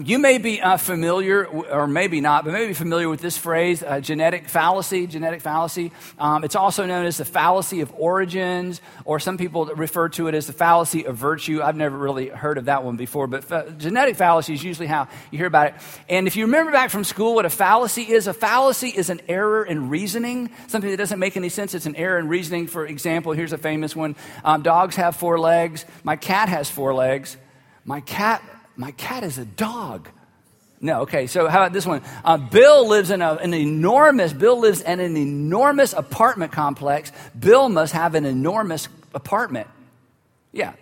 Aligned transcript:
You 0.00 0.18
may 0.18 0.38
be 0.38 0.58
uh, 0.58 0.78
familiar, 0.78 1.44
or 1.44 1.86
maybe 1.86 2.22
not, 2.22 2.46
but 2.46 2.54
maybe 2.54 2.72
familiar 2.72 3.10
with 3.10 3.20
this 3.20 3.36
phrase, 3.36 3.82
uh, 3.82 4.00
genetic 4.00 4.48
fallacy. 4.48 5.06
Genetic 5.06 5.42
fallacy. 5.42 5.92
Um, 6.18 6.44
it's 6.44 6.56
also 6.56 6.86
known 6.86 7.04
as 7.04 7.18
the 7.18 7.26
fallacy 7.26 7.82
of 7.82 7.92
origins, 7.98 8.80
or 9.04 9.20
some 9.20 9.36
people 9.36 9.66
refer 9.66 10.08
to 10.08 10.28
it 10.28 10.34
as 10.34 10.46
the 10.46 10.54
fallacy 10.54 11.04
of 11.04 11.18
virtue. 11.18 11.60
I've 11.62 11.76
never 11.76 11.98
really 11.98 12.28
heard 12.28 12.56
of 12.56 12.64
that 12.64 12.84
one 12.84 12.96
before, 12.96 13.26
but 13.26 13.44
fa- 13.44 13.74
genetic 13.76 14.16
fallacy 14.16 14.54
is 14.54 14.64
usually 14.64 14.86
how 14.86 15.08
you 15.30 15.36
hear 15.36 15.46
about 15.46 15.66
it. 15.66 15.74
And 16.08 16.26
if 16.26 16.36
you 16.36 16.46
remember 16.46 16.72
back 16.72 16.88
from 16.88 17.04
school 17.04 17.34
what 17.34 17.44
a 17.44 17.50
fallacy 17.50 18.04
is, 18.04 18.26
a 18.26 18.32
fallacy 18.32 18.88
is 18.88 19.10
an 19.10 19.20
error 19.28 19.62
in 19.62 19.90
reasoning, 19.90 20.52
something 20.68 20.90
that 20.90 20.96
doesn't 20.96 21.18
make 21.18 21.36
any 21.36 21.50
sense. 21.50 21.74
It's 21.74 21.84
an 21.84 21.96
error 21.96 22.18
in 22.18 22.28
reasoning. 22.28 22.66
For 22.66 22.86
example, 22.86 23.32
here's 23.32 23.52
a 23.52 23.58
famous 23.58 23.94
one 23.94 24.16
um, 24.42 24.62
Dogs 24.62 24.96
have 24.96 25.16
four 25.16 25.38
legs. 25.38 25.84
My 26.02 26.16
cat 26.16 26.48
has 26.48 26.70
four 26.70 26.94
legs. 26.94 27.36
My 27.84 28.00
cat 28.00 28.42
my 28.76 28.92
cat 28.92 29.24
is 29.24 29.38
a 29.38 29.44
dog. 29.44 30.08
No, 30.80 31.02
okay, 31.02 31.28
so 31.28 31.48
how 31.48 31.60
about 31.60 31.72
this 31.72 31.86
one? 31.86 32.02
Uh, 32.24 32.36
Bill 32.38 32.88
lives 32.88 33.10
in 33.10 33.22
a, 33.22 33.34
an 33.34 33.54
enormous, 33.54 34.32
Bill 34.32 34.58
lives 34.58 34.80
in 34.80 34.98
an 34.98 35.16
enormous 35.16 35.92
apartment 35.92 36.50
complex. 36.50 37.12
Bill 37.38 37.68
must 37.68 37.92
have 37.92 38.16
an 38.16 38.24
enormous 38.24 38.88
apartment. 39.14 39.68
Yeah, 40.50 40.74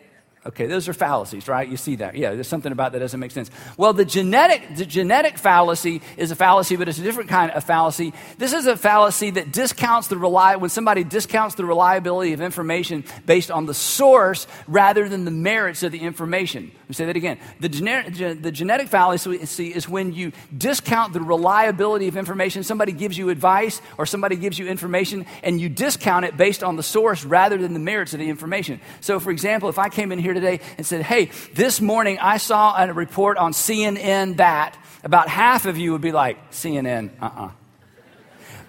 Okay, 0.46 0.66
those 0.66 0.88
are 0.88 0.94
fallacies, 0.94 1.48
right? 1.48 1.68
You 1.68 1.76
see 1.76 1.96
that. 1.96 2.16
Yeah, 2.16 2.32
there's 2.32 2.48
something 2.48 2.72
about 2.72 2.92
that 2.92 3.00
doesn't 3.00 3.20
make 3.20 3.30
sense. 3.30 3.50
Well, 3.76 3.92
the 3.92 4.06
genetic, 4.06 4.74
the 4.74 4.86
genetic 4.86 5.36
fallacy 5.36 6.00
is 6.16 6.30
a 6.30 6.36
fallacy, 6.36 6.76
but 6.76 6.88
it's 6.88 6.98
a 6.98 7.02
different 7.02 7.28
kind 7.28 7.50
of 7.50 7.62
fallacy. 7.62 8.14
This 8.38 8.54
is 8.54 8.66
a 8.66 8.74
fallacy 8.74 9.32
that 9.32 9.52
discounts 9.52 10.08
the 10.08 10.16
rely 10.16 10.56
when 10.56 10.70
somebody 10.70 11.04
discounts 11.04 11.56
the 11.56 11.66
reliability 11.66 12.32
of 12.32 12.40
information 12.40 13.04
based 13.26 13.50
on 13.50 13.66
the 13.66 13.74
source 13.74 14.46
rather 14.66 15.10
than 15.10 15.26
the 15.26 15.30
merits 15.30 15.82
of 15.82 15.92
the 15.92 16.00
information. 16.00 16.72
Me 16.90 16.94
say 16.94 17.04
that 17.06 17.16
again. 17.16 17.38
The, 17.60 17.68
gener- 17.68 18.42
the 18.42 18.50
genetic 18.50 18.88
fallacy 18.88 19.72
is 19.72 19.88
when 19.88 20.14
you 20.14 20.32
discount 20.56 21.12
the 21.12 21.20
reliability 21.20 22.08
of 22.08 22.16
information. 22.16 22.64
Somebody 22.64 22.92
gives 22.92 23.18
you 23.18 23.28
advice 23.28 23.82
or 23.98 24.06
somebody 24.06 24.36
gives 24.36 24.58
you 24.58 24.68
information 24.68 25.26
and 25.42 25.60
you 25.60 25.68
discount 25.68 26.24
it 26.24 26.36
based 26.36 26.62
on 26.62 26.76
the 26.76 26.82
source 26.82 27.24
rather 27.24 27.58
than 27.58 27.74
the 27.74 27.78
merits 27.78 28.14
of 28.14 28.20
the 28.20 28.28
information. 28.28 28.80
So, 29.00 29.20
for 29.20 29.30
example, 29.30 29.68
if 29.68 29.78
I 29.78 29.90
came 29.90 30.12
in 30.12 30.18
here 30.18 30.30
here 30.30 30.40
today 30.40 30.60
and 30.76 30.86
said, 30.86 31.02
Hey, 31.02 31.30
this 31.54 31.80
morning 31.80 32.18
I 32.20 32.36
saw 32.36 32.80
a 32.82 32.92
report 32.92 33.36
on 33.36 33.52
CNN 33.52 34.36
that, 34.36 34.78
about 35.02 35.28
half 35.28 35.66
of 35.66 35.76
you 35.76 35.92
would 35.92 36.00
be 36.00 36.12
like, 36.12 36.50
CNN, 36.50 37.10
uh 37.20 37.26
uh-uh. 37.26 37.46
uh 37.46 37.50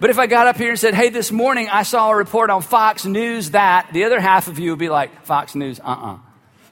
But 0.00 0.10
if 0.10 0.18
I 0.18 0.26
got 0.26 0.46
up 0.46 0.56
here 0.56 0.70
and 0.70 0.78
said, 0.78 0.94
Hey, 0.94 1.10
this 1.10 1.30
morning 1.30 1.68
I 1.70 1.84
saw 1.84 2.10
a 2.10 2.16
report 2.16 2.50
on 2.50 2.62
Fox 2.62 3.04
News 3.04 3.50
that, 3.50 3.90
the 3.92 4.04
other 4.04 4.20
half 4.20 4.48
of 4.48 4.58
you 4.58 4.70
would 4.70 4.78
be 4.78 4.88
like, 4.88 5.24
Fox 5.24 5.54
News, 5.54 5.80
uh 5.80 5.84
uh-uh. 5.84 6.14
uh 6.14 6.18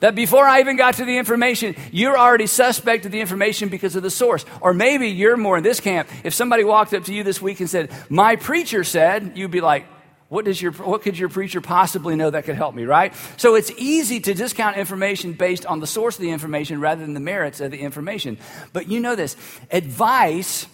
that 0.00 0.14
before 0.14 0.46
I 0.46 0.60
even 0.60 0.76
got 0.76 0.94
to 0.94 1.04
the 1.04 1.16
information, 1.16 1.76
you're 1.92 2.18
already 2.18 2.46
suspect 2.46 3.06
of 3.06 3.12
the 3.12 3.20
information 3.20 3.68
because 3.68 3.96
of 3.96 4.02
the 4.02 4.10
source. 4.10 4.44
Or 4.60 4.74
maybe 4.74 5.08
you're 5.08 5.36
more 5.36 5.56
in 5.56 5.62
this 5.62 5.80
camp. 5.80 6.08
If 6.24 6.34
somebody 6.34 6.64
walked 6.64 6.92
up 6.92 7.04
to 7.04 7.14
you 7.14 7.22
this 7.22 7.40
week 7.40 7.60
and 7.60 7.70
said, 7.70 7.90
My 8.08 8.36
preacher 8.36 8.84
said, 8.84 9.32
you'd 9.36 9.50
be 9.50 9.60
like, 9.60 9.86
what, 10.30 10.44
does 10.44 10.62
your, 10.62 10.70
what 10.72 11.02
could 11.02 11.18
your 11.18 11.28
preacher 11.28 11.60
possibly 11.60 12.14
know 12.14 12.30
that 12.30 12.44
could 12.44 12.54
help 12.54 12.72
me, 12.72 12.84
right? 12.84 13.12
So 13.36 13.56
it's 13.56 13.72
easy 13.76 14.20
to 14.20 14.32
discount 14.32 14.76
information 14.76 15.32
based 15.32 15.66
on 15.66 15.80
the 15.80 15.88
source 15.88 16.16
of 16.16 16.22
the 16.22 16.30
information 16.30 16.80
rather 16.80 17.02
than 17.02 17.14
the 17.14 17.20
merits 17.20 17.60
of 17.60 17.72
the 17.72 17.80
information. 17.80 18.38
But 18.72 18.88
you 18.88 19.00
know 19.00 19.16
this 19.16 19.36
advice 19.72 20.66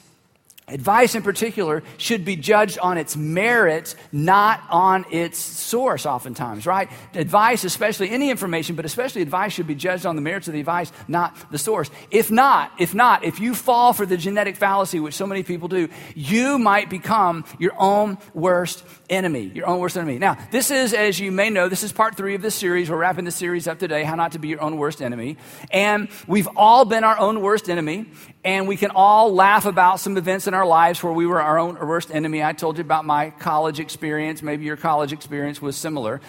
Advice 0.69 1.15
in 1.15 1.23
particular 1.23 1.85
should 1.97 2.25
be 2.25 2.35
judged 2.35 2.77
on 2.81 2.99
its 2.99 3.17
merits, 3.17 3.95
not 4.11 4.61
on 4.69 5.05
its 5.13 5.39
source, 5.39 6.05
oftentimes, 6.05 6.67
right? 6.67 6.91
Advice, 7.15 7.63
especially 7.63 8.11
any 8.11 8.31
information, 8.31 8.75
but 8.75 8.85
especially 8.85 9.23
advice, 9.23 9.53
should 9.53 9.69
be 9.69 9.77
judged 9.77 10.05
on 10.07 10.17
the 10.17 10.23
merits 10.23 10.49
of 10.49 10.55
the 10.55 10.59
advice, 10.59 10.91
not 11.07 11.37
the 11.53 11.59
source. 11.59 11.89
If 12.11 12.33
not, 12.33 12.73
if 12.81 12.97
not, 12.97 13.23
if 13.23 13.39
you 13.39 13.55
fall 13.55 13.93
for 13.93 14.05
the 14.07 14.17
genetic 14.17 14.57
fallacy, 14.57 14.99
which 14.99 15.15
so 15.15 15.25
many 15.25 15.45
people 15.45 15.69
do, 15.69 15.89
you 16.17 16.59
might 16.59 16.91
become 16.91 17.45
your 17.61 17.75
own 17.79 18.19
worst 18.35 18.85
enemy. 19.09 19.53
Your 19.55 19.69
own 19.69 19.79
worst 19.79 19.97
enemy. 19.97 20.19
Now, 20.19 20.37
this 20.51 20.73
is, 20.73 20.93
as 20.95 21.21
you 21.21 21.31
may 21.31 21.49
know, 21.49 21.69
this 21.69 21.85
is 21.85 21.93
part 21.93 22.17
three 22.17 22.35
of 22.35 22.43
this 22.43 22.57
series. 22.57 22.91
We're 22.91 22.97
wrapping 22.97 23.25
this 23.25 23.37
series 23.37 23.69
up 23.69 23.79
today, 23.79 24.03
How 24.03 24.17
Not 24.17 24.33
to 24.33 24.41
Be 24.41 24.49
Your 24.49 24.63
Own 24.63 24.79
Worst 24.79 25.01
Enemy. 25.01 25.37
And 25.71 26.09
we've 26.27 26.49
all 26.57 26.85
been 26.85 27.05
our 27.05 27.17
own 27.17 27.41
worst 27.41 27.71
enemy, 27.71 28.07
and 28.45 28.67
we 28.67 28.77
can 28.77 28.91
all 28.91 29.33
laugh 29.33 29.65
about 29.65 30.01
some 30.01 30.17
events 30.17 30.49
in 30.49 30.56
our 30.57 30.67
lives 30.67 31.03
where 31.03 31.13
we 31.13 31.27
were 31.27 31.41
our 31.41 31.59
own 31.59 31.75
worst 31.75 32.11
enemy. 32.11 32.43
I 32.43 32.53
told 32.53 32.79
you 32.79 32.81
about 32.81 33.05
my 33.05 33.31
college 33.31 33.79
experience. 33.79 34.43
Maybe 34.43 34.65
your 34.65 34.77
college 34.77 35.13
experience 35.13 35.63
was 35.63 35.77
similar. 35.77 36.21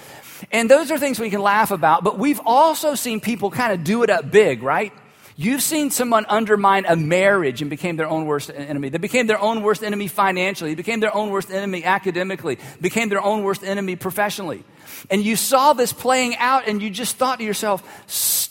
And 0.51 0.69
those 0.69 0.91
are 0.91 0.99
things 0.99 1.19
we 1.19 1.31
can 1.31 1.41
laugh 1.41 1.71
about, 1.71 2.03
but 2.03 2.19
we've 2.19 2.41
also 2.45 2.93
seen 2.93 3.19
people 3.19 3.49
kind 3.49 3.73
of 3.73 3.83
do 3.83 4.03
it 4.03 4.09
up 4.09 4.29
big, 4.29 4.61
right? 4.61 4.93
You've 5.39 5.61
seen 5.61 5.91
someone 5.91 6.25
undermine 6.27 6.85
a 6.87 6.95
marriage 6.95 7.61
and 7.61 7.69
became 7.69 7.95
their 7.95 8.09
own 8.09 8.25
worst 8.25 8.49
enemy. 8.49 8.89
They 8.89 8.97
became 8.97 9.27
their 9.27 9.39
own 9.39 9.61
worst 9.61 9.83
enemy 9.83 10.07
financially, 10.07 10.71
they 10.71 10.75
became 10.75 10.99
their 10.99 11.15
own 11.15 11.29
worst 11.29 11.51
enemy 11.51 11.83
academically, 11.83 12.57
became 12.81 13.09
their 13.09 13.23
own 13.23 13.43
worst 13.43 13.63
enemy 13.63 13.95
professionally. 13.95 14.63
And 15.11 15.23
you 15.23 15.35
saw 15.35 15.73
this 15.73 15.93
playing 15.93 16.35
out 16.37 16.67
and 16.67 16.81
you 16.81 16.89
just 16.89 17.17
thought 17.17 17.37
to 17.37 17.45
yourself, 17.45 17.83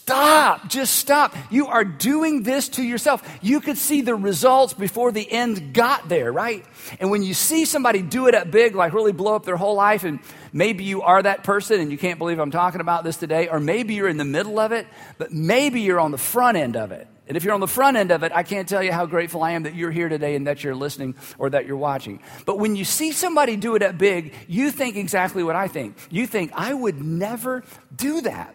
stop, 0.07 0.69
just 0.69 0.95
stop. 0.95 1.35
You 1.51 1.67
are 1.67 1.83
doing 1.83 2.45
this 2.45 2.69
to 2.71 2.83
yourself. 2.83 3.29
You 3.43 3.61
could 3.61 3.77
see 3.77 4.03
the 4.03 4.15
results 4.15 4.73
before 4.73 5.11
the 5.11 5.29
end 5.29 5.75
got 5.75 6.09
there, 6.09 6.33
right? 6.33 6.65
And 7.01 7.11
when 7.11 7.25
you 7.25 7.35
see 7.35 7.65
somebody 7.65 8.03
do 8.03 8.29
it 8.29 8.35
up 8.37 8.49
big, 8.49 8.77
like 8.77 8.93
really 8.93 9.11
blow 9.11 9.35
up 9.35 9.45
their 9.45 9.57
whole 9.57 9.75
life, 9.75 10.05
and 10.05 10.21
maybe 10.53 10.85
you 10.85 11.03
are 11.03 11.21
that 11.21 11.43
person 11.43 11.81
and 11.81 11.91
you 11.91 11.99
can't 11.99 12.21
believe 12.21 12.39
I'm 12.39 12.53
talking 12.53 12.81
about 12.81 13.03
this 13.03 13.17
today, 13.17 13.49
or 13.49 13.59
maybe 13.59 13.95
you're 13.95 14.07
in 14.07 14.17
the 14.17 14.25
middle 14.25 14.61
of 14.61 14.71
it, 14.71 14.87
but 15.19 15.33
maybe 15.33 15.81
you're 15.81 15.99
on 15.99 16.13
the 16.13 16.19
front 16.19 16.57
end 16.57 16.77
of 16.77 16.93
it. 16.93 17.09
And 17.27 17.37
if 17.37 17.43
you're 17.43 17.55
on 17.55 17.61
the 17.61 17.67
front 17.67 17.97
end 17.97 18.13
of 18.13 18.23
it, 18.23 18.31
I 18.33 18.45
can't 18.45 18.69
tell 18.69 18.85
you 18.85 18.93
how 18.93 19.07
grateful 19.07 19.43
I 19.43 19.51
am 19.53 19.65
that 19.65 19.75
you're 19.75 19.91
here 19.91 20.09
today 20.09 20.37
and 20.37 20.47
that 20.47 20.63
you're 20.63 20.77
listening 20.77 21.17
or 21.37 21.51
that 21.51 21.67
you're 21.67 21.77
watching. 21.77 22.23
But 22.45 22.61
when 22.61 22.77
you 22.77 22.85
see 22.85 23.11
somebody 23.11 23.57
do 23.57 23.75
it 23.75 23.83
up 23.83 23.99
big, 23.99 24.35
you 24.47 24.71
think 24.71 24.95
exactly 24.95 25.43
what 25.43 25.57
I 25.57 25.67
think. 25.67 25.97
You 26.11 26.29
think, 26.29 26.53
I 26.55 26.73
would 26.73 27.03
never 27.03 27.65
do 27.97 28.21
that. 28.21 28.55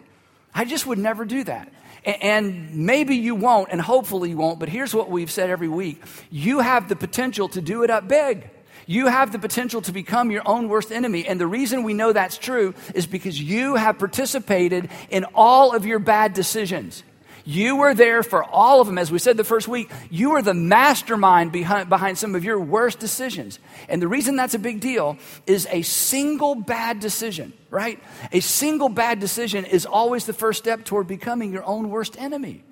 I 0.53 0.65
just 0.65 0.85
would 0.85 0.97
never 0.97 1.25
do 1.25 1.43
that. 1.45 1.71
And 2.03 2.73
maybe 2.73 3.15
you 3.15 3.35
won't, 3.35 3.69
and 3.71 3.79
hopefully 3.79 4.31
you 4.31 4.37
won't, 4.37 4.59
but 4.59 4.69
here's 4.69 4.93
what 4.93 5.09
we've 5.09 5.29
said 5.29 5.49
every 5.49 5.67
week 5.67 6.01
you 6.31 6.59
have 6.59 6.89
the 6.89 6.95
potential 6.95 7.47
to 7.49 7.61
do 7.61 7.83
it 7.83 7.89
up 7.89 8.07
big. 8.07 8.49
You 8.87 9.07
have 9.07 9.31
the 9.31 9.39
potential 9.39 9.81
to 9.83 9.91
become 9.91 10.31
your 10.31 10.41
own 10.45 10.67
worst 10.67 10.91
enemy. 10.91 11.25
And 11.27 11.39
the 11.39 11.47
reason 11.47 11.83
we 11.83 11.93
know 11.93 12.11
that's 12.11 12.37
true 12.37 12.73
is 12.95 13.05
because 13.05 13.39
you 13.39 13.75
have 13.75 13.99
participated 13.99 14.89
in 15.09 15.25
all 15.35 15.75
of 15.75 15.85
your 15.85 15.99
bad 15.99 16.33
decisions. 16.33 17.03
You 17.45 17.77
were 17.77 17.93
there 17.93 18.23
for 18.23 18.43
all 18.43 18.81
of 18.81 18.87
them. 18.87 18.97
As 18.97 19.11
we 19.11 19.19
said 19.19 19.37
the 19.37 19.43
first 19.43 19.67
week, 19.67 19.91
you 20.09 20.31
were 20.31 20.41
the 20.41 20.53
mastermind 20.53 21.51
behind, 21.51 21.89
behind 21.89 22.17
some 22.17 22.35
of 22.35 22.43
your 22.43 22.59
worst 22.59 22.99
decisions. 22.99 23.59
And 23.89 24.01
the 24.01 24.07
reason 24.07 24.35
that's 24.35 24.53
a 24.53 24.59
big 24.59 24.79
deal 24.79 25.17
is 25.47 25.67
a 25.71 25.81
single 25.81 26.55
bad 26.55 26.99
decision, 26.99 27.53
right? 27.69 28.01
A 28.31 28.39
single 28.39 28.89
bad 28.89 29.19
decision 29.19 29.65
is 29.65 29.85
always 29.85 30.25
the 30.25 30.33
first 30.33 30.59
step 30.59 30.85
toward 30.85 31.07
becoming 31.07 31.51
your 31.51 31.63
own 31.63 31.89
worst 31.89 32.19
enemy. 32.19 32.63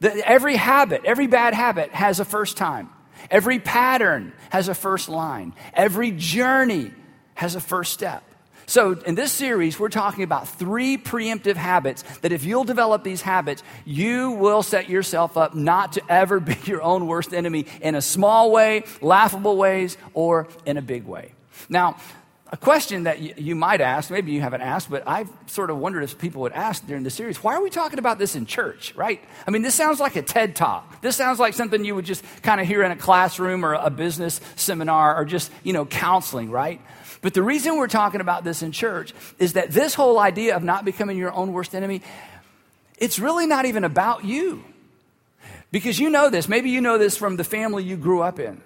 The, 0.00 0.26
every 0.28 0.56
habit, 0.56 1.02
every 1.04 1.26
bad 1.26 1.54
habit 1.54 1.90
has 1.90 2.20
a 2.20 2.24
first 2.24 2.56
time. 2.56 2.90
Every 3.30 3.58
pattern 3.58 4.32
has 4.50 4.68
a 4.68 4.74
first 4.74 5.08
line. 5.08 5.54
Every 5.74 6.10
journey 6.10 6.92
has 7.34 7.54
a 7.54 7.60
first 7.60 7.92
step. 7.92 8.24
So, 8.72 8.92
in 8.92 9.16
this 9.16 9.32
series, 9.32 9.78
we're 9.78 9.90
talking 9.90 10.24
about 10.24 10.48
three 10.48 10.96
preemptive 10.96 11.56
habits 11.56 12.04
that 12.22 12.32
if 12.32 12.42
you'll 12.42 12.64
develop 12.64 13.04
these 13.04 13.20
habits, 13.20 13.62
you 13.84 14.30
will 14.30 14.62
set 14.62 14.88
yourself 14.88 15.36
up 15.36 15.54
not 15.54 15.92
to 15.92 16.02
ever 16.08 16.40
be 16.40 16.56
your 16.64 16.80
own 16.80 17.06
worst 17.06 17.34
enemy 17.34 17.66
in 17.82 17.96
a 17.96 18.00
small 18.00 18.50
way, 18.50 18.84
laughable 19.02 19.58
ways, 19.58 19.98
or 20.14 20.48
in 20.64 20.78
a 20.78 20.80
big 20.80 21.04
way. 21.04 21.32
Now, 21.68 21.98
a 22.50 22.56
question 22.56 23.02
that 23.02 23.38
you 23.38 23.54
might 23.54 23.82
ask, 23.82 24.10
maybe 24.10 24.32
you 24.32 24.40
haven't 24.40 24.62
asked, 24.62 24.90
but 24.90 25.02
I've 25.06 25.28
sort 25.48 25.68
of 25.68 25.76
wondered 25.76 26.04
if 26.04 26.18
people 26.18 26.40
would 26.40 26.52
ask 26.52 26.86
during 26.86 27.02
the 27.02 27.10
series, 27.10 27.42
why 27.42 27.54
are 27.54 27.62
we 27.62 27.68
talking 27.68 27.98
about 27.98 28.18
this 28.18 28.36
in 28.36 28.46
church, 28.46 28.94
right? 28.94 29.22
I 29.46 29.50
mean, 29.50 29.60
this 29.60 29.74
sounds 29.74 30.00
like 30.00 30.16
a 30.16 30.22
TED 30.22 30.56
talk. 30.56 31.02
This 31.02 31.16
sounds 31.16 31.38
like 31.38 31.52
something 31.52 31.84
you 31.84 31.94
would 31.94 32.06
just 32.06 32.24
kind 32.42 32.58
of 32.58 32.66
hear 32.66 32.82
in 32.82 32.90
a 32.90 32.96
classroom 32.96 33.66
or 33.66 33.74
a 33.74 33.90
business 33.90 34.40
seminar 34.56 35.16
or 35.16 35.26
just, 35.26 35.52
you 35.62 35.74
know, 35.74 35.84
counseling, 35.84 36.50
right? 36.50 36.80
But 37.22 37.34
the 37.34 37.42
reason 37.42 37.76
we're 37.76 37.86
talking 37.86 38.20
about 38.20 38.44
this 38.44 38.62
in 38.62 38.72
church 38.72 39.14
is 39.38 39.54
that 39.54 39.70
this 39.70 39.94
whole 39.94 40.18
idea 40.18 40.54
of 40.56 40.62
not 40.62 40.84
becoming 40.84 41.16
your 41.16 41.32
own 41.32 41.52
worst 41.52 41.74
enemy, 41.74 42.02
it's 42.98 43.18
really 43.18 43.46
not 43.46 43.64
even 43.64 43.84
about 43.84 44.24
you. 44.24 44.62
Because 45.70 45.98
you 45.98 46.10
know 46.10 46.28
this, 46.28 46.48
maybe 46.48 46.68
you 46.68 46.82
know 46.82 46.98
this 46.98 47.16
from 47.16 47.36
the 47.36 47.44
family 47.44 47.84
you 47.84 47.96
grew 47.96 48.20
up 48.20 48.38
in. 48.38 48.60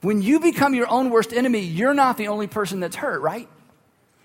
When 0.00 0.22
you 0.22 0.40
become 0.40 0.74
your 0.74 0.88
own 0.88 1.10
worst 1.10 1.32
enemy, 1.32 1.60
you're 1.60 1.94
not 1.94 2.16
the 2.16 2.28
only 2.28 2.46
person 2.46 2.80
that's 2.80 2.96
hurt, 2.96 3.20
right? 3.20 3.48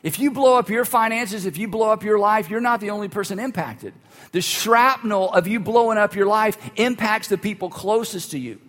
If 0.01 0.19
you 0.19 0.31
blow 0.31 0.57
up 0.57 0.69
your 0.69 0.85
finances, 0.85 1.45
if 1.45 1.57
you 1.57 1.67
blow 1.67 1.89
up 1.89 2.03
your 2.03 2.19
life, 2.19 2.49
you're 2.49 2.61
not 2.61 2.79
the 2.79 2.89
only 2.89 3.07
person 3.07 3.39
impacted. 3.39 3.93
The 4.31 4.41
shrapnel 4.41 5.31
of 5.31 5.47
you 5.47 5.59
blowing 5.59 5.97
up 5.97 6.15
your 6.15 6.25
life 6.25 6.57
impacts 6.75 7.27
the 7.27 7.37
people 7.37 7.69
closest 7.69 8.31
to 8.31 8.39
you. 8.39 8.59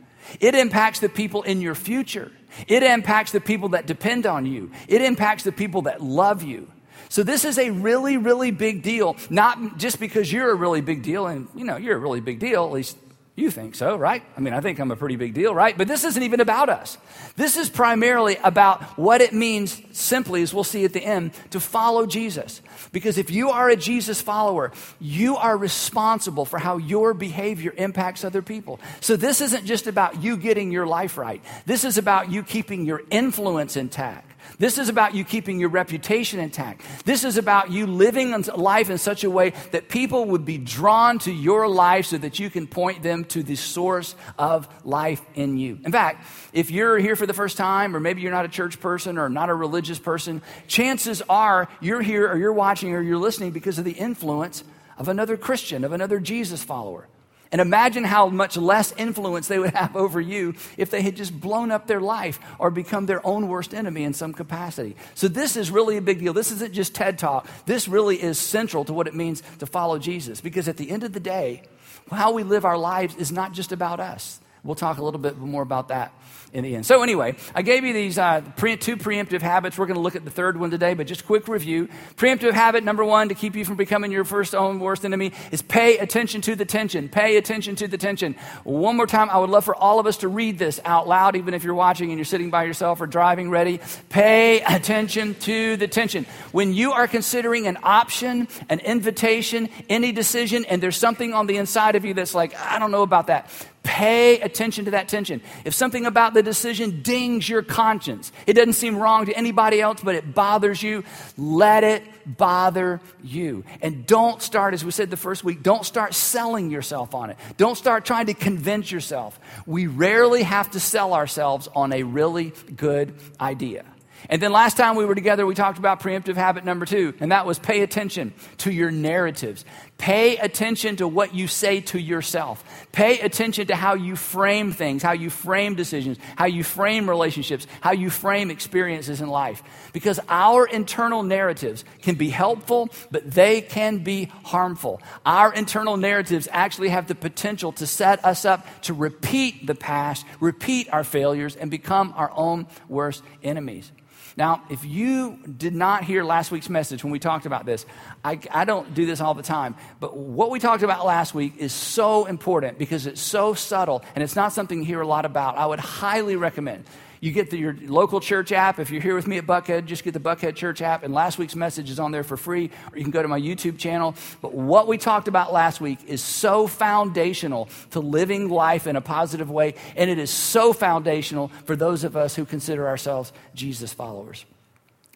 It 0.41 0.55
impacts 0.55 1.01
the 1.01 1.09
people 1.09 1.43
in 1.43 1.61
your 1.61 1.75
future. 1.75 2.33
It 2.69 2.83
impacts 2.83 3.33
the 3.33 3.41
people 3.41 3.71
that 3.71 3.87
depend 3.87 4.27
on 4.27 4.47
you. 4.47 4.71
It 4.89 5.03
impacts 5.03 5.43
the 5.43 5.53
people 5.53 5.83
that 5.83 6.01
love 6.01 6.43
you. 6.43 6.71
So 7.09 7.23
this 7.23 7.45
is 7.45 7.59
a 7.59 7.71
really, 7.71 8.17
really 8.17 8.51
big 8.51 8.83
deal, 8.83 9.17
not 9.31 9.79
just 9.79 10.01
because 10.01 10.33
you're 10.33 10.51
a 10.51 10.55
really 10.55 10.81
big 10.81 11.03
deal, 11.03 11.27
and 11.27 11.49
you 11.55 11.65
know, 11.65 11.77
you're 11.77 11.97
a 11.97 12.01
really 12.01 12.21
big 12.21 12.39
deal, 12.39 12.65
at 12.65 12.73
least 12.73 12.97
You 13.37 13.51
think 13.51 13.75
so, 13.75 13.97
right? 13.97 14.23
I 14.37 14.41
mean, 14.41 14.55
I 14.55 14.61
think 14.61 14.79
I'm 14.79 14.93
a 14.93 14.97
pretty 14.97 15.17
big 15.17 15.35
deal, 15.35 15.53
right? 15.53 15.77
But 15.77 15.89
this 15.89 16.05
isn't 16.05 16.23
even 16.23 16.39
about 16.39 16.69
us. 16.69 16.97
This 17.35 17.57
is 17.57 17.69
primarily 17.69 18.37
about 18.37 18.81
what 18.97 19.21
it 19.21 19.33
means, 19.33 19.83
simply, 19.91 20.43
as 20.43 20.55
we'll 20.55 20.63
see 20.63 20.85
at 20.85 20.93
the 20.93 21.05
end, 21.05 21.33
to 21.51 21.59
follow 21.59 22.07
Jesus. 22.07 22.63
Because 22.93 23.19
if 23.19 23.33
you 23.33 23.51
are 23.51 23.69
a 23.69 23.75
Jesus 23.75 24.21
follower, 24.21 24.71
you 25.01 25.37
are 25.37 25.57
responsible 25.57 26.45
for 26.45 26.61
how 26.61 26.77
your 26.77 27.13
behavior 27.13 27.75
impacts 27.77 28.25
other 28.25 28.41
people. 28.41 28.79
So 29.01 29.17
this 29.17 29.41
isn't 29.41 29.67
just 29.67 29.89
about 29.89 30.23
you 30.23 30.37
getting 30.37 30.71
your 30.71 30.87
life 30.87 31.19
right, 31.19 31.43
this 31.67 31.83
is 31.83 31.99
about 31.99 32.31
you 32.31 32.45
keeping 32.45 32.87
your 32.87 33.03
influence 33.11 33.77
intact. 33.77 34.31
This 34.59 34.79
is 34.79 34.89
about 34.89 35.15
you 35.15 35.25
keeping 35.25 35.59
your 35.59 35.69
reputation 35.69 36.41
intact. 36.41 36.83
This 37.05 37.25
is 37.25 37.37
about 37.37 37.71
you 37.71 37.87
living 37.87 38.33
life 38.57 38.91
in 38.91 38.99
such 38.99 39.25
a 39.25 39.31
way 39.31 39.53
that 39.73 39.89
people 39.89 40.27
would 40.27 40.45
be 40.45 40.59
drawn 40.59 41.19
to 41.21 41.33
your 41.33 41.69
life 41.69 42.07
so 42.07 42.19
that 42.19 42.39
you 42.39 42.51
can 42.51 42.67
point 42.67 43.03
them 43.03 43.25
to 43.27 43.43
the 43.43 43.57
source 43.57 44.15
of 44.39 44.69
life 44.85 45.23
in 45.35 45.59
you. 45.59 45.79
In 45.85 45.93
fact, 45.93 46.27
if 46.53 46.71
you're 46.71 46.99
here 46.99 47.17
for 47.17 47.27
the 47.27 47.35
first 47.35 47.57
time, 47.57 47.97
or 47.97 48.01
maybe 48.01 48.23
you're 48.23 48.33
not 48.33 48.45
a 48.45 48.49
church 48.49 48.81
person 48.81 49.19
or 49.19 49.29
not 49.29 49.51
a 49.51 49.55
religious 49.55 49.99
person, 49.99 50.43
chances 50.67 51.23
are 51.29 51.69
you're 51.81 52.03
here 52.03 52.29
or 52.29 52.37
you're 52.37 52.53
watching 52.53 52.93
or 52.93 53.03
you're 53.03 53.19
listening 53.19 53.51
because 53.51 53.79
of 53.79 53.85
the 53.85 53.93
influence 53.93 54.63
of 54.97 55.09
another 55.09 55.37
Christian, 55.37 55.85
of 55.85 55.93
another 55.93 56.21
Jesus 56.21 56.63
follower. 56.63 57.09
And 57.55 57.61
imagine 57.61 58.03
how 58.03 58.31
much 58.31 58.57
less 58.57 58.91
influence 58.97 59.47
they 59.47 59.61
would 59.61 59.75
have 59.75 59.95
over 59.95 60.21
you 60.21 60.55
if 60.77 60.91
they 60.91 61.03
had 61.03 61.15
just 61.15 61.39
blown 61.39 61.71
up 61.71 61.87
their 61.87 62.01
life 62.01 62.41
or 62.59 62.69
become 62.69 63.07
their 63.07 63.25
own 63.25 63.47
worst 63.47 63.73
enemy 63.73 64.03
in 64.03 64.13
some 64.13 64.33
capacity. 64.33 64.97
So, 65.15 65.29
this 65.29 65.57
is 65.57 65.71
really 65.71 65.97
a 65.97 66.03
big 66.03 66.19
deal. 66.19 66.33
This 66.33 66.51
isn't 66.51 66.75
just 66.75 66.97
TED 66.97 67.17
Talk. 67.17 67.47
This 67.65 67.87
really 67.87 68.21
is 68.21 68.41
central 68.41 68.85
to 68.87 68.93
what 68.93 69.07
it 69.07 69.15
means 69.15 69.41
to 69.61 69.67
follow 69.67 70.01
Jesus. 70.01 70.41
Because 70.41 70.67
at 70.67 70.79
the 70.79 70.91
end 70.91 71.05
of 71.05 71.13
the 71.13 71.21
day, 71.21 71.63
how 72.11 72.33
we 72.33 72.43
live 72.43 72.65
our 72.65 72.77
lives 72.77 73.15
is 73.15 73.31
not 73.31 73.53
just 73.53 73.71
about 73.71 74.01
us. 74.01 74.41
We'll 74.65 74.75
talk 74.75 74.97
a 74.97 75.05
little 75.05 75.21
bit 75.21 75.37
more 75.37 75.63
about 75.63 75.89
that 75.89 76.13
in 76.55 76.63
the 76.63 76.75
end. 76.77 76.87
So, 76.87 77.03
anyway, 77.03 77.35
I 77.55 77.63
gave 77.63 77.85
you 77.85 77.93
these 77.93 78.17
uh, 78.17 78.41
pre- 78.57 78.77
two 78.77 78.97
preemptive 78.97 79.43
habits. 79.43 79.77
We're 79.77 79.87
going 79.87 79.97
to 79.97 80.01
look 80.01 80.17
at 80.17 80.25
the 80.25 80.31
third 80.31 80.59
one 80.59 80.71
today, 80.71 80.95
but 80.95 81.07
just 81.07 81.27
quick 81.27 81.49
review. 81.49 81.89
Preemptive 82.17 82.53
habit 82.53 82.85
number 82.85 83.05
one 83.05 83.29
to 83.29 83.35
keep 83.35 83.57
you 83.57 83.65
from 83.65 83.77
becoming 83.77 84.13
your 84.13 84.25
first 84.25 84.55
own 84.55 84.79
worst 84.79 85.05
enemy 85.05 85.33
is 85.51 85.61
pay 85.61 85.99
attention 85.99 86.41
to 86.43 86.55
the 86.55 86.65
tension. 86.65 87.09
Pay 87.09 87.37
attention 87.37 87.77
to 87.77 87.89
the 87.89 87.99
tension. 87.99 88.37
One 88.63 88.97
more 88.97 89.07
time, 89.07 89.29
I 89.31 89.39
would 89.39 89.51
love 89.51 89.65
for 89.65 89.75
all 89.75 89.99
of 89.99 90.07
us 90.07 90.19
to 90.19 90.29
read 90.29 90.59
this 90.59 90.81
out 90.85 91.09
loud, 91.09 91.37
even 91.37 91.53
if 91.53 91.65
you're 91.65 91.75
watching 91.75 92.11
and 92.11 92.19
you're 92.19 92.25
sitting 92.25 92.51
by 92.51 92.65
yourself 92.65 93.01
or 93.01 93.07
driving 93.07 93.51
ready. 93.51 93.81
Pay 94.09 94.63
attention 94.63 95.35
to 95.41 95.77
the 95.77 95.89
tension. 95.89 96.25
When 96.53 96.73
you 96.73 96.93
are 96.93 97.09
considering 97.09 97.67
an 97.67 97.79
option, 97.83 98.49
an 98.71 98.79
invitation, 98.79 99.69
any 99.91 100.13
decision, 100.13 100.65
and 100.67 100.83
there's 100.83 100.97
something 100.97 101.35
on 101.35 101.49
the 101.49 101.57
inside 101.57 101.97
of 101.97 102.05
you 102.05 102.15
that's 102.15 102.35
like, 102.35 102.55
I 102.57 102.79
don't 102.79 102.93
know 102.93 103.03
about 103.03 103.27
that 103.27 103.51
Pay 103.85 104.41
attention 104.41 104.87
to 104.87 104.93
that 104.93 105.09
tension. 105.09 105.43
If 105.65 105.75
something 105.75 106.07
about 106.07 106.35
the 106.35 106.43
decision 106.43 107.03
dings 107.03 107.49
your 107.49 107.63
conscience, 107.63 108.33
it 108.47 108.55
doesn't 108.55 108.73
seem 108.73 108.97
wrong 108.97 109.27
to 109.27 109.33
anybody 109.37 109.81
else, 109.81 110.01
but 110.03 110.15
it 110.15 110.35
bothers 110.35 110.83
you, 110.83 111.05
let 111.37 111.85
it 111.85 112.03
bother 112.27 113.01
you. 113.23 113.63
And 113.83 114.07
don't 114.07 114.43
start, 114.43 114.73
as 114.75 114.85
we 114.85 114.91
said 114.91 115.11
the 115.11 115.19
first 115.19 115.45
week, 115.45 115.63
don't 115.63 115.85
start 115.85 116.15
selling 116.15 116.71
yourself 116.71 117.15
on 117.15 117.31
it. 117.31 117.37
Don't 117.59 117.77
start 117.77 118.05
trying 118.05 118.27
to 118.27 118.35
convince 118.35 118.91
yourself. 118.91 119.39
We 119.67 119.87
rarely 119.87 120.43
have 120.43 120.71
to 120.71 120.81
sell 120.81 121.13
ourselves 121.13 121.69
on 121.75 121.93
a 121.93 122.03
really 122.03 122.53
good 122.75 123.15
idea. 123.39 123.85
And 124.31 124.41
then 124.41 124.53
last 124.53 124.77
time 124.77 124.97
we 124.97 125.05
were 125.05 125.15
together, 125.15 125.45
we 125.45 125.55
talked 125.55 125.79
about 125.79 126.01
preemptive 126.01 126.37
habit 126.37 126.65
number 126.65 126.87
two, 126.87 127.15
and 127.21 127.33
that 127.33 127.47
was 127.47 127.59
pay 127.59 127.83
attention 127.83 128.33
to 128.59 128.73
your 128.73 128.91
narratives. 128.91 129.65
Pay 129.97 130.37
attention 130.37 130.97
to 130.97 131.09
what 131.09 131.35
you 131.35 131.47
say 131.47 131.81
to 131.81 131.99
yourself. 131.99 132.63
Pay 132.93 133.21
attention 133.21 133.69
to 133.69 133.77
how 133.77 133.95
you 133.95 134.17
frame 134.17 134.73
things, 134.73 135.03
how 135.03 135.13
you 135.13 135.31
frame 135.31 135.77
decisions, 135.77 136.19
how 136.37 136.47
you 136.47 136.63
frame 136.65 137.09
relationships, 137.09 137.67
how 137.81 137.93
you 137.93 138.11
frame 138.11 138.51
experiences 138.51 139.21
in 139.21 139.29
life. 139.29 139.63
Because 139.93 140.21
our 140.29 140.67
internal 140.67 141.23
narratives 141.23 141.85
can 142.03 142.17
be 142.17 142.29
helpful, 142.29 142.91
but 143.11 143.31
they 143.31 143.61
can 143.61 143.99
be 143.99 144.31
harmful. 144.45 145.01
Our 145.25 145.55
internal 145.55 145.97
narratives 145.97 146.49
actually 146.51 146.89
have 146.89 147.07
the 147.07 147.15
potential 147.15 147.73
to 147.73 147.87
set 147.87 148.25
us 148.25 148.45
up 148.45 148.67
to 148.83 148.95
repeat 148.95 149.67
the 149.67 149.75
past, 149.75 150.27
repeat 150.41 150.93
our 150.93 151.05
failures, 151.05 151.57
and 151.57 151.71
become 151.71 152.13
our 152.17 152.33
own 152.35 152.67
worst 152.89 153.23
enemies. 153.43 153.91
Now, 154.37 154.65
if 154.69 154.85
you 154.85 155.39
did 155.47 155.75
not 155.75 156.03
hear 156.03 156.25
last 156.25 156.51
week's 156.51 156.69
message 156.69 157.05
when 157.05 157.13
we 157.13 157.21
talked 157.21 157.47
about 157.47 157.67
this, 157.67 157.87
I, 158.25 158.41
I, 158.51 158.65
don't 158.65 158.93
do 158.93 159.07
this 159.07 159.21
all 159.21 159.35
the 159.35 159.45
time, 159.45 159.77
but 160.01 160.17
what 160.17 160.51
we 160.51 160.59
talked 160.59 160.83
about 160.83 161.07
last 161.07 161.35
week 161.35 161.55
is 161.59 161.73
so 161.73 162.25
important 162.25 162.77
because 162.77 163.07
it's 163.07 163.21
so 163.21 163.55
subtle 163.55 164.03
and 164.15 164.25
it's 164.25 164.35
not 164.35 164.53
something 164.53 164.81
you 164.81 164.85
hear 164.85 165.01
a 165.01 165.07
lot 165.07 165.25
about. 165.25 165.57
I 165.57 165.67
would 165.67 165.79
highly 165.79 166.35
recommend 166.35 166.85
you 167.25 167.33
get 167.33 167.49
the, 167.49 167.57
your 167.57 167.75
local 167.87 168.21
church 168.21 168.53
app. 168.53 168.79
If 168.79 168.91
you're 168.91 169.01
here 169.01 169.15
with 169.15 169.27
me 169.27 169.39
at 169.39 169.47
Buckhead, 169.47 169.87
just 169.87 170.05
get 170.05 170.13
the 170.13 170.21
Buckhead 170.21 170.57
Church 170.57 170.83
app. 170.83 171.05
And 171.05 171.15
last 171.15 171.39
week's 171.39 171.57
message 171.57 171.89
is 171.89 171.99
on 171.99 172.13
there 172.13 172.23
for 172.23 172.37
free, 172.37 172.71
or 172.93 172.99
you 172.99 173.03
can 173.03 173.13
go 173.13 173.23
to 173.23 173.29
my 173.29 173.41
YouTube 173.41 173.79
channel. 173.79 174.15
But 174.43 174.53
what 174.53 174.87
we 174.87 174.99
talked 174.99 175.27
about 175.27 175.51
last 175.51 175.81
week 175.81 176.01
is 176.07 176.23
so 176.23 176.67
foundational 176.67 177.71
to 177.93 178.01
living 178.01 178.51
life 178.51 178.87
in 178.87 178.95
a 178.95 179.01
positive 179.01 179.51
way. 179.51 179.75
And 179.97 180.11
it 180.11 180.19
is 180.19 180.29
so 180.29 180.75
foundational 180.75 181.49
for 181.65 181.77
those 181.77 182.05
of 182.05 182.15
us 182.15 182.37
who 182.37 182.45
consider 182.45 182.87
ourselves 182.87 183.33
Jesus 183.55 183.95
followers. 183.95 184.45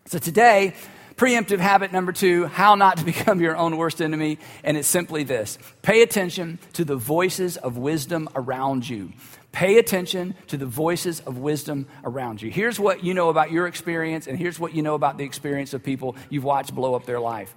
So 0.07 0.19
today, 0.19 0.73
preemptive 1.17 1.59
habit 1.59 1.93
number 1.93 2.13
two 2.13 2.47
how 2.47 2.75
not 2.75 2.97
to 2.97 3.05
become 3.13 3.43
your 3.43 3.55
own 3.55 3.77
worst 3.77 4.01
enemy. 4.01 4.39
And 4.65 4.79
it's 4.79 4.89
simply 4.89 5.25
this 5.25 5.59
pay 5.83 6.01
attention 6.01 6.59
to 6.73 6.87
the 6.87 6.97
voices 6.97 7.59
of 7.59 7.77
wisdom 7.77 8.31
around 8.35 8.89
you. 8.89 9.13
Pay 9.51 9.79
attention 9.79 10.35
to 10.49 10.57
the 10.57 10.67
voices 10.67 11.21
of 11.21 11.39
wisdom 11.39 11.87
around 12.05 12.43
you. 12.43 12.51
Here's 12.51 12.79
what 12.79 13.03
you 13.03 13.15
know 13.15 13.31
about 13.31 13.51
your 13.51 13.67
experience, 13.67 14.27
and 14.27 14.39
here's 14.39 14.61
what 14.61 14.75
you 14.75 14.83
know 14.83 14.95
about 14.95 15.17
the 15.17 15.25
experience 15.25 15.73
of 15.73 15.83
people 15.83 16.17
you've 16.29 16.45
watched 16.45 16.75
blow 16.75 16.95
up 16.95 17.07
their 17.07 17.19
life. 17.19 17.55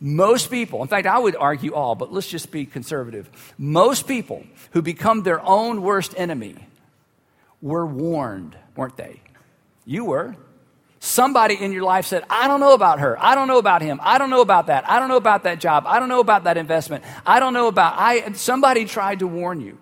Most 0.00 0.50
people, 0.50 0.82
in 0.82 0.88
fact, 0.88 1.06
I 1.06 1.18
would 1.18 1.36
argue 1.36 1.74
all, 1.74 1.94
but 1.94 2.12
let's 2.12 2.28
just 2.28 2.50
be 2.52 2.64
conservative. 2.64 3.28
Most 3.58 4.06
people 4.06 4.44
who 4.70 4.82
become 4.82 5.24
their 5.24 5.40
own 5.40 5.82
worst 5.82 6.14
enemy 6.16 6.56
were 7.60 7.86
warned, 7.86 8.56
weren't 8.76 8.96
they? 8.96 9.20
You 9.84 10.04
were. 10.06 10.36
Somebody 11.00 11.56
in 11.56 11.72
your 11.72 11.82
life 11.82 12.06
said, 12.06 12.22
I 12.30 12.46
don't 12.46 12.60
know 12.60 12.74
about 12.74 13.00
her. 13.00 13.20
I 13.20 13.34
don't 13.34 13.48
know 13.48 13.58
about 13.58 13.82
him. 13.82 13.98
I 14.02 14.18
don't 14.18 14.30
know 14.30 14.40
about 14.40 14.68
that. 14.68 14.88
I 14.88 15.00
don't 15.00 15.08
know 15.08 15.16
about 15.16 15.42
that 15.42 15.58
job. 15.58 15.84
I 15.84 15.98
don't 15.98 16.08
know 16.08 16.20
about 16.20 16.44
that 16.44 16.56
investment. 16.56 17.02
I 17.26 17.40
don't 17.40 17.52
know 17.52 17.66
about 17.66 17.94
I 17.96 18.32
somebody 18.34 18.84
tried 18.84 19.18
to 19.18 19.26
warn 19.26 19.60
you. 19.60 19.78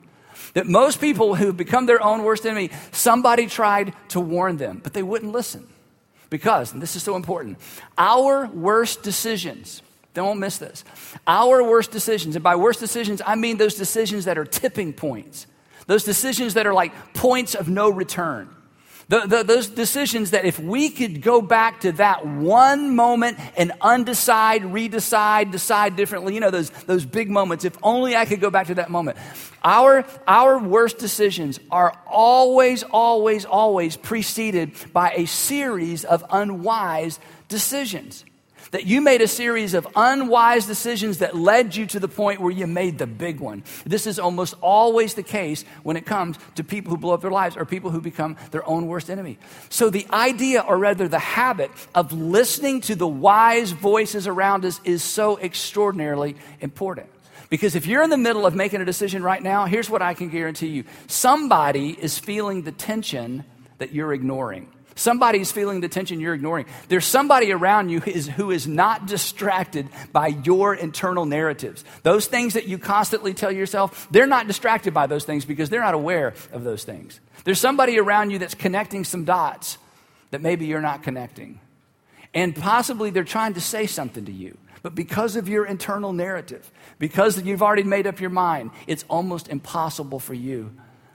That 0.55 0.67
most 0.67 1.01
people 1.01 1.35
who 1.35 1.53
become 1.53 1.87
their 1.87 2.03
own 2.03 2.23
worst 2.23 2.47
enemy, 2.47 2.71
somebody 2.93 3.47
tried 3.47 3.95
to 4.09 4.21
warn 4.21 4.57
them, 4.57 4.81
but 4.83 4.93
they 4.93 5.03
wouldn't 5.03 5.33
listen. 5.33 5.67
Because, 6.29 6.73
and 6.73 6.81
this 6.81 6.95
is 6.95 7.03
so 7.03 7.17
important, 7.17 7.59
our 7.99 8.47
worst 8.47 9.03
decisions, 9.03 9.83
don't 10.15 10.39
miss 10.39 10.59
this, 10.59 10.85
our 11.27 11.63
worst 11.63 11.91
decisions, 11.91 12.37
and 12.37 12.43
by 12.43 12.57
worst 12.57 12.79
decisions, 12.79 13.21
I 13.25 13.35
mean 13.35 13.57
those 13.57 13.75
decisions 13.75 14.27
that 14.27 14.39
are 14.39 14.45
tipping 14.45 14.93
points, 14.93 15.47
those 15.87 16.05
decisions 16.05 16.55
that 16.55 16.67
are 16.67 16.75
like 16.75 16.93
points 17.15 17.55
of 17.55 17.69
no 17.69 17.91
return. 17.91 18.49
The, 19.11 19.27
the, 19.27 19.43
those 19.43 19.67
decisions 19.67 20.31
that 20.31 20.45
if 20.45 20.61
we 20.61 20.89
could 20.89 21.21
go 21.21 21.43
back 21.43 21.81
to 21.81 21.91
that 21.93 22.25
one 22.25 22.95
moment 22.95 23.41
and 23.57 23.73
undecide, 23.81 24.61
redecide, 24.61 25.51
decide 25.51 25.97
differently, 25.97 26.35
you 26.35 26.39
know, 26.39 26.53
those, 26.53 26.71
those 26.87 27.05
big 27.05 27.29
moments, 27.29 27.65
if 27.65 27.77
only 27.83 28.15
I 28.15 28.25
could 28.25 28.41
go 28.41 28.51
back 28.51 28.69
to 28.69 28.77
that 28.77 28.89
moment. 28.89 29.19
Our, 29.65 30.05
our 30.29 30.61
worst 30.61 30.99
decisions 30.99 31.59
are 31.73 31.93
always, 32.07 32.85
always, 32.85 33.45
always 33.45 33.97
preceded 33.97 34.75
by 34.93 35.11
a 35.17 35.27
series 35.27 36.05
of 36.05 36.25
unwise 36.31 37.19
decisions 37.49 38.25
that 38.71 38.87
you 38.87 39.01
made 39.01 39.21
a 39.21 39.29
series 39.29 39.75
of 39.75 39.87
unwise 39.97 40.67
decisions 40.67 41.19
that 41.19 41.35
led 41.35 41.75
you 41.75 41.87
to 41.87 42.01
the 42.01 42.09
point 42.09 42.41
where 42.41 42.53
you 42.53 42.67
made 42.67 42.99
the 42.99 43.07
big 43.07 43.41
one. 43.41 43.65
This 43.85 44.07
is 44.07 44.19
almost 44.19 44.55
always 44.61 45.15
the 45.15 45.23
case 45.23 45.65
when 45.83 45.97
it 45.97 46.07
comes 46.07 46.39
to 46.55 46.65
people 46.65 46.91
who 46.91 46.97
blow 46.97 47.15
up 47.15 47.21
their 47.21 47.31
lives 47.31 47.57
or 47.57 47.65
people 47.65 47.91
who 47.91 48.01
become 48.01 48.37
their 48.51 48.67
own 48.69 48.87
worst 48.87 49.11
enemy. 49.11 49.39
So 49.69 49.91
the 49.91 50.07
idea, 50.11 50.61
or 50.61 50.79
rather 50.79 51.09
the 51.09 51.19
habit, 51.19 51.71
of 51.95 52.13
listening 52.13 52.81
to 52.83 52.95
the 52.95 53.09
wise 53.09 53.73
voices 53.73 54.27
around 54.27 54.65
us 54.65 54.81
is 54.85 55.03
so 55.03 55.39
extraordinarily 55.39 56.37
important. 56.61 57.09
Because 57.49 57.75
if 57.75 57.87
you're 57.87 58.05
in 58.05 58.11
the 58.11 58.17
middle 58.17 58.47
of 58.47 58.55
making 58.55 58.81
a 58.81 58.85
decision 58.85 59.25
right 59.25 59.43
now, 59.43 59.67
here's 59.67 59.91
what 59.91 60.03
I 60.03 60.15
can 60.15 60.29
guarantee 60.29 60.69
you 60.69 60.85
somebody 61.09 61.91
is 61.91 62.19
feeling 62.19 62.63
the 62.63 62.73
tension 62.73 63.45
that 63.79 63.93
you're 63.93 64.13
ignoring. 64.13 64.69
Somebody's 65.01 65.51
feeling 65.51 65.81
the 65.81 65.89
tension 65.89 66.21
you're 66.21 66.35
ignoring. 66.35 66.67
There's 66.89 67.07
somebody 67.07 67.53
around 67.53 67.89
you 67.89 68.01
who 68.01 68.51
is, 68.51 68.67
not 68.67 69.07
distracted 69.07 69.89
by 70.13 70.27
your 70.27 70.75
internal 70.75 71.25
narratives. 71.25 71.87
Those 72.03 72.27
things 72.27 72.53
that 72.53 72.69
you 72.69 72.77
constantly 72.77 73.33
tell 73.33 73.51
yourself, 73.51 74.07
they're 74.11 74.27
not 74.27 74.47
distracted 74.47 74.93
by 74.93 75.07
those 75.07 75.25
things 75.25 75.47
because 75.47 75.71
they're 75.71 75.81
not 75.81 75.95
aware 75.95 76.35
of 76.53 76.65
those 76.65 76.85
things. 76.85 77.19
There's 77.45 77.59
somebody 77.59 77.99
around 77.99 78.29
you 78.29 78.39
that's 78.39 78.55
connecting 78.55 79.05
some 79.05 79.25
dots 79.25 79.79
that 80.33 80.43
maybe 80.43 80.67
you're 80.67 80.83
not 80.83 81.03
connecting. 81.03 81.61
And 82.35 82.55
possibly 82.55 83.09
they're 83.09 83.25
trying 83.25 83.55
to 83.55 83.61
say 83.63 83.87
something 83.87 84.27
to 84.27 84.33
you. 84.33 84.59
But 84.83 84.95
because 84.95 85.35
of 85.35 85.49
your 85.49 85.65
internal 85.65 86.13
narrative, 86.13 86.71
because 86.99 87.41
you've 87.41 87.63
already 87.63 87.85
made 87.85 88.07
up 88.07 88.21
your 88.21 88.29
mind, 88.29 88.71
it's 88.87 89.07
almost 89.09 89.49
impossible 89.49 90.19
for 90.19 90.35
you 90.35 90.73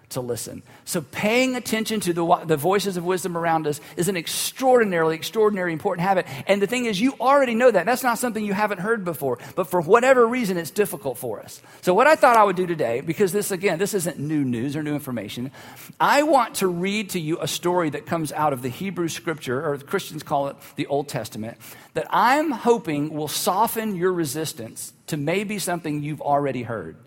to 0.09 0.21
listen. 0.21 0.63
So, 0.85 1.01
paying 1.01 1.55
attention 1.55 1.99
to 2.01 2.13
the, 2.13 2.35
the 2.45 2.57
voices 2.57 2.97
of 2.97 3.05
wisdom 3.05 3.37
around 3.37 3.67
us 3.67 3.81
is 3.97 4.07
an 4.07 4.17
extraordinarily, 4.17 5.15
extraordinary 5.15 5.73
important 5.73 6.07
habit. 6.07 6.27
And 6.47 6.61
the 6.61 6.67
thing 6.67 6.85
is, 6.85 6.99
you 6.99 7.13
already 7.19 7.55
know 7.55 7.71
that. 7.71 7.85
That's 7.85 8.03
not 8.03 8.19
something 8.19 8.45
you 8.45 8.53
haven't 8.53 8.79
heard 8.79 9.03
before. 9.03 9.39
But 9.55 9.67
for 9.67 9.81
whatever 9.81 10.27
reason, 10.27 10.57
it's 10.57 10.71
difficult 10.71 11.17
for 11.17 11.39
us. 11.39 11.61
So, 11.81 11.93
what 11.93 12.07
I 12.07 12.15
thought 12.15 12.37
I 12.37 12.43
would 12.43 12.55
do 12.55 12.67
today, 12.67 13.01
because 13.01 13.31
this, 13.31 13.51
again, 13.51 13.79
this 13.79 13.93
isn't 13.93 14.19
new 14.19 14.43
news 14.43 14.75
or 14.75 14.83
new 14.83 14.93
information, 14.93 15.51
I 15.99 16.23
want 16.23 16.55
to 16.55 16.67
read 16.67 17.11
to 17.11 17.19
you 17.19 17.39
a 17.39 17.47
story 17.47 17.89
that 17.91 18.05
comes 18.05 18.31
out 18.31 18.53
of 18.53 18.61
the 18.61 18.69
Hebrew 18.69 19.07
scripture, 19.07 19.65
or 19.65 19.77
Christians 19.77 20.23
call 20.23 20.47
it 20.47 20.55
the 20.75 20.87
Old 20.87 21.07
Testament, 21.07 21.57
that 21.93 22.07
I'm 22.09 22.51
hoping 22.51 23.13
will 23.13 23.27
soften 23.27 23.95
your 23.95 24.13
resistance 24.13 24.93
to 25.07 25.17
maybe 25.17 25.59
something 25.59 26.03
you've 26.03 26.21
already 26.21 26.63
heard 26.63 26.97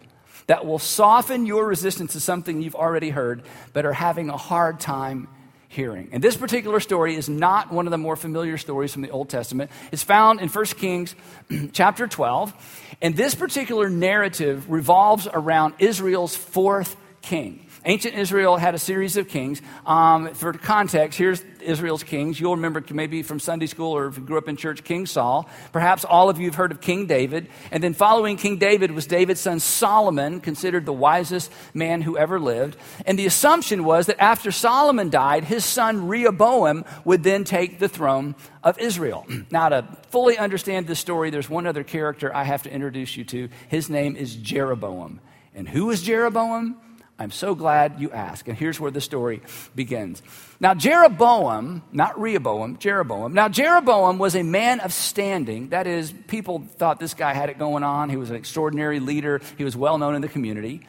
that 0.49 0.67
will 0.67 0.79
soften 0.79 1.47
your 1.47 1.67
resistance 1.67 2.15
to 2.15 2.21
something 2.21 2.61
you've 2.61 2.75
already 2.75 3.11
heard 3.11 3.43
but 3.73 3.87
are 3.87 3.93
having 3.93 4.29
a 4.29 4.37
hard 4.37 4.81
time 4.81 5.29
hearing. 5.69 6.09
And 6.13 6.25
this 6.25 6.37
particular 6.37 6.81
story 6.81 7.15
is 7.15 7.29
not 7.29 7.71
one 7.71 7.87
of 7.87 7.91
the 7.91 7.99
more 7.99 8.17
familiar 8.17 8.57
stories 8.57 8.93
from 8.93 9.03
the 9.03 9.11
Old 9.11 9.29
Testament. 9.29 9.71
It's 9.93 10.03
found 10.03 10.41
in 10.41 10.49
1 10.49 10.65
Kings 10.67 11.15
chapter 11.73 12.09
12. 12.09 12.97
And 13.03 13.15
this 13.15 13.35
particular 13.35 13.91
narrative 13.91 14.71
revolves 14.71 15.29
around 15.33 15.75
Israel's 15.79 16.35
fourth 16.35 16.97
king. 17.21 17.68
Ancient 17.89 18.17
Israel 18.17 18.59
had 18.59 18.75
a 18.75 18.79
series 18.79 19.17
of 19.17 19.29
kings. 19.29 19.63
Um, 19.87 20.35
for 20.35 20.53
context, 20.53 21.17
here's 21.17 21.43
Israel's 21.63 22.03
kings. 22.03 22.39
You'll 22.39 22.57
remember 22.57 22.85
maybe 22.91 23.23
from 23.23 23.41
Sunday 23.41 23.65
school 23.65 23.97
or 23.97 24.09
if 24.09 24.19
you 24.19 24.25
grew 24.25 24.37
up 24.37 24.47
in 24.47 24.57
church, 24.59 24.85
King 24.85 25.07
Saul. 25.07 25.49
Perhaps 25.73 26.05
all 26.05 26.29
of 26.29 26.39
you 26.39 26.49
have 26.49 26.55
heard 26.55 26.71
of 26.71 26.83
King 26.83 27.07
David. 27.07 27.49
And 27.71 27.83
then 27.83 27.95
following 27.95 28.37
King 28.37 28.59
David 28.59 28.91
was 28.91 29.07
David's 29.07 29.41
son 29.41 29.59
Solomon, 29.59 30.41
considered 30.41 30.85
the 30.85 30.93
wisest 30.93 31.51
man 31.73 32.03
who 32.03 32.19
ever 32.19 32.39
lived. 32.39 32.77
And 33.07 33.19
the 33.19 33.25
assumption 33.25 33.85
was 33.85 34.05
that 34.05 34.21
after 34.21 34.53
Solomon 34.53 35.09
died, 35.09 35.45
his 35.45 35.65
son 35.65 36.09
Rehoboam 36.09 36.85
would 37.07 37.23
then 37.23 37.45
take 37.45 37.79
the 37.79 37.89
throne 37.89 38.35
of 38.63 38.79
Israel. 38.79 39.27
Now, 39.51 39.71
to 39.71 39.89
fully 40.11 40.37
understand 40.37 40.87
this 40.87 40.99
story, 40.99 41.31
there's 41.31 41.49
one 41.49 41.67
other 41.67 41.85
character 41.85 42.35
I 42.37 42.45
have 42.45 42.65
to 42.65 42.71
introduce 42.71 43.17
you 43.17 43.25
to. 43.25 43.49
His 43.69 43.89
name 43.89 44.15
is 44.15 44.37
Jeroboam. 44.37 45.21
And 45.55 45.67
who 45.67 45.91
is 45.91 46.03
Jeroboam? 46.03 46.77
I'm 47.19 47.33
so 47.33 47.57
glad 47.57 47.99
you 47.99 48.13
asked. 48.13 48.47
And 48.47 48.57
here's 48.57 48.79
where 48.79 48.93
the 48.93 49.01
story 49.01 49.43
begins. 49.75 50.23
Now, 50.61 50.75
Jeroboam, 50.75 51.83
not 51.91 52.21
Rehoboam, 52.21 52.79
Jeroboam. 52.79 53.35
Now, 53.35 53.49
Jeroboam 53.49 54.19
was 54.19 54.37
a 54.37 54.45
man 54.45 54.79
of 54.81 54.93
standing. 54.93 55.71
That 55.71 55.89
is, 55.89 56.13
people 56.29 56.65
thought 56.77 57.01
this 57.01 57.15
guy 57.15 57.35
had 57.35 57.51
it 57.51 57.59
going 57.59 57.83
on. 57.83 58.09
He 58.09 58.17
was 58.17 58.31
an 58.31 58.37
extraordinary 58.37 59.01
leader, 59.01 59.41
he 59.57 59.65
was 59.65 59.77
well 59.77 59.99
known 59.99 60.15
in 60.15 60.23
the 60.23 60.29
community. 60.29 60.83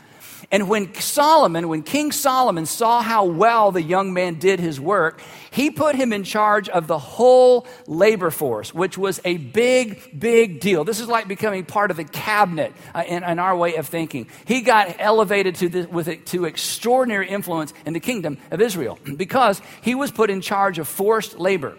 And 0.51 0.67
when 0.67 0.95
Solomon, 0.95 1.67
when 1.67 1.83
King 1.83 2.11
Solomon 2.11 2.65
saw 2.65 3.03
how 3.03 3.25
well 3.25 3.71
the 3.71 3.83
young 3.83 4.13
man 4.13 4.35
did 4.35 4.59
his 4.59 4.79
work, 4.79 5.21
he 5.51 5.69
put 5.69 5.95
him 5.95 6.11
in 6.11 6.23
charge 6.23 6.69
of 6.69 6.87
the 6.87 6.97
whole 6.97 7.67
labor 7.85 8.31
force, 8.31 8.73
which 8.73 8.97
was 8.97 9.21
a 9.25 9.37
big, 9.37 10.19
big 10.19 10.59
deal. 10.59 10.83
This 10.83 10.99
is 10.99 11.07
like 11.07 11.27
becoming 11.27 11.65
part 11.65 11.91
of 11.91 11.97
the 11.97 12.03
cabinet 12.03 12.73
uh, 12.95 13.03
in, 13.07 13.23
in, 13.23 13.37
our 13.37 13.55
way 13.55 13.75
of 13.75 13.87
thinking. 13.87 14.27
He 14.45 14.61
got 14.61 14.95
elevated 14.97 15.55
to, 15.55 15.85
with 15.85 16.25
to 16.25 16.45
extraordinary 16.45 17.29
influence 17.29 17.71
in 17.85 17.93
the 17.93 17.99
kingdom 17.99 18.39
of 18.49 18.59
Israel 18.59 18.97
because 19.17 19.61
he 19.81 19.93
was 19.93 20.09
put 20.09 20.31
in 20.31 20.41
charge 20.41 20.79
of 20.79 20.87
forced 20.87 21.37
labor. 21.37 21.77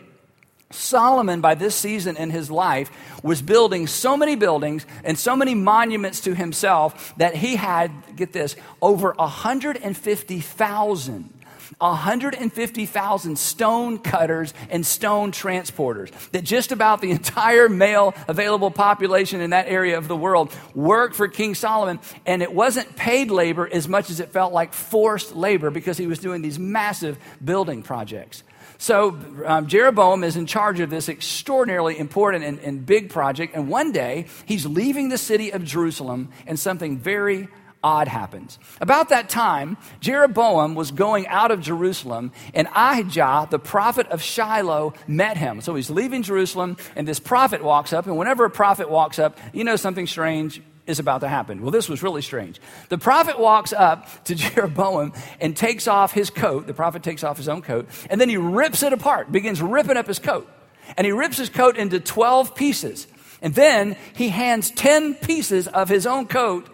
Solomon, 0.70 1.40
by 1.40 1.54
this 1.54 1.74
season 1.74 2.16
in 2.16 2.30
his 2.30 2.50
life, 2.50 2.90
was 3.22 3.42
building 3.42 3.86
so 3.86 4.16
many 4.16 4.36
buildings 4.36 4.86
and 5.04 5.18
so 5.18 5.36
many 5.36 5.54
monuments 5.54 6.20
to 6.20 6.34
himself 6.34 7.14
that 7.16 7.34
he 7.34 7.56
had, 7.56 7.90
get 8.16 8.32
this, 8.32 8.56
over 8.80 9.12
150,000 9.14 11.34
150,000 11.78 13.38
stone 13.38 13.98
cutters 13.98 14.52
and 14.68 14.84
stone 14.84 15.32
transporters. 15.32 16.10
That 16.32 16.44
just 16.44 16.72
about 16.72 17.00
the 17.00 17.10
entire 17.10 17.68
male 17.68 18.14
available 18.28 18.70
population 18.70 19.40
in 19.40 19.50
that 19.50 19.66
area 19.66 19.96
of 19.96 20.08
the 20.08 20.16
world 20.16 20.54
worked 20.74 21.14
for 21.14 21.28
King 21.28 21.54
Solomon. 21.54 22.00
And 22.26 22.42
it 22.42 22.52
wasn't 22.52 22.96
paid 22.96 23.30
labor 23.30 23.68
as 23.72 23.88
much 23.88 24.10
as 24.10 24.20
it 24.20 24.30
felt 24.30 24.52
like 24.52 24.74
forced 24.74 25.34
labor 25.34 25.70
because 25.70 25.96
he 25.96 26.06
was 26.06 26.18
doing 26.18 26.42
these 26.42 26.58
massive 26.58 27.18
building 27.42 27.82
projects. 27.82 28.42
So 28.80 29.18
um, 29.44 29.66
Jeroboam 29.66 30.25
is 30.25 30.38
in 30.38 30.46
charge 30.46 30.80
of 30.80 30.88
this 30.88 31.10
extraordinarily 31.10 31.99
important 31.99 32.44
and, 32.44 32.58
and 32.60 32.87
big 32.87 33.10
project. 33.10 33.54
And 33.54 33.68
one 33.68 33.92
day, 33.92 34.25
he's 34.46 34.64
leaving 34.64 35.10
the 35.10 35.18
city 35.18 35.52
of 35.52 35.62
Jerusalem, 35.62 36.30
and 36.46 36.58
something 36.58 36.96
very 36.96 37.49
odd 37.84 38.08
happens. 38.08 38.58
About 38.80 39.10
that 39.10 39.28
time, 39.28 39.76
Jeroboam 40.00 40.75
was 40.75 40.92
going 40.92 41.26
out 41.28 41.50
of 41.50 41.60
Jerusalem, 41.60 42.32
and 42.54 42.68
Ahijah, 42.75 43.49
the 43.50 43.58
prophet 43.58 44.06
of 44.06 44.22
Shiloh, 44.22 44.94
met 45.06 45.37
him. 45.37 45.60
So 45.60 45.75
he's 45.75 45.90
leaving 45.90 46.22
Jerusalem, 46.22 46.78
and 46.96 47.06
this 47.06 47.20
prophet 47.20 47.62
walks 47.62 47.92
up, 47.92 48.06
and 48.06 48.16
whenever 48.16 48.46
a 48.46 48.50
prophet 48.50 48.88
walks 48.88 49.18
up, 49.18 49.38
you 49.52 49.62
know 49.62 49.76
something 49.76 50.06
strange 50.06 50.62
is 50.87 50.99
about 50.99 51.20
to 51.20 51.28
happen. 51.28 51.62
Well, 51.62 51.70
this 51.70 51.88
was 51.88 52.02
really 52.02 52.22
strange. 52.22 52.60
The 52.88 52.99
prophet 52.99 53.38
walks 53.38 53.72
up 53.72 54.25
to 54.25 54.34
Jeroboam 54.37 55.12
and 55.40 55.56
takes 55.56 55.87
off 55.88 56.12
his 56.12 56.30
coat. 56.30 56.66
The 56.66 56.75
prophet 56.75 57.02
takes 57.02 57.25
off 57.25 57.37
his 57.37 57.49
own 57.49 57.62
coat, 57.62 57.88
and 58.08 58.20
then 58.20 58.28
he 58.28 58.37
rips 58.37 58.82
it 58.82 58.92
apart, 58.92 59.30
begins 59.30 59.62
ripping 59.62 59.96
up 59.96 60.06
his 60.06 60.18
coat. 60.18 60.49
And 60.96 61.06
he 61.06 61.12
rips 61.12 61.38
his 61.38 61.49
coat 61.49 61.76
into 61.76 62.00
12 62.00 62.54
pieces. 62.54 63.06
And 63.42 63.54
then 63.54 63.96
he 64.14 64.28
hands 64.28 64.70
10 64.72 65.14
pieces 65.14 65.68
of 65.68 65.88
his 65.88 66.06
own 66.06 66.26
coat 66.26 66.68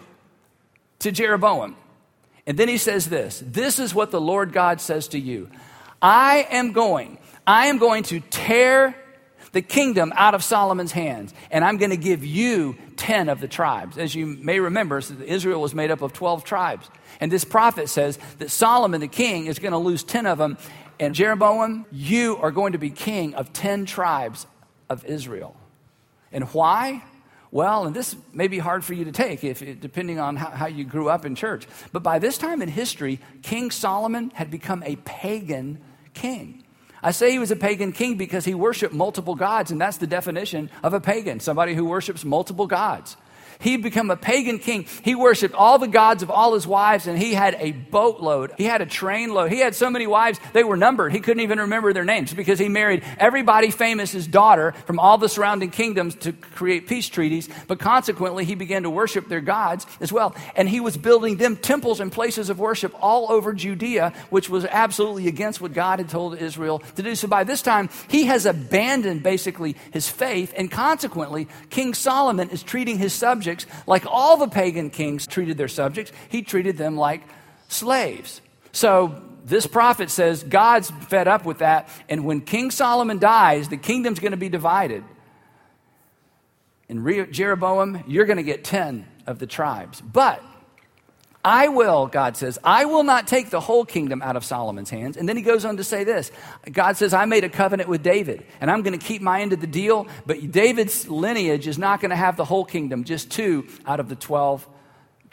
to 1.01 1.13
Jeroboam. 1.13 1.77
And 2.47 2.57
then 2.57 2.69
he 2.69 2.79
says 2.79 3.09
this 3.09 3.43
This 3.45 3.79
is 3.79 3.95
what 3.95 4.11
the 4.11 4.21
Lord 4.21 4.53
God 4.53 4.81
says 4.81 5.09
to 5.09 5.19
you 5.19 5.51
I 6.01 6.47
am 6.51 6.73
going, 6.73 7.19
I 7.47 7.67
am 7.67 7.79
going 7.79 8.05
to 8.05 8.21
tear 8.21 8.97
the 9.57 9.63
kingdom 9.63 10.13
out 10.17 10.35
of 10.35 10.45
Solomon's 10.45 10.93
hands, 10.93 11.33
and 11.51 11.65
I'm 11.65 11.79
going 11.79 11.91
to 11.91 11.97
give 11.97 12.23
you 12.23 12.77
10 12.97 13.31
of 13.31 13.41
the 13.41 13.49
tribes. 13.49 13.97
As 13.97 14.15
you 14.15 14.27
may 14.27 14.61
remember, 14.61 14.99
Israel 15.25 15.63
was 15.63 15.75
made 15.75 15.91
up 15.91 16.03
of 16.03 16.13
12 16.13 16.45
tribes. 16.45 16.91
And 17.21 17.33
this 17.33 17.43
prophet 17.43 17.89
says 17.89 18.19
that 18.39 18.51
Solomon, 18.51 19.01
the 19.01 19.09
king, 19.09 19.47
is 19.47 19.59
going 19.59 19.73
to 19.73 19.79
lose 19.79 20.05
10 20.05 20.27
of 20.27 20.37
them. 20.37 20.59
And 21.01 21.15
Jeroboam, 21.15 21.87
you 21.91 22.37
are 22.37 22.51
going 22.51 22.73
to 22.73 22.79
be 22.79 22.91
king 22.91 23.35
of 23.35 23.55
10 23.55 23.87
tribes 23.87 24.47
of 24.91 25.07
Israel. 25.07 25.57
And 26.33 26.45
why? 26.51 27.03
Well, 27.51 27.87
and 27.87 27.97
this 27.97 28.15
may 28.35 28.49
be 28.49 28.59
hard 28.59 28.85
for 28.85 28.93
you 28.93 29.07
to 29.07 29.13
take 29.13 29.43
if, 29.43 29.61
depending 29.81 30.19
on 30.19 30.37
how, 30.37 30.51
how 30.51 30.67
you 30.67 30.85
grew 30.85 31.09
up 31.09 31.25
in 31.25 31.35
church. 31.35 31.67
But 31.93 32.03
by 32.03 32.19
this 32.19 32.37
time 32.37 32.61
in 32.61 32.69
history, 32.69 33.21
King 33.41 33.71
Solomon 33.71 34.33
had 34.35 34.51
become 34.51 34.83
a 34.83 34.97
pagan 34.97 35.81
king. 36.13 36.66
I 37.03 37.11
say 37.11 37.31
he 37.31 37.39
was 37.39 37.51
a 37.51 37.57
pagan 37.57 37.93
king 37.93 38.17
because 38.17 38.45
he 38.45 38.55
worshiped 38.55 38.95
multiple 38.95 39.35
gods, 39.35 39.71
and 39.71 39.81
that's 39.81 39.99
the 39.99 40.07
definition 40.07 40.71
of 40.83 40.95
a 40.95 41.01
pagan 41.01 41.41
somebody 41.41 41.75
who 41.75 41.85
worships 41.85 42.25
multiple 42.25 42.67
gods. 42.67 43.17
He'd 43.61 43.83
become 43.83 44.11
a 44.11 44.17
pagan 44.17 44.59
king. 44.59 44.87
He 45.03 45.15
worshiped 45.15 45.55
all 45.55 45.79
the 45.79 45.89
gods 45.89 46.23
of 46.23 46.31
all 46.31 46.55
his 46.55 46.67
wives, 46.67 47.07
and 47.07 47.19
he 47.19 47.35
had 47.35 47.57
a 47.59 47.73
boatload. 47.73 48.53
He 48.59 48.65
had 48.65 48.83
a 48.83 48.87
trainload. 48.87 49.51
He 49.51 49.61
had 49.61 49.75
so 49.75 49.89
many 49.91 50.07
wives, 50.07 50.39
they 50.53 50.65
were 50.65 50.77
numbered. 50.77 51.13
He 51.13 51.21
couldn't 51.21 51.43
even 51.43 51.61
remember 51.61 51.93
their 51.93 52.05
names 52.05 52.35
because 52.35 52.59
he 52.59 52.69
married 52.69 53.03
everybody 53.19 53.71
famous 53.71 54.15
as 54.15 54.27
daughter 54.27 54.73
from 54.87 54.99
all 54.99 55.19
the 55.19 55.29
surrounding 55.29 55.71
kingdoms 55.71 56.15
to 56.17 56.33
create 56.33 56.87
peace 56.87 57.09
treaties. 57.09 57.49
But 57.67 57.79
consequently, 57.79 58.45
he 58.45 58.55
began 58.55 58.83
to 58.83 58.91
worship 58.91 59.29
their 59.29 59.41
gods 59.41 59.87
as 60.01 60.13
well. 60.13 60.35
And 60.55 60.69
he 60.69 60.81
was 60.81 60.97
building 60.97 61.37
them 61.37 61.57
temples 61.57 62.01
and 62.01 62.13
places 62.13 62.51
of 62.51 62.59
worship 62.59 62.95
all 63.01 63.33
over 63.33 63.53
Judea, 63.55 64.13
which 64.31 64.51
was 64.51 64.65
absolutely 64.67 65.29
against 65.29 65.61
what 65.61 65.73
God 65.73 65.99
had 65.99 66.09
told 66.09 66.39
Israel 66.39 66.81
to 66.97 67.03
do. 67.03 67.15
So 67.15 67.29
by 67.29 67.45
this 67.45 67.63
time, 67.63 67.89
he 68.09 68.25
has 68.25 68.45
abandoned 68.45 69.23
basically 69.23 69.77
his 69.93 70.09
faith, 70.09 70.53
and 70.57 70.71
consequently, 70.71 71.49
King 71.71 71.95
Solomon 71.95 72.51
is 72.51 72.63
treating 72.63 72.99
his 72.99 73.13
subjects 73.13 73.46
subjects 73.47 73.67
like 73.87 74.05
all 74.07 74.37
the 74.37 74.49
pagan 74.49 74.91
kings 74.91 75.27
treated 75.27 75.57
their 75.57 75.69
subjects. 75.69 76.13
He 76.29 76.43
treated 76.43 76.77
them 76.77 76.97
like 76.97 77.23
slaves. 77.69 78.41
So 78.73 79.23
this 79.45 79.67
prophet 79.67 80.11
says 80.11 80.43
God's 80.43 80.91
fed 81.09 81.29
up 81.29 81.45
with 81.45 81.59
that. 81.59 81.89
And 82.09 82.25
when 82.25 82.41
King 82.41 82.73
Solomon 82.73 83.19
dies, 83.19 83.69
the 83.69 83.77
kingdom's 83.77 84.19
going 84.19 84.33
to 84.33 84.37
be 84.37 84.49
divided. 84.49 85.05
In 86.89 87.33
Jeroboam, 87.33 88.03
you're 88.09 88.27
going 88.27 88.37
to 88.37 88.43
get 88.43 88.65
10 88.65 89.07
of 89.27 89.39
the 89.39 89.47
tribes. 89.47 90.01
But 90.01 90.43
I 91.47 91.69
will, 91.69 92.09
God 92.09 92.37
says, 92.37 92.59
I 92.65 92.87
will 92.87 93.05
not 93.05 93.29
take 93.29 93.51
the 93.51 93.61
whole 93.61 93.85
kingdom 93.85 94.21
out 94.21 94.35
of 94.35 94.45
Solomon's 94.45 94.91
hands. 94.91 95.17
And 95.17 95.29
then 95.29 95.37
he 95.37 95.45
goes 95.45 95.65
on 95.65 95.77
to 95.77 95.85
say 95.85 96.03
this 96.03 96.33
God 96.73 96.97
says, 96.97 97.15
I 97.15 97.25
made 97.25 97.45
a 97.45 97.49
covenant 97.49 97.89
with 97.89 98.03
David, 98.03 98.45
and 98.61 98.69
I'm 98.69 98.83
going 98.83 98.99
to 98.99 99.07
keep 99.07 99.23
my 99.23 99.41
end 99.41 99.53
of 99.53 99.61
the 99.61 99.69
deal, 99.69 100.09
but 100.27 100.51
David's 100.51 101.07
lineage 101.07 101.69
is 101.69 101.79
not 101.79 102.01
going 102.01 102.11
to 102.11 102.17
have 102.17 102.37
the 102.37 102.45
whole 102.45 102.65
kingdom, 102.65 103.05
just 103.05 103.31
two 103.31 103.69
out 103.87 104.01
of 104.01 104.09
the 104.09 104.17
12 104.17 104.67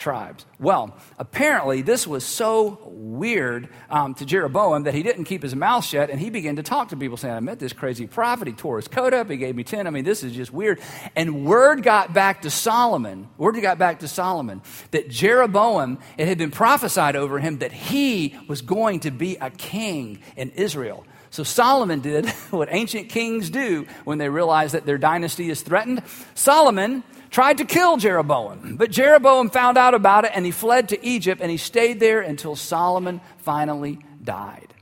tribes. 0.03 0.45
Well, 0.59 0.97
apparently, 1.17 1.81
this 1.81 2.05
was 2.05 2.25
so 2.25 2.77
weird 2.83 3.69
um, 3.89 4.13
to 4.15 4.25
Jeroboam 4.25 4.83
that 4.83 4.93
he 4.93 5.01
didn't 5.01 5.23
keep 5.23 5.41
his 5.41 5.55
mouth 5.55 5.85
shut 5.85 6.09
and 6.09 6.19
he 6.19 6.29
began 6.29 6.57
to 6.57 6.63
talk 6.63 6.89
to 6.89 6.97
people 6.97 7.15
saying, 7.15 7.33
I 7.33 7.39
met 7.39 7.57
this 7.57 7.71
crazy 7.71 8.05
prophet. 8.05 8.49
He 8.49 8.53
tore 8.53 8.75
his 8.75 8.89
coat 8.89 9.13
up. 9.13 9.29
He 9.29 9.37
gave 9.37 9.55
me 9.55 9.63
10. 9.63 9.87
I 9.87 9.91
mean, 9.91 10.03
this 10.03 10.21
is 10.21 10.33
just 10.33 10.51
weird. 10.51 10.81
And 11.15 11.45
word 11.45 11.83
got 11.83 12.13
back 12.13 12.41
to 12.41 12.49
Solomon, 12.49 13.29
word 13.37 13.59
got 13.61 13.77
back 13.77 13.99
to 13.99 14.09
Solomon 14.09 14.61
that 14.91 15.09
Jeroboam, 15.09 15.99
it 16.17 16.27
had 16.27 16.37
been 16.37 16.51
prophesied 16.51 17.15
over 17.15 17.39
him 17.39 17.59
that 17.59 17.71
he 17.71 18.37
was 18.49 18.61
going 18.61 18.99
to 19.01 19.11
be 19.11 19.37
a 19.37 19.51
king 19.51 20.19
in 20.35 20.49
Israel. 20.51 21.05
So 21.29 21.43
Solomon 21.43 22.01
did 22.01 22.29
what 22.51 22.67
ancient 22.71 23.07
kings 23.07 23.49
do 23.49 23.87
when 24.03 24.17
they 24.17 24.27
realize 24.27 24.73
that 24.73 24.85
their 24.85 24.97
dynasty 24.97 25.49
is 25.49 25.61
threatened. 25.61 26.03
Solomon 26.35 27.03
tried 27.33 27.57
to 27.57 27.65
kill 27.65 27.97
Jeroboam. 27.97 28.77
But 28.77 28.91
Jeroboam 28.91 29.49
found 29.49 29.77
out 29.77 29.95
about 29.95 30.23
it 30.23 30.31
and 30.35 30.45
he 30.45 30.51
fled 30.51 30.89
to 30.89 31.05
Egypt 31.05 31.41
and 31.41 31.49
he 31.49 31.57
stayed 31.57 31.99
there 31.99 32.21
until 32.21 32.55
Solomon 32.55 33.19
finally 33.39 33.99
died. 34.23 34.73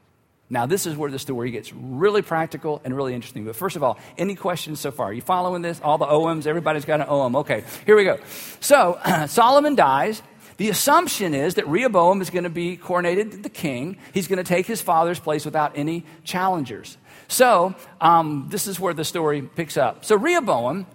Now, 0.50 0.66
this 0.66 0.86
is 0.86 0.98
where 0.98 1.10
the 1.10 1.18
story 1.18 1.50
gets 1.52 1.72
really 1.72 2.22
practical 2.22 2.82
and 2.84 2.94
really 2.94 3.14
interesting. 3.14 3.46
But 3.46 3.56
first 3.56 3.78
of 3.78 3.84
all, 3.84 3.98
any 4.18 4.36
questions 4.36 4.82
so 4.82 4.92
far? 4.92 5.08
Are 5.08 5.14
you 5.14 5.22
following 5.22 5.62
this? 5.62 5.80
All 5.82 5.98
the 5.98 6.06
OMs, 6.06 6.46
everybody's 6.46 6.84
got 6.84 7.00
an 7.00 7.08
OM. 7.08 7.38
Okay, 7.38 7.64
here 7.86 7.96
we 7.96 8.04
go. 8.04 8.20
So, 8.60 9.00
Solomon 9.28 9.76
dies. 9.76 10.22
The 10.58 10.70
assumption 10.70 11.34
is 11.34 11.56
that 11.56 11.66
Rehoboam 11.68 12.22
is 12.22 12.30
going 12.30 12.44
to 12.44 12.50
be 12.50 12.76
coronated 12.76 13.44
the 13.44 13.50
king. 13.50 13.98
He's 14.14 14.28
going 14.28 14.38
to 14.38 14.44
take 14.44 14.66
his 14.66 14.82
father's 14.82 15.22
place 15.22 15.46
without 15.46 15.72
any 15.78 16.04
challengers. 16.26 16.98
So, 17.30 17.74
um, 18.02 18.48
this 18.50 18.68
is 18.68 18.78
where 18.78 18.94
the 18.94 19.06
story 19.06 19.42
picks 19.42 19.78
up. 19.78 20.04
So, 20.04 20.18
Rehoboam 20.18 20.86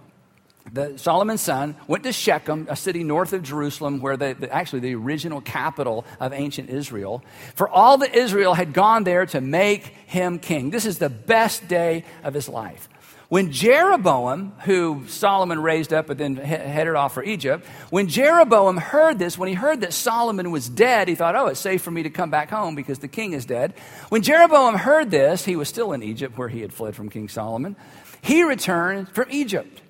the 0.73 0.99
Solomon's 0.99 1.41
son 1.41 1.77
went 1.87 2.05
to 2.05 2.13
Shechem, 2.13 2.67
a 2.69 2.77
city 2.77 3.05
north 3.05 3.33
of 3.33 3.43
Jerusalem, 3.43 4.01
where 4.01 4.17
the, 4.17 4.37
the, 4.39 4.53
actually 4.53 4.81
the 4.81 4.95
original 4.95 5.41
capital 5.41 6.05
of 6.21 6.33
ancient 6.33 6.71
Israel. 6.71 7.23
For 7.55 7.69
all 7.69 7.99
that 7.99 8.15
Israel 8.15 8.55
had 8.55 8.73
gone 8.73 9.05
there 9.05 9.27
to 9.27 9.41
make 9.41 9.87
him 10.07 10.39
king. 10.39 10.71
This 10.71 10.87
is 10.87 10.99
the 10.99 11.09
best 11.09 11.69
day 11.69 12.05
of 12.25 12.35
his 12.35 12.49
life. 12.49 12.89
When 13.29 13.51
Jeroboam, 13.51 14.53
who 14.65 15.05
Solomon 15.09 15.61
raised 15.61 15.93
up 15.93 16.07
but 16.07 16.17
then 16.17 16.37
headed 16.37 16.95
off 16.95 17.15
for 17.15 17.25
Egypt, 17.25 17.67
when 17.91 18.07
Jeroboam 18.07 18.77
heard 18.77 19.19
this, 19.19 19.37
when 19.37 19.49
he 19.49 19.55
heard 19.55 19.81
that 19.81 19.93
Solomon 19.93 20.53
was 20.53 20.69
dead, 20.69 21.09
he 21.09 21.17
thought, 21.17 21.35
oh, 21.35 21.47
it's 21.47 21.59
safe 21.59 21.83
for 21.83 21.91
me 21.91 22.05
to 22.05 22.11
come 22.11 22.31
back 22.31 22.51
home 22.51 22.77
because 22.77 23.01
the 23.01 23.09
king 23.09 23.33
is 23.33 23.45
dead. 23.45 23.75
When 24.11 24.23
Jeroboam 24.23 24.77
heard 24.77 25.11
this, 25.11 25.45
he 25.45 25.57
was 25.57 25.69
still 25.69 25.93
in 25.93 26.05
Egypt 26.05 26.39
where 26.39 26.49
he 26.49 26.61
had 26.61 26.73
fled 26.73 26.95
from 26.95 27.09
King 27.09 27.29
Solomon. 27.29 27.75
He 28.23 28.45
returned 28.45 29.09
from 29.09 29.27
Egypt. 29.31 29.83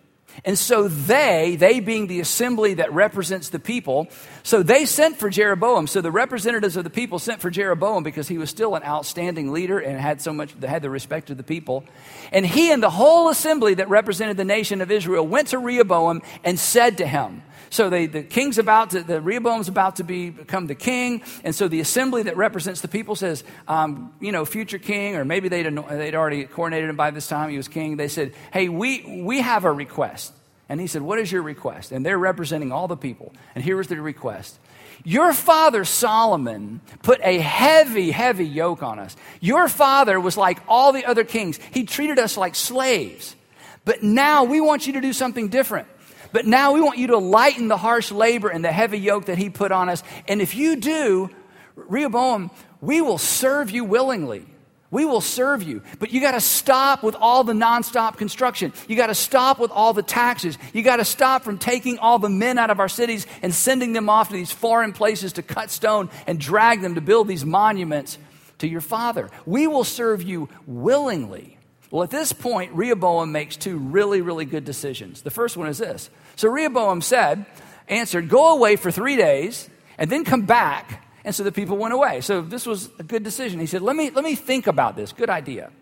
And 0.44 0.58
so 0.58 0.88
they, 0.88 1.56
they 1.58 1.80
being 1.80 2.06
the 2.06 2.20
assembly 2.20 2.74
that 2.74 2.92
represents 2.92 3.48
the 3.48 3.58
people, 3.58 4.08
so 4.42 4.62
they 4.62 4.84
sent 4.86 5.16
for 5.16 5.30
Jeroboam. 5.30 5.86
So 5.86 6.00
the 6.00 6.10
representatives 6.10 6.76
of 6.76 6.84
the 6.84 6.90
people 6.90 7.18
sent 7.18 7.40
for 7.40 7.50
Jeroboam 7.50 8.02
because 8.02 8.28
he 8.28 8.38
was 8.38 8.50
still 8.50 8.74
an 8.74 8.82
outstanding 8.82 9.52
leader 9.52 9.78
and 9.78 9.98
had 10.00 10.20
so 10.20 10.32
much, 10.32 10.54
had 10.62 10.82
the 10.82 10.90
respect 10.90 11.30
of 11.30 11.36
the 11.36 11.42
people. 11.42 11.84
And 12.32 12.46
he 12.46 12.70
and 12.70 12.82
the 12.82 12.90
whole 12.90 13.28
assembly 13.28 13.74
that 13.74 13.88
represented 13.88 14.36
the 14.36 14.44
nation 14.44 14.80
of 14.80 14.90
Israel 14.90 15.26
went 15.26 15.48
to 15.48 15.58
Rehoboam 15.58 16.22
and 16.44 16.58
said 16.58 16.98
to 16.98 17.06
him, 17.06 17.42
so 17.76 17.90
they, 17.90 18.06
the 18.06 18.22
king's 18.22 18.58
about 18.58 18.90
to, 18.90 19.02
the 19.02 19.20
Rehoboam's 19.20 19.68
about 19.68 19.96
to 19.96 20.04
be, 20.04 20.30
become 20.30 20.66
the 20.66 20.74
king. 20.74 21.22
And 21.44 21.54
so 21.54 21.68
the 21.68 21.80
assembly 21.80 22.22
that 22.24 22.36
represents 22.36 22.80
the 22.80 22.88
people 22.88 23.14
says, 23.14 23.44
um, 23.68 24.14
you 24.20 24.32
know, 24.32 24.44
future 24.44 24.78
king, 24.78 25.14
or 25.16 25.24
maybe 25.24 25.48
they'd, 25.48 25.66
they'd 25.66 26.14
already 26.14 26.46
coronated 26.46 26.88
him 26.88 26.96
by 26.96 27.10
this 27.10 27.28
time, 27.28 27.50
he 27.50 27.56
was 27.56 27.68
king. 27.68 27.96
They 27.96 28.08
said, 28.08 28.34
hey, 28.52 28.70
we, 28.70 29.22
we 29.22 29.42
have 29.42 29.64
a 29.64 29.72
request. 29.72 30.32
And 30.68 30.80
he 30.80 30.86
said, 30.86 31.02
What 31.02 31.18
is 31.18 31.30
your 31.30 31.42
request? 31.42 31.92
And 31.92 32.04
they're 32.04 32.18
representing 32.18 32.72
all 32.72 32.88
the 32.88 32.96
people. 32.96 33.32
And 33.54 33.62
here 33.62 33.76
was 33.76 33.86
the 33.86 34.00
request 34.00 34.58
Your 35.04 35.32
father 35.32 35.84
Solomon 35.84 36.80
put 37.02 37.20
a 37.22 37.38
heavy, 37.38 38.10
heavy 38.10 38.46
yoke 38.46 38.82
on 38.82 38.98
us. 38.98 39.14
Your 39.40 39.68
father 39.68 40.18
was 40.18 40.36
like 40.36 40.58
all 40.66 40.92
the 40.92 41.04
other 41.04 41.24
kings, 41.24 41.60
he 41.72 41.84
treated 41.84 42.18
us 42.18 42.36
like 42.36 42.54
slaves. 42.54 43.36
But 43.84 44.02
now 44.02 44.42
we 44.42 44.60
want 44.60 44.88
you 44.88 44.94
to 44.94 45.00
do 45.00 45.12
something 45.12 45.48
different. 45.48 45.86
But 46.36 46.44
now 46.44 46.72
we 46.72 46.82
want 46.82 46.98
you 46.98 47.06
to 47.06 47.16
lighten 47.16 47.68
the 47.68 47.78
harsh 47.78 48.12
labor 48.12 48.50
and 48.50 48.62
the 48.62 48.70
heavy 48.70 48.98
yoke 48.98 49.24
that 49.24 49.38
he 49.38 49.48
put 49.48 49.72
on 49.72 49.88
us. 49.88 50.02
And 50.28 50.42
if 50.42 50.54
you 50.54 50.76
do, 50.76 51.30
Rehoboam, 51.76 52.50
we 52.82 53.00
will 53.00 53.16
serve 53.16 53.70
you 53.70 53.86
willingly. 53.86 54.44
We 54.90 55.06
will 55.06 55.22
serve 55.22 55.62
you. 55.62 55.80
But 55.98 56.10
you 56.10 56.20
got 56.20 56.32
to 56.32 56.42
stop 56.42 57.02
with 57.02 57.14
all 57.14 57.42
the 57.42 57.54
nonstop 57.54 58.18
construction. 58.18 58.74
You 58.86 58.96
got 58.96 59.06
to 59.06 59.14
stop 59.14 59.58
with 59.58 59.70
all 59.70 59.94
the 59.94 60.02
taxes. 60.02 60.58
You 60.74 60.82
got 60.82 60.96
to 60.96 61.06
stop 61.06 61.42
from 61.42 61.56
taking 61.56 61.98
all 62.00 62.18
the 62.18 62.28
men 62.28 62.58
out 62.58 62.68
of 62.68 62.80
our 62.80 62.88
cities 62.90 63.26
and 63.40 63.54
sending 63.54 63.94
them 63.94 64.10
off 64.10 64.28
to 64.28 64.34
these 64.34 64.52
foreign 64.52 64.92
places 64.92 65.32
to 65.32 65.42
cut 65.42 65.70
stone 65.70 66.10
and 66.26 66.38
drag 66.38 66.82
them 66.82 66.96
to 66.96 67.00
build 67.00 67.28
these 67.28 67.46
monuments 67.46 68.18
to 68.58 68.68
your 68.68 68.82
father. 68.82 69.30
We 69.46 69.68
will 69.68 69.84
serve 69.84 70.20
you 70.20 70.50
willingly. 70.66 71.56
Well, 71.90 72.02
at 72.02 72.10
this 72.10 72.34
point, 72.34 72.72
Rehoboam 72.74 73.32
makes 73.32 73.56
two 73.56 73.78
really, 73.78 74.20
really 74.20 74.44
good 74.44 74.66
decisions. 74.66 75.22
The 75.22 75.30
first 75.30 75.56
one 75.56 75.68
is 75.68 75.78
this. 75.78 76.10
So 76.36 76.48
Rehoboam 76.48 77.00
said, 77.00 77.44
answered, 77.88 78.28
Go 78.28 78.54
away 78.54 78.76
for 78.76 78.90
three 78.90 79.16
days 79.16 79.68
and 79.98 80.10
then 80.10 80.24
come 80.24 80.42
back 80.42 81.02
and 81.26 81.34
so 81.34 81.42
the 81.42 81.50
people 81.50 81.76
went 81.76 81.92
away. 81.92 82.20
So 82.20 82.40
this 82.40 82.64
was 82.64 82.88
a 83.00 83.02
good 83.02 83.24
decision. 83.24 83.58
He 83.58 83.66
said, 83.66 83.82
Let 83.82 83.96
me, 83.96 84.10
let 84.10 84.24
me 84.24 84.36
think 84.36 84.68
about 84.68 84.94
this. 84.94 85.12
Good 85.12 85.28
idea. 85.28 85.72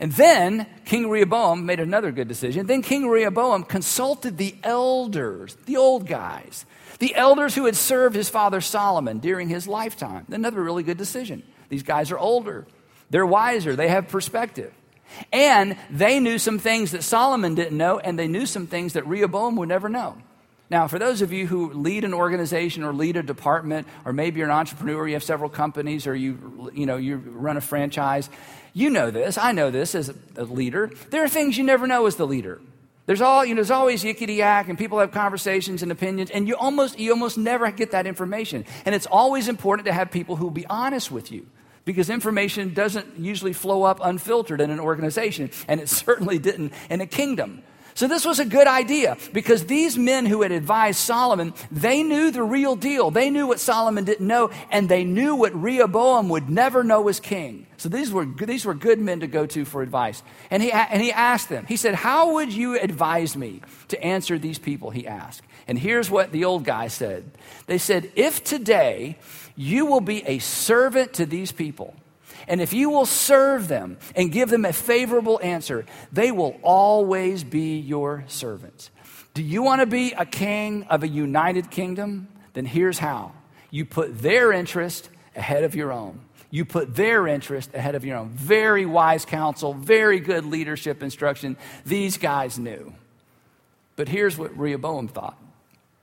And 0.00 0.10
then 0.12 0.66
King 0.84 1.08
Rehoboam 1.08 1.64
made 1.64 1.78
another 1.78 2.10
good 2.10 2.26
decision. 2.26 2.66
Then 2.66 2.82
King 2.82 3.08
Rehoboam 3.08 3.62
consulted 3.62 4.36
the 4.36 4.56
elders, 4.64 5.56
the 5.66 5.76
old 5.76 6.08
guys, 6.08 6.66
the 6.98 7.14
elders 7.14 7.54
who 7.54 7.66
had 7.66 7.76
served 7.76 8.16
his 8.16 8.28
father 8.28 8.60
Solomon 8.60 9.20
during 9.20 9.48
his 9.48 9.68
lifetime. 9.68 10.26
Another 10.28 10.60
really 10.60 10.82
good 10.82 10.98
decision. 10.98 11.44
These 11.68 11.84
guys 11.84 12.10
are 12.10 12.18
older, 12.18 12.66
they're 13.10 13.24
wiser, 13.24 13.76
they 13.76 13.88
have 13.88 14.08
perspective. 14.08 14.74
And 15.32 15.76
they 15.90 16.20
knew 16.20 16.38
some 16.38 16.58
things 16.58 16.92
that 16.92 17.02
Solomon 17.02 17.54
didn't 17.54 17.76
know, 17.76 17.98
and 17.98 18.18
they 18.18 18.28
knew 18.28 18.46
some 18.46 18.66
things 18.66 18.94
that 18.94 19.06
Rehoboam 19.06 19.56
would 19.56 19.68
never 19.68 19.88
know. 19.88 20.16
Now, 20.70 20.88
for 20.88 20.98
those 20.98 21.20
of 21.20 21.32
you 21.32 21.46
who 21.46 21.72
lead 21.72 22.04
an 22.04 22.14
organization 22.14 22.84
or 22.84 22.92
lead 22.92 23.16
a 23.16 23.22
department, 23.22 23.86
or 24.04 24.12
maybe 24.12 24.38
you're 24.38 24.48
an 24.48 24.54
entrepreneur, 24.54 25.06
you 25.06 25.14
have 25.14 25.22
several 25.22 25.50
companies, 25.50 26.06
or 26.06 26.14
you, 26.14 26.70
you, 26.74 26.86
know, 26.86 26.96
you 26.96 27.16
run 27.16 27.56
a 27.56 27.60
franchise, 27.60 28.30
you 28.72 28.90
know 28.90 29.10
this. 29.10 29.36
I 29.36 29.52
know 29.52 29.70
this 29.70 29.94
as 29.94 30.12
a 30.36 30.44
leader. 30.44 30.90
There 31.10 31.22
are 31.22 31.28
things 31.28 31.58
you 31.58 31.64
never 31.64 31.86
know 31.86 32.06
as 32.06 32.16
the 32.16 32.26
leader. 32.26 32.60
There's, 33.06 33.20
all, 33.20 33.44
you 33.44 33.54
know, 33.54 33.58
there's 33.58 33.70
always 33.70 34.02
yickety 34.02 34.38
yak, 34.38 34.68
and 34.68 34.78
people 34.78 34.98
have 34.98 35.12
conversations 35.12 35.82
and 35.82 35.92
opinions, 35.92 36.30
and 36.30 36.48
you 36.48 36.56
almost, 36.56 36.98
you 36.98 37.12
almost 37.12 37.36
never 37.36 37.70
get 37.70 37.90
that 37.90 38.06
information. 38.06 38.64
And 38.86 38.94
it's 38.94 39.06
always 39.06 39.48
important 39.48 39.86
to 39.86 39.92
have 39.92 40.10
people 40.10 40.36
who 40.36 40.44
will 40.44 40.50
be 40.50 40.66
honest 40.66 41.12
with 41.12 41.30
you 41.30 41.46
because 41.84 42.10
information 42.10 42.74
doesn't 42.74 43.18
usually 43.18 43.52
flow 43.52 43.82
up 43.82 44.00
unfiltered 44.02 44.60
in 44.60 44.70
an 44.70 44.80
organization, 44.80 45.50
and 45.68 45.80
it 45.80 45.88
certainly 46.04 46.38
didn't 46.38 46.72
in 46.90 47.00
a 47.00 47.06
kingdom. 47.06 47.62
So 47.96 48.08
this 48.08 48.24
was 48.24 48.40
a 48.40 48.44
good 48.44 48.66
idea 48.66 49.16
because 49.32 49.66
these 49.66 49.96
men 49.96 50.26
who 50.26 50.42
had 50.42 50.50
advised 50.50 50.98
Solomon, 50.98 51.54
they 51.70 52.02
knew 52.02 52.32
the 52.32 52.42
real 52.42 52.74
deal. 52.74 53.12
They 53.12 53.30
knew 53.30 53.46
what 53.46 53.60
Solomon 53.60 54.04
didn't 54.04 54.26
know, 54.26 54.50
and 54.72 54.88
they 54.88 55.04
knew 55.04 55.36
what 55.36 55.54
Rehoboam 55.54 56.28
would 56.30 56.50
never 56.50 56.82
know 56.82 57.06
as 57.08 57.20
king. 57.20 57.68
So 57.76 57.88
these 57.88 58.10
were, 58.10 58.24
these 58.24 58.64
were 58.64 58.74
good 58.74 58.98
men 58.98 59.20
to 59.20 59.28
go 59.28 59.46
to 59.46 59.64
for 59.64 59.80
advice. 59.80 60.24
And 60.50 60.60
he, 60.60 60.72
and 60.72 61.00
he 61.00 61.12
asked 61.12 61.48
them, 61.48 61.66
he 61.66 61.76
said, 61.76 61.94
How 61.94 62.34
would 62.34 62.52
you 62.52 62.80
advise 62.80 63.36
me 63.36 63.60
to 63.88 64.02
answer 64.02 64.38
these 64.38 64.58
people? 64.58 64.90
He 64.90 65.06
asked. 65.06 65.42
And 65.68 65.78
here's 65.78 66.10
what 66.10 66.32
the 66.32 66.44
old 66.44 66.64
guy 66.64 66.88
said 66.88 67.30
They 67.66 67.78
said, 67.78 68.10
If 68.16 68.42
today 68.42 69.18
you 69.56 69.86
will 69.86 70.00
be 70.00 70.24
a 70.26 70.38
servant 70.38 71.14
to 71.14 71.26
these 71.26 71.52
people, 71.52 71.94
and 72.48 72.60
if 72.60 72.72
you 72.72 72.90
will 72.90 73.06
serve 73.06 73.68
them 73.68 73.98
and 74.14 74.32
give 74.32 74.50
them 74.50 74.64
a 74.64 74.72
favorable 74.72 75.40
answer, 75.42 75.86
they 76.12 76.30
will 76.30 76.58
always 76.62 77.44
be 77.44 77.78
your 77.78 78.24
servants. 78.26 78.90
Do 79.32 79.42
you 79.42 79.62
want 79.62 79.80
to 79.80 79.86
be 79.86 80.12
a 80.12 80.26
king 80.26 80.84
of 80.84 81.02
a 81.02 81.08
united 81.08 81.70
kingdom? 81.70 82.28
Then 82.52 82.66
here's 82.66 82.98
how 82.98 83.32
you 83.70 83.84
put 83.84 84.22
their 84.22 84.52
interest 84.52 85.08
ahead 85.34 85.64
of 85.64 85.74
your 85.74 85.92
own. 85.92 86.20
You 86.50 86.64
put 86.64 86.94
their 86.94 87.26
interest 87.26 87.74
ahead 87.74 87.96
of 87.96 88.04
your 88.04 88.16
own. 88.16 88.28
Very 88.30 88.86
wise 88.86 89.24
counsel, 89.24 89.74
very 89.74 90.20
good 90.20 90.44
leadership 90.44 91.02
instruction. 91.02 91.56
These 91.84 92.18
guys 92.18 92.60
knew. 92.60 92.94
But 93.96 94.08
here's 94.08 94.38
what 94.38 94.56
Rehoboam 94.56 95.08
thought 95.08 95.36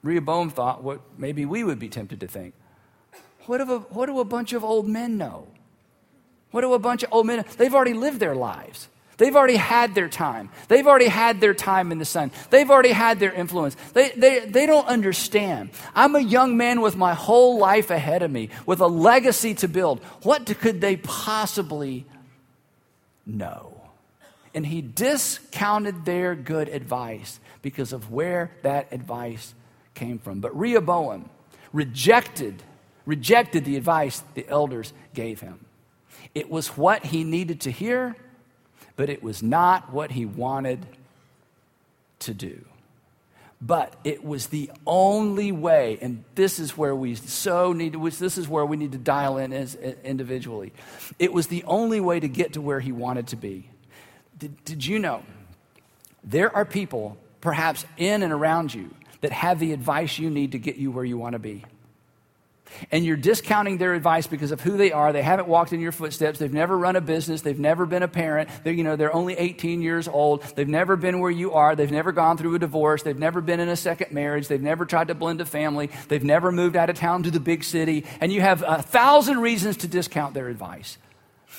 Rehoboam 0.03 0.49
thought 0.49 0.83
what 0.83 1.01
maybe 1.17 1.45
we 1.45 1.63
would 1.63 1.79
be 1.79 1.89
tempted 1.89 2.21
to 2.21 2.27
think. 2.27 2.53
What 3.45 3.57
do 3.57 3.73
a, 3.73 3.79
what 3.79 4.05
do 4.05 4.19
a 4.19 4.25
bunch 4.25 4.53
of 4.53 4.63
old 4.63 4.87
men 4.87 5.17
know? 5.17 5.47
What 6.51 6.61
do 6.61 6.73
a 6.73 6.79
bunch 6.79 7.03
of 7.03 7.11
old 7.11 7.25
men? 7.25 7.45
They've 7.57 7.73
already 7.73 7.93
lived 7.93 8.19
their 8.19 8.35
lives. 8.35 8.87
They've 9.17 9.35
already 9.35 9.55
had 9.55 9.93
their 9.93 10.09
time. 10.09 10.49
They've 10.67 10.87
already 10.87 11.07
had 11.07 11.39
their 11.39 11.53
time 11.53 11.91
in 11.91 11.99
the 11.99 12.05
sun. 12.05 12.31
They've 12.49 12.69
already 12.69 12.91
had 12.91 13.19
their 13.19 13.31
influence. 13.31 13.75
They, 13.93 14.09
they, 14.09 14.39
they 14.39 14.65
don't 14.65 14.87
understand. 14.87 15.69
I'm 15.93 16.15
a 16.15 16.19
young 16.19 16.57
man 16.57 16.81
with 16.81 16.95
my 16.95 17.13
whole 17.13 17.59
life 17.59 17.91
ahead 17.91 18.23
of 18.23 18.31
me, 18.31 18.49
with 18.65 18.79
a 18.79 18.87
legacy 18.87 19.53
to 19.55 19.67
build. 19.67 19.99
What 20.23 20.47
could 20.59 20.81
they 20.81 20.97
possibly 20.97 22.05
know? 23.25 23.79
And 24.55 24.65
he 24.65 24.81
discounted 24.81 26.03
their 26.03 26.33
good 26.33 26.67
advice 26.67 27.39
because 27.61 27.93
of 27.93 28.11
where 28.11 28.51
that 28.63 28.91
advice 28.91 29.53
came 29.93 30.17
from. 30.17 30.39
But 30.39 30.57
Rehoboam, 30.57 31.29
rejected, 31.71 32.63
rejected 33.05 33.65
the 33.65 33.77
advice 33.77 34.23
the 34.35 34.47
elders 34.47 34.93
gave 35.13 35.41
him. 35.41 35.65
It 36.33 36.49
was 36.49 36.69
what 36.77 37.05
he 37.05 37.23
needed 37.23 37.61
to 37.61 37.71
hear, 37.71 38.15
but 38.95 39.09
it 39.09 39.21
was 39.21 39.41
not 39.43 39.91
what 39.91 40.11
he 40.11 40.25
wanted 40.25 40.85
to 42.19 42.33
do. 42.33 42.65
But 43.63 43.95
it 44.03 44.23
was 44.23 44.47
the 44.47 44.71
only 44.87 45.51
way, 45.51 45.99
and 46.01 46.23
this 46.33 46.57
is 46.57 46.75
where 46.75 46.95
we 46.95 47.13
so 47.13 47.73
need 47.73 47.93
to, 47.93 48.09
this 48.09 48.37
is 48.37 48.47
where 48.47 48.65
we 48.65 48.75
need 48.75 48.93
to 48.93 48.97
dial 48.97 49.37
in 49.37 49.53
as 49.53 49.75
uh, 49.75 49.93
individually. 50.03 50.73
It 51.19 51.31
was 51.31 51.47
the 51.47 51.63
only 51.65 51.99
way 51.99 52.19
to 52.19 52.27
get 52.27 52.53
to 52.53 52.61
where 52.61 52.79
he 52.79 52.91
wanted 52.91 53.27
to 53.27 53.35
be. 53.35 53.69
Did, 54.39 54.65
did 54.65 54.85
you 54.85 54.97
know 54.97 55.21
there 56.23 56.55
are 56.55 56.65
people, 56.65 57.17
perhaps 57.39 57.85
in 57.97 58.23
and 58.23 58.33
around 58.33 58.73
you, 58.73 58.89
that 59.21 59.31
have 59.31 59.59
the 59.59 59.73
advice 59.73 60.17
you 60.17 60.31
need 60.31 60.53
to 60.53 60.59
get 60.59 60.77
you 60.77 60.89
where 60.89 61.05
you 61.05 61.19
want 61.19 61.33
to 61.33 61.39
be? 61.39 61.63
And 62.91 63.05
you're 63.05 63.17
discounting 63.17 63.77
their 63.77 63.93
advice 63.93 64.27
because 64.27 64.51
of 64.51 64.61
who 64.61 64.77
they 64.77 64.91
are. 64.91 65.13
They 65.13 65.21
haven't 65.21 65.47
walked 65.47 65.73
in 65.73 65.79
your 65.79 65.91
footsteps. 65.91 66.39
They've 66.39 66.53
never 66.53 66.77
run 66.77 66.95
a 66.95 67.01
business. 67.01 67.41
They've 67.41 67.59
never 67.59 67.85
been 67.85 68.03
a 68.03 68.07
parent. 68.07 68.49
They're, 68.63 68.73
you 68.73 68.83
know, 68.83 68.95
they're 68.95 69.13
only 69.13 69.35
18 69.35 69.81
years 69.81 70.07
old. 70.07 70.43
They've 70.55 70.67
never 70.67 70.95
been 70.95 71.19
where 71.19 71.31
you 71.31 71.53
are. 71.53 71.75
They've 71.75 71.91
never 71.91 72.11
gone 72.11 72.37
through 72.37 72.55
a 72.55 72.59
divorce. 72.59 73.03
They've 73.03 73.17
never 73.17 73.41
been 73.41 73.59
in 73.59 73.69
a 73.69 73.75
second 73.75 74.11
marriage. 74.11 74.47
They've 74.47 74.61
never 74.61 74.85
tried 74.85 75.09
to 75.09 75.15
blend 75.15 75.41
a 75.41 75.45
family. 75.45 75.89
They've 76.07 76.23
never 76.23 76.51
moved 76.51 76.75
out 76.75 76.89
of 76.89 76.95
town 76.95 77.23
to 77.23 77.31
the 77.31 77.39
big 77.39 77.63
city. 77.63 78.05
And 78.19 78.31
you 78.31 78.41
have 78.41 78.63
a 78.65 78.81
thousand 78.81 79.39
reasons 79.39 79.77
to 79.77 79.87
discount 79.87 80.33
their 80.33 80.47
advice. 80.47 80.97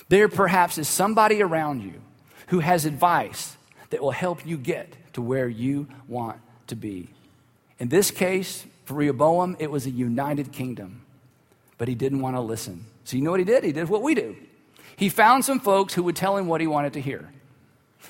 There 0.08 0.28
perhaps 0.28 0.78
is 0.78 0.88
somebody 0.88 1.42
around 1.42 1.82
you 1.82 2.00
who 2.48 2.60
has 2.60 2.84
advice 2.84 3.56
that 3.90 4.02
will 4.02 4.10
help 4.10 4.46
you 4.46 4.56
get 4.56 4.92
to 5.12 5.22
where 5.22 5.48
you 5.48 5.86
want 6.08 6.38
to 6.68 6.76
be. 6.76 7.08
In 7.78 7.88
this 7.88 8.10
case, 8.10 8.64
for 8.92 8.98
Rehoboam, 8.98 9.56
it 9.58 9.70
was 9.70 9.86
a 9.86 9.90
united 9.90 10.52
kingdom 10.52 11.02
but 11.82 11.88
he 11.88 11.96
didn't 11.96 12.20
want 12.20 12.36
to 12.36 12.40
listen. 12.40 12.86
So 13.02 13.16
you 13.16 13.24
know 13.24 13.32
what 13.32 13.40
he 13.40 13.44
did? 13.44 13.64
He 13.64 13.72
did 13.72 13.88
what 13.88 14.02
we 14.02 14.14
do. 14.14 14.36
He 14.94 15.08
found 15.08 15.44
some 15.44 15.58
folks 15.58 15.94
who 15.94 16.04
would 16.04 16.14
tell 16.14 16.36
him 16.36 16.46
what 16.46 16.60
he 16.60 16.68
wanted 16.68 16.92
to 16.92 17.00
hear. 17.00 17.28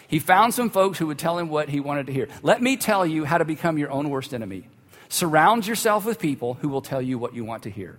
He 0.08 0.18
found 0.18 0.52
some 0.52 0.68
folks 0.68 0.98
who 0.98 1.06
would 1.06 1.18
tell 1.18 1.38
him 1.38 1.48
what 1.48 1.70
he 1.70 1.80
wanted 1.80 2.06
to 2.08 2.12
hear. 2.12 2.28
Let 2.42 2.60
me 2.60 2.76
tell 2.76 3.06
you 3.06 3.24
how 3.24 3.38
to 3.38 3.46
become 3.46 3.78
your 3.78 3.90
own 3.90 4.10
worst 4.10 4.34
enemy. 4.34 4.68
Surround 5.08 5.66
yourself 5.66 6.04
with 6.04 6.18
people 6.18 6.52
who 6.60 6.68
will 6.68 6.82
tell 6.82 7.00
you 7.00 7.16
what 7.16 7.34
you 7.34 7.46
want 7.46 7.62
to 7.62 7.70
hear. 7.70 7.98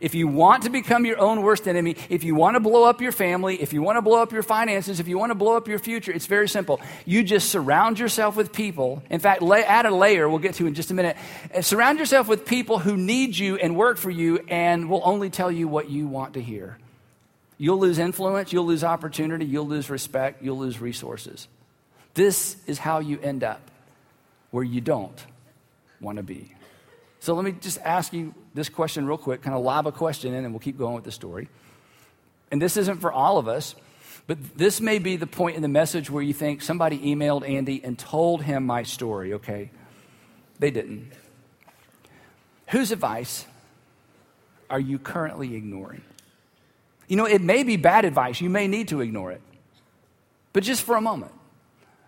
If 0.00 0.14
you 0.14 0.26
want 0.28 0.64
to 0.64 0.70
become 0.70 1.04
your 1.04 1.18
own 1.18 1.42
worst 1.42 1.68
enemy, 1.68 1.96
if 2.08 2.24
you 2.24 2.34
want 2.34 2.56
to 2.56 2.60
blow 2.60 2.84
up 2.84 3.00
your 3.00 3.12
family, 3.12 3.60
if 3.60 3.72
you 3.72 3.82
want 3.82 3.96
to 3.96 4.02
blow 4.02 4.22
up 4.22 4.32
your 4.32 4.42
finances, 4.42 5.00
if 5.00 5.08
you 5.08 5.18
want 5.18 5.30
to 5.30 5.34
blow 5.34 5.56
up 5.56 5.68
your 5.68 5.78
future, 5.78 6.12
it's 6.12 6.26
very 6.26 6.48
simple. 6.48 6.80
You 7.04 7.22
just 7.22 7.50
surround 7.50 7.98
yourself 7.98 8.36
with 8.36 8.52
people. 8.52 9.02
In 9.10 9.20
fact, 9.20 9.42
lay, 9.42 9.64
add 9.64 9.86
a 9.86 9.94
layer 9.94 10.28
we'll 10.28 10.38
get 10.38 10.54
to 10.56 10.66
in 10.66 10.74
just 10.74 10.90
a 10.90 10.94
minute. 10.94 11.16
Uh, 11.54 11.62
surround 11.62 11.98
yourself 11.98 12.28
with 12.28 12.46
people 12.46 12.78
who 12.78 12.96
need 12.96 13.36
you 13.36 13.56
and 13.56 13.76
work 13.76 13.98
for 13.98 14.10
you 14.10 14.40
and 14.48 14.88
will 14.88 15.02
only 15.04 15.30
tell 15.30 15.50
you 15.50 15.68
what 15.68 15.90
you 15.90 16.06
want 16.06 16.34
to 16.34 16.42
hear. 16.42 16.78
You'll 17.58 17.78
lose 17.78 17.98
influence, 17.98 18.52
you'll 18.52 18.66
lose 18.66 18.82
opportunity, 18.82 19.44
you'll 19.44 19.68
lose 19.68 19.88
respect, 19.88 20.42
you'll 20.42 20.58
lose 20.58 20.80
resources. 20.80 21.46
This 22.14 22.56
is 22.66 22.78
how 22.78 22.98
you 22.98 23.20
end 23.20 23.44
up 23.44 23.60
where 24.50 24.64
you 24.64 24.80
don't 24.80 25.24
want 26.00 26.16
to 26.16 26.22
be. 26.22 26.54
So 27.20 27.34
let 27.34 27.44
me 27.44 27.52
just 27.52 27.78
ask 27.82 28.12
you 28.12 28.34
this 28.54 28.68
question 28.68 29.06
real 29.06 29.18
quick, 29.18 29.42
kind 29.42 29.56
of 29.56 29.62
lob 29.62 29.86
a 29.86 29.92
question 29.92 30.34
in, 30.34 30.44
and 30.44 30.52
we'll 30.52 30.60
keep 30.60 30.78
going 30.78 30.94
with 30.94 31.04
the 31.04 31.12
story. 31.12 31.48
And 32.50 32.60
this 32.60 32.76
isn't 32.76 33.00
for 33.00 33.12
all 33.12 33.38
of 33.38 33.48
us, 33.48 33.74
but 34.26 34.38
this 34.56 34.80
may 34.80 34.98
be 34.98 35.16
the 35.16 35.26
point 35.26 35.56
in 35.56 35.62
the 35.62 35.68
message 35.68 36.10
where 36.10 36.22
you 36.22 36.34
think 36.34 36.62
somebody 36.62 36.98
emailed 36.98 37.48
Andy 37.48 37.82
and 37.82 37.98
told 37.98 38.42
him 38.42 38.66
my 38.66 38.82
story, 38.82 39.34
okay? 39.34 39.70
They 40.58 40.70
didn't. 40.70 41.10
Whose 42.68 42.92
advice 42.92 43.46
are 44.70 44.80
you 44.80 44.98
currently 44.98 45.54
ignoring? 45.54 46.02
You 47.08 47.16
know, 47.16 47.26
it 47.26 47.42
may 47.42 47.62
be 47.62 47.76
bad 47.76 48.04
advice. 48.04 48.40
You 48.40 48.48
may 48.48 48.68
need 48.68 48.88
to 48.88 49.00
ignore 49.00 49.32
it. 49.32 49.42
But 50.52 50.62
just 50.62 50.82
for 50.82 50.96
a 50.96 51.00
moment, 51.00 51.32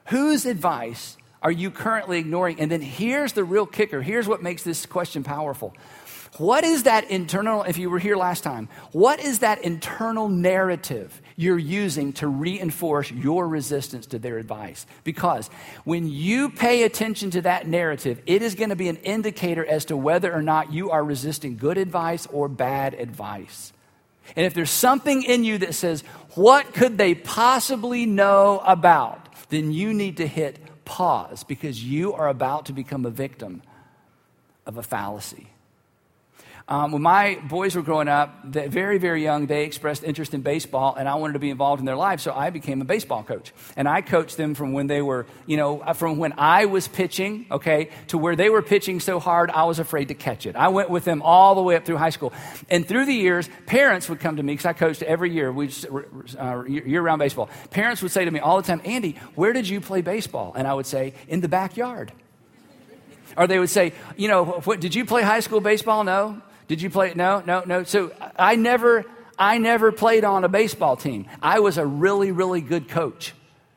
whose 0.06 0.46
advice 0.46 1.16
are 1.42 1.52
you 1.52 1.70
currently 1.70 2.18
ignoring? 2.18 2.60
And 2.60 2.70
then 2.70 2.80
here's 2.80 3.32
the 3.32 3.44
real 3.44 3.66
kicker. 3.66 4.00
Here's 4.00 4.28
what 4.28 4.42
makes 4.42 4.62
this 4.62 4.86
question 4.86 5.24
powerful. 5.24 5.74
What 6.38 6.64
is 6.64 6.82
that 6.82 7.10
internal, 7.10 7.62
if 7.62 7.78
you 7.78 7.88
were 7.88 8.00
here 8.00 8.16
last 8.16 8.42
time, 8.42 8.68
what 8.90 9.20
is 9.20 9.38
that 9.38 9.62
internal 9.62 10.28
narrative 10.28 11.22
you're 11.36 11.58
using 11.58 12.12
to 12.14 12.26
reinforce 12.26 13.08
your 13.12 13.46
resistance 13.46 14.06
to 14.06 14.18
their 14.18 14.38
advice? 14.38 14.84
Because 15.04 15.48
when 15.84 16.10
you 16.10 16.50
pay 16.50 16.82
attention 16.82 17.30
to 17.32 17.42
that 17.42 17.68
narrative, 17.68 18.20
it 18.26 18.42
is 18.42 18.56
going 18.56 18.70
to 18.70 18.76
be 18.76 18.88
an 18.88 18.96
indicator 18.96 19.64
as 19.64 19.84
to 19.86 19.96
whether 19.96 20.32
or 20.32 20.42
not 20.42 20.72
you 20.72 20.90
are 20.90 21.04
resisting 21.04 21.56
good 21.56 21.78
advice 21.78 22.26
or 22.26 22.48
bad 22.48 22.94
advice. 22.94 23.72
And 24.34 24.44
if 24.44 24.54
there's 24.54 24.70
something 24.70 25.22
in 25.22 25.44
you 25.44 25.58
that 25.58 25.74
says, 25.74 26.02
what 26.34 26.74
could 26.74 26.98
they 26.98 27.14
possibly 27.14 28.06
know 28.06 28.60
about? 28.66 29.20
Then 29.50 29.70
you 29.70 29.94
need 29.94 30.16
to 30.16 30.26
hit 30.26 30.58
pause 30.84 31.44
because 31.44 31.82
you 31.84 32.12
are 32.12 32.28
about 32.28 32.66
to 32.66 32.72
become 32.72 33.06
a 33.06 33.10
victim 33.10 33.62
of 34.66 34.78
a 34.78 34.82
fallacy. 34.82 35.50
Um, 36.66 36.92
when 36.92 37.02
my 37.02 37.38
boys 37.46 37.76
were 37.76 37.82
growing 37.82 38.08
up, 38.08 38.42
very, 38.42 38.96
very 38.96 39.22
young, 39.22 39.46
they 39.46 39.64
expressed 39.64 40.02
interest 40.02 40.32
in 40.32 40.40
baseball, 40.40 40.94
and 40.94 41.06
I 41.06 41.16
wanted 41.16 41.34
to 41.34 41.38
be 41.38 41.50
involved 41.50 41.80
in 41.80 41.84
their 41.84 41.96
lives, 41.96 42.22
so 42.22 42.32
I 42.32 42.48
became 42.48 42.80
a 42.80 42.86
baseball 42.86 43.22
coach. 43.22 43.52
And 43.76 43.86
I 43.86 44.00
coached 44.00 44.38
them 44.38 44.54
from 44.54 44.72
when 44.72 44.86
they 44.86 45.02
were, 45.02 45.26
you 45.44 45.58
know, 45.58 45.80
uh, 45.80 45.92
from 45.92 46.16
when 46.16 46.32
I 46.38 46.64
was 46.64 46.88
pitching, 46.88 47.44
okay, 47.50 47.90
to 48.08 48.16
where 48.16 48.34
they 48.34 48.48
were 48.48 48.62
pitching 48.62 49.00
so 49.00 49.20
hard 49.20 49.50
I 49.50 49.64
was 49.64 49.78
afraid 49.78 50.08
to 50.08 50.14
catch 50.14 50.46
it. 50.46 50.56
I 50.56 50.68
went 50.68 50.88
with 50.88 51.04
them 51.04 51.20
all 51.20 51.54
the 51.54 51.62
way 51.62 51.76
up 51.76 51.84
through 51.84 51.98
high 51.98 52.08
school. 52.08 52.32
And 52.70 52.88
through 52.88 53.04
the 53.04 53.14
years, 53.14 53.46
parents 53.66 54.08
would 54.08 54.20
come 54.20 54.36
to 54.36 54.42
me, 54.42 54.54
because 54.54 54.66
I 54.66 54.72
coached 54.72 55.02
every 55.02 55.32
year, 55.32 55.52
we 55.52 55.70
uh, 56.38 56.64
year 56.64 57.02
round 57.02 57.18
baseball. 57.18 57.50
Parents 57.72 58.00
would 58.00 58.10
say 58.10 58.24
to 58.24 58.30
me 58.30 58.40
all 58.40 58.56
the 58.56 58.66
time, 58.66 58.80
Andy, 58.86 59.16
where 59.34 59.52
did 59.52 59.68
you 59.68 59.82
play 59.82 60.00
baseball? 60.00 60.54
And 60.56 60.66
I 60.66 60.72
would 60.72 60.86
say, 60.86 61.12
in 61.28 61.42
the 61.42 61.48
backyard. 61.48 62.10
Or 63.36 63.46
they 63.46 63.58
would 63.58 63.70
say, 63.70 63.92
you 64.16 64.28
know, 64.28 64.44
what, 64.44 64.80
did 64.80 64.94
you 64.94 65.04
play 65.04 65.22
high 65.22 65.40
school 65.40 65.60
baseball? 65.60 66.04
No. 66.04 66.40
Did 66.68 66.80
you 66.80 66.90
play? 66.90 67.12
No, 67.14 67.42
no, 67.46 67.62
no. 67.66 67.84
So 67.84 68.12
I 68.38 68.56
never, 68.56 69.04
I 69.38 69.58
never 69.58 69.92
played 69.92 70.24
on 70.24 70.44
a 70.44 70.48
baseball 70.48 70.96
team. 70.96 71.26
I 71.42 71.60
was 71.60 71.78
a 71.78 71.86
really, 71.86 72.32
really 72.32 72.60
good 72.60 72.88
coach. 72.88 73.34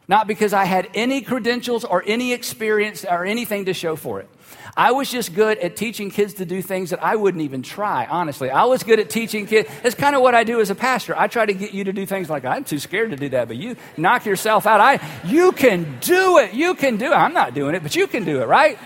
Not 0.08 0.26
because 0.26 0.54
I 0.54 0.64
had 0.64 0.90
any 0.94 1.22
credentials 1.22 1.84
or 1.84 2.02
any 2.06 2.32
experience 2.32 3.04
or 3.04 3.26
anything 3.26 3.66
to 3.66 3.74
show 3.74 3.98
for 3.98 4.22
it. 4.22 4.30
I 4.78 4.92
was 4.92 5.10
just 5.10 5.34
good 5.34 5.58
at 5.58 5.76
teaching 5.76 6.12
kids 6.12 6.36
to 6.36 6.46
do 6.46 6.62
things 6.62 6.92
that 6.92 7.04
I 7.04 7.16
wouldn't 7.16 7.44
even 7.44 7.64
try, 7.64 8.06
honestly. 8.06 8.52
I 8.52 8.66
was 8.66 8.84
good 8.84 9.00
at 9.00 9.10
teaching 9.10 9.48
kids. 9.48 9.68
It's 9.84 9.96
kind 9.96 10.16
of 10.16 10.22
what 10.22 10.36
I 10.36 10.44
do 10.44 10.62
as 10.62 10.70
a 10.70 10.76
pastor. 10.76 11.18
I 11.18 11.28
try 11.28 11.46
to 11.46 11.54
get 11.54 11.74
you 11.74 11.86
to 11.86 11.94
do 11.94 12.06
things 12.06 12.30
like, 12.30 12.46
I'm 12.46 12.64
too 12.64 12.78
scared 12.78 13.10
to 13.10 13.18
do 13.18 13.30
that, 13.30 13.48
but 13.48 13.58
you 13.58 13.76
knock 13.98 14.26
yourself 14.26 14.68
out. 14.68 14.80
I, 14.80 15.00
you 15.26 15.52
can 15.52 15.98
do 16.00 16.38
it. 16.38 16.54
You 16.54 16.76
can 16.76 16.98
do 16.98 17.08
it. 17.08 17.16
I'm 17.16 17.34
not 17.34 17.56
doing 17.56 17.74
it, 17.74 17.82
but 17.82 17.96
you 17.96 18.06
can 18.06 18.24
do 18.24 18.40
it, 18.42 18.46
right? 18.46 18.78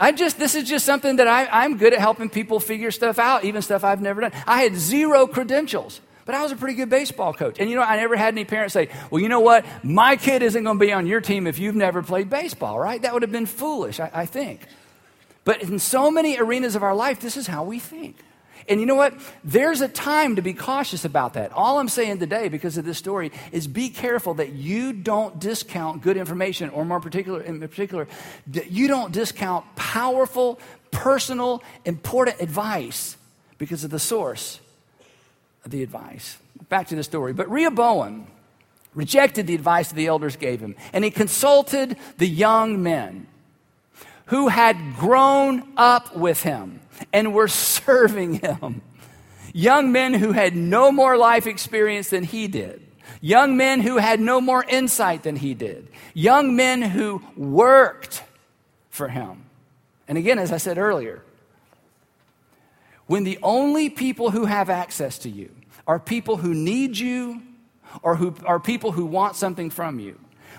I 0.00 0.12
just, 0.12 0.38
this 0.38 0.54
is 0.54 0.68
just 0.68 0.84
something 0.84 1.16
that 1.16 1.26
I, 1.26 1.46
I'm 1.46 1.76
good 1.76 1.92
at 1.92 1.98
helping 1.98 2.30
people 2.30 2.60
figure 2.60 2.90
stuff 2.90 3.18
out, 3.18 3.44
even 3.44 3.62
stuff 3.62 3.84
I've 3.84 4.00
never 4.00 4.20
done. 4.20 4.32
I 4.46 4.62
had 4.62 4.76
zero 4.76 5.26
credentials, 5.26 6.00
but 6.24 6.34
I 6.34 6.42
was 6.42 6.52
a 6.52 6.56
pretty 6.56 6.74
good 6.74 6.90
baseball 6.90 7.32
coach. 7.32 7.58
And 7.58 7.68
you 7.68 7.76
know, 7.76 7.82
I 7.82 7.96
never 7.96 8.16
had 8.16 8.34
any 8.34 8.44
parents 8.44 8.72
say, 8.74 8.88
well, 9.10 9.20
you 9.20 9.28
know 9.28 9.40
what? 9.40 9.64
My 9.82 10.16
kid 10.16 10.42
isn't 10.42 10.62
going 10.62 10.78
to 10.78 10.84
be 10.84 10.92
on 10.92 11.06
your 11.06 11.20
team 11.20 11.46
if 11.46 11.58
you've 11.58 11.74
never 11.76 12.02
played 12.02 12.30
baseball, 12.30 12.78
right? 12.78 13.00
That 13.02 13.12
would 13.12 13.22
have 13.22 13.32
been 13.32 13.46
foolish, 13.46 14.00
I, 14.00 14.10
I 14.12 14.26
think. 14.26 14.66
But 15.44 15.62
in 15.62 15.78
so 15.78 16.10
many 16.10 16.38
arenas 16.38 16.76
of 16.76 16.82
our 16.82 16.94
life, 16.94 17.20
this 17.20 17.36
is 17.36 17.46
how 17.46 17.64
we 17.64 17.78
think. 17.78 18.16
And 18.68 18.80
you 18.80 18.86
know 18.86 18.94
what? 18.94 19.14
There's 19.42 19.80
a 19.80 19.88
time 19.88 20.36
to 20.36 20.42
be 20.42 20.52
cautious 20.52 21.04
about 21.04 21.34
that. 21.34 21.52
All 21.52 21.78
I'm 21.78 21.88
saying 21.88 22.18
today, 22.18 22.48
because 22.48 22.76
of 22.76 22.84
this 22.84 22.98
story, 22.98 23.32
is 23.50 23.66
be 23.66 23.88
careful 23.88 24.34
that 24.34 24.52
you 24.52 24.92
don't 24.92 25.38
discount 25.38 26.02
good 26.02 26.16
information, 26.16 26.70
or 26.70 26.84
more 26.84 27.00
particular, 27.00 27.40
in 27.40 27.60
particular, 27.60 28.06
that 28.48 28.70
you 28.70 28.86
don't 28.88 29.12
discount 29.12 29.64
powerful, 29.76 30.60
personal, 30.90 31.62
important 31.84 32.40
advice 32.40 33.16
because 33.56 33.84
of 33.84 33.90
the 33.90 33.98
source 33.98 34.60
of 35.64 35.70
the 35.70 35.82
advice. 35.82 36.38
Back 36.68 36.88
to 36.88 36.94
the 36.94 37.02
story. 37.02 37.32
But 37.32 37.50
Rehoboam 37.50 38.26
rejected 38.94 39.46
the 39.46 39.54
advice 39.54 39.88
that 39.88 39.94
the 39.94 40.06
elders 40.06 40.36
gave 40.36 40.60
him, 40.60 40.76
and 40.92 41.04
he 41.04 41.10
consulted 41.10 41.96
the 42.18 42.28
young 42.28 42.82
men 42.82 43.26
who 44.28 44.48
had 44.48 44.96
grown 44.96 45.62
up 45.76 46.16
with 46.16 46.42
him 46.42 46.80
and 47.12 47.34
were 47.34 47.48
serving 47.48 48.34
him. 48.34 48.82
Young 49.52 49.90
men 49.90 50.14
who 50.14 50.32
had 50.32 50.54
no 50.54 50.92
more 50.92 51.16
life 51.16 51.46
experience 51.46 52.10
than 52.10 52.24
he 52.24 52.46
did. 52.46 52.86
Young 53.20 53.56
men 53.56 53.80
who 53.80 53.96
had 53.96 54.20
no 54.20 54.40
more 54.40 54.64
insight 54.64 55.22
than 55.22 55.36
he 55.36 55.54
did. 55.54 55.88
Young 56.12 56.54
men 56.56 56.82
who 56.82 57.22
worked 57.36 58.22
for 58.90 59.08
him. 59.08 59.44
And 60.06 60.18
again, 60.18 60.38
as 60.38 60.52
I 60.52 60.58
said 60.58 60.78
earlier, 60.78 61.22
when 63.06 63.24
the 63.24 63.38
only 63.42 63.88
people 63.88 64.30
who 64.30 64.44
have 64.44 64.68
access 64.68 65.18
to 65.20 65.30
you 65.30 65.50
are 65.86 65.98
people 65.98 66.36
who 66.36 66.52
need 66.52 66.98
you 66.98 67.40
or 68.02 68.16
who 68.16 68.34
are 68.44 68.60
people 68.60 68.92
who 68.92 69.06
want 69.06 69.36
something 69.36 69.70
from 69.70 69.98
you, 69.98 70.18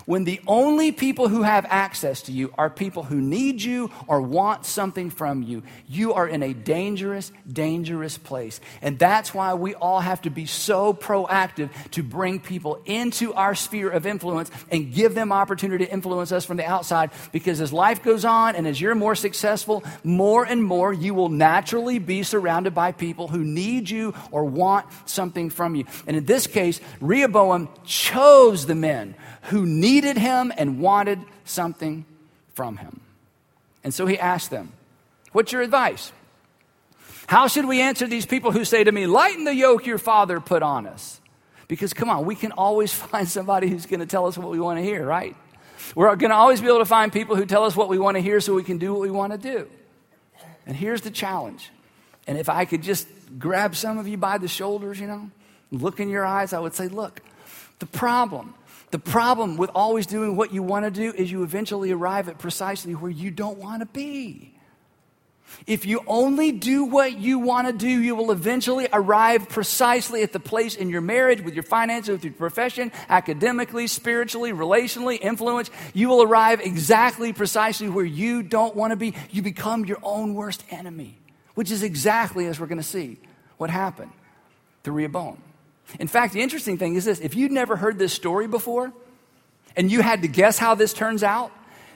when 0.09 0.23
the 0.23 0.41
only 0.47 0.91
people 0.91 1.27
who 1.27 1.43
have 1.43 1.67
access 1.69 2.23
to 2.23 2.31
you 2.31 2.51
are 2.57 2.67
people 2.67 3.03
who 3.03 3.21
need 3.21 3.61
you 3.61 3.91
or 4.07 4.19
want 4.19 4.65
something 4.65 5.11
from 5.11 5.43
you, 5.43 5.61
you 5.87 6.15
are 6.15 6.27
in 6.27 6.41
a 6.41 6.51
dangerous, 6.51 7.31
dangerous 7.47 8.17
place. 8.17 8.59
And 8.81 8.97
that's 8.97 9.35
why 9.35 9.53
we 9.53 9.75
all 9.75 9.99
have 9.99 10.23
to 10.23 10.31
be 10.31 10.47
so 10.47 10.95
proactive 10.95 11.69
to 11.91 12.01
bring 12.01 12.39
people 12.39 12.81
into 12.87 13.35
our 13.35 13.53
sphere 13.53 13.91
of 13.91 14.07
influence 14.07 14.49
and 14.71 14.91
give 14.91 15.13
them 15.13 15.31
opportunity 15.31 15.85
to 15.85 15.93
influence 15.93 16.31
us 16.31 16.43
from 16.43 16.57
the 16.57 16.65
outside. 16.65 17.11
Because 17.31 17.61
as 17.61 17.71
life 17.71 18.01
goes 18.01 18.25
on 18.25 18.55
and 18.55 18.65
as 18.65 18.81
you're 18.81 18.95
more 18.95 19.13
successful, 19.13 19.83
more 20.03 20.43
and 20.43 20.63
more 20.63 20.91
you 20.91 21.13
will 21.13 21.29
naturally 21.29 21.99
be 21.99 22.23
surrounded 22.23 22.73
by 22.73 22.93
people 22.93 23.27
who 23.27 23.43
need 23.43 23.91
you 23.91 24.15
or 24.31 24.43
want 24.43 24.87
something 25.05 25.51
from 25.51 25.75
you. 25.75 25.85
And 26.07 26.17
in 26.17 26.25
this 26.25 26.47
case, 26.47 26.81
Rehoboam 26.99 27.69
chose 27.85 28.65
the 28.65 28.73
men 28.73 29.13
who 29.43 29.65
needed 29.65 30.17
him 30.17 30.51
and 30.57 30.79
wanted 30.79 31.19
something 31.45 32.05
from 32.53 32.77
him. 32.77 33.01
And 33.83 33.93
so 33.93 34.05
he 34.05 34.19
asked 34.19 34.49
them, 34.49 34.73
What's 35.31 35.51
your 35.51 35.61
advice? 35.61 36.11
How 37.27 37.47
should 37.47 37.65
we 37.65 37.79
answer 37.81 38.07
these 38.07 38.25
people 38.25 38.51
who 38.51 38.65
say 38.65 38.83
to 38.83 38.91
me, 38.91 39.05
Lighten 39.05 39.43
the 39.43 39.53
yoke 39.53 39.85
your 39.85 39.97
father 39.97 40.39
put 40.39 40.63
on 40.63 40.87
us? 40.87 41.21
Because 41.67 41.93
come 41.93 42.09
on, 42.09 42.25
we 42.25 42.35
can 42.35 42.51
always 42.51 42.91
find 43.11 43.27
somebody 43.27 43.69
who's 43.69 43.85
going 43.85 43.99
to 43.99 44.05
tell 44.05 44.25
us 44.25 44.37
what 44.37 44.49
we 44.49 44.59
want 44.59 44.79
to 44.79 44.83
hear, 44.83 45.05
right? 45.05 45.35
We're 45.95 46.15
going 46.15 46.31
to 46.31 46.35
always 46.35 46.61
be 46.61 46.67
able 46.67 46.79
to 46.79 46.85
find 46.85 47.11
people 47.11 47.35
who 47.35 47.45
tell 47.45 47.63
us 47.63 47.75
what 47.75 47.89
we 47.89 47.97
want 47.97 48.17
to 48.17 48.21
hear 48.21 48.41
so 48.41 48.53
we 48.53 48.63
can 48.63 48.77
do 48.77 48.91
what 48.91 49.01
we 49.01 49.11
want 49.11 49.31
to 49.31 49.37
do. 49.37 49.67
And 50.65 50.75
here's 50.75 51.01
the 51.01 51.11
challenge. 51.11 51.69
And 52.27 52.37
if 52.37 52.49
I 52.49 52.65
could 52.65 52.83
just 52.83 53.07
grab 53.39 53.75
some 53.75 53.97
of 53.97 54.07
you 54.07 54.17
by 54.17 54.37
the 54.37 54.47
shoulders, 54.47 54.99
you 54.99 55.07
know, 55.07 55.31
look 55.71 55.99
in 55.99 56.09
your 56.09 56.25
eyes, 56.25 56.53
I 56.53 56.59
would 56.59 56.75
say, 56.75 56.87
Look, 56.87 57.21
the 57.79 57.85
problem 57.85 58.53
the 58.91 58.99
problem 58.99 59.57
with 59.57 59.69
always 59.75 60.07
doing 60.07 60.35
what 60.35 60.53
you 60.53 60.63
want 60.63 60.85
to 60.85 60.91
do 60.91 61.13
is 61.15 61.31
you 61.31 61.43
eventually 61.43 61.91
arrive 61.91 62.27
at 62.27 62.39
precisely 62.39 62.93
where 62.93 63.11
you 63.11 63.31
don't 63.31 63.57
want 63.57 63.81
to 63.81 63.85
be. 63.85 64.55
If 65.65 65.85
you 65.85 66.01
only 66.07 66.51
do 66.51 66.85
what 66.85 67.17
you 67.17 67.39
want 67.39 67.67
to 67.67 67.73
do, 67.73 67.87
you 67.87 68.15
will 68.15 68.31
eventually 68.31 68.87
arrive 68.93 69.49
precisely 69.49 70.21
at 70.23 70.31
the 70.31 70.39
place 70.39 70.75
in 70.75 70.89
your 70.89 71.01
marriage, 71.01 71.41
with 71.41 71.53
your 71.53 71.63
finances, 71.63 72.09
with 72.09 72.23
your 72.23 72.33
profession, 72.33 72.91
academically, 73.09 73.87
spiritually, 73.87 74.51
relationally, 74.51 75.19
influence. 75.19 75.69
You 75.93 76.09
will 76.09 76.21
arrive 76.21 76.61
exactly 76.61 77.33
precisely 77.33 77.89
where 77.89 78.05
you 78.05 78.43
don't 78.43 78.75
want 78.75 78.91
to 78.91 78.97
be. 78.97 79.15
You 79.31 79.41
become 79.41 79.85
your 79.85 79.99
own 80.03 80.33
worst 80.33 80.63
enemy, 80.69 81.17
which 81.55 81.71
is 81.71 81.83
exactly 81.83 82.45
as 82.45 82.59
we're 82.59 82.67
going 82.67 82.77
to 82.77 82.83
see 82.83 83.17
what 83.57 83.69
happened 83.69 84.11
to 84.83 84.91
Rehoboam. 84.91 85.41
In 85.99 86.07
fact, 86.07 86.33
the 86.33 86.41
interesting 86.41 86.77
thing 86.77 86.95
is 86.95 87.05
this 87.05 87.19
if 87.19 87.35
you'd 87.35 87.51
never 87.51 87.75
heard 87.75 87.97
this 87.97 88.13
story 88.13 88.47
before 88.47 88.91
and 89.75 89.91
you 89.91 90.01
had 90.01 90.21
to 90.21 90.27
guess 90.27 90.57
how 90.57 90.75
this 90.75 90.93
turns 90.93 91.23
out, 91.23 91.51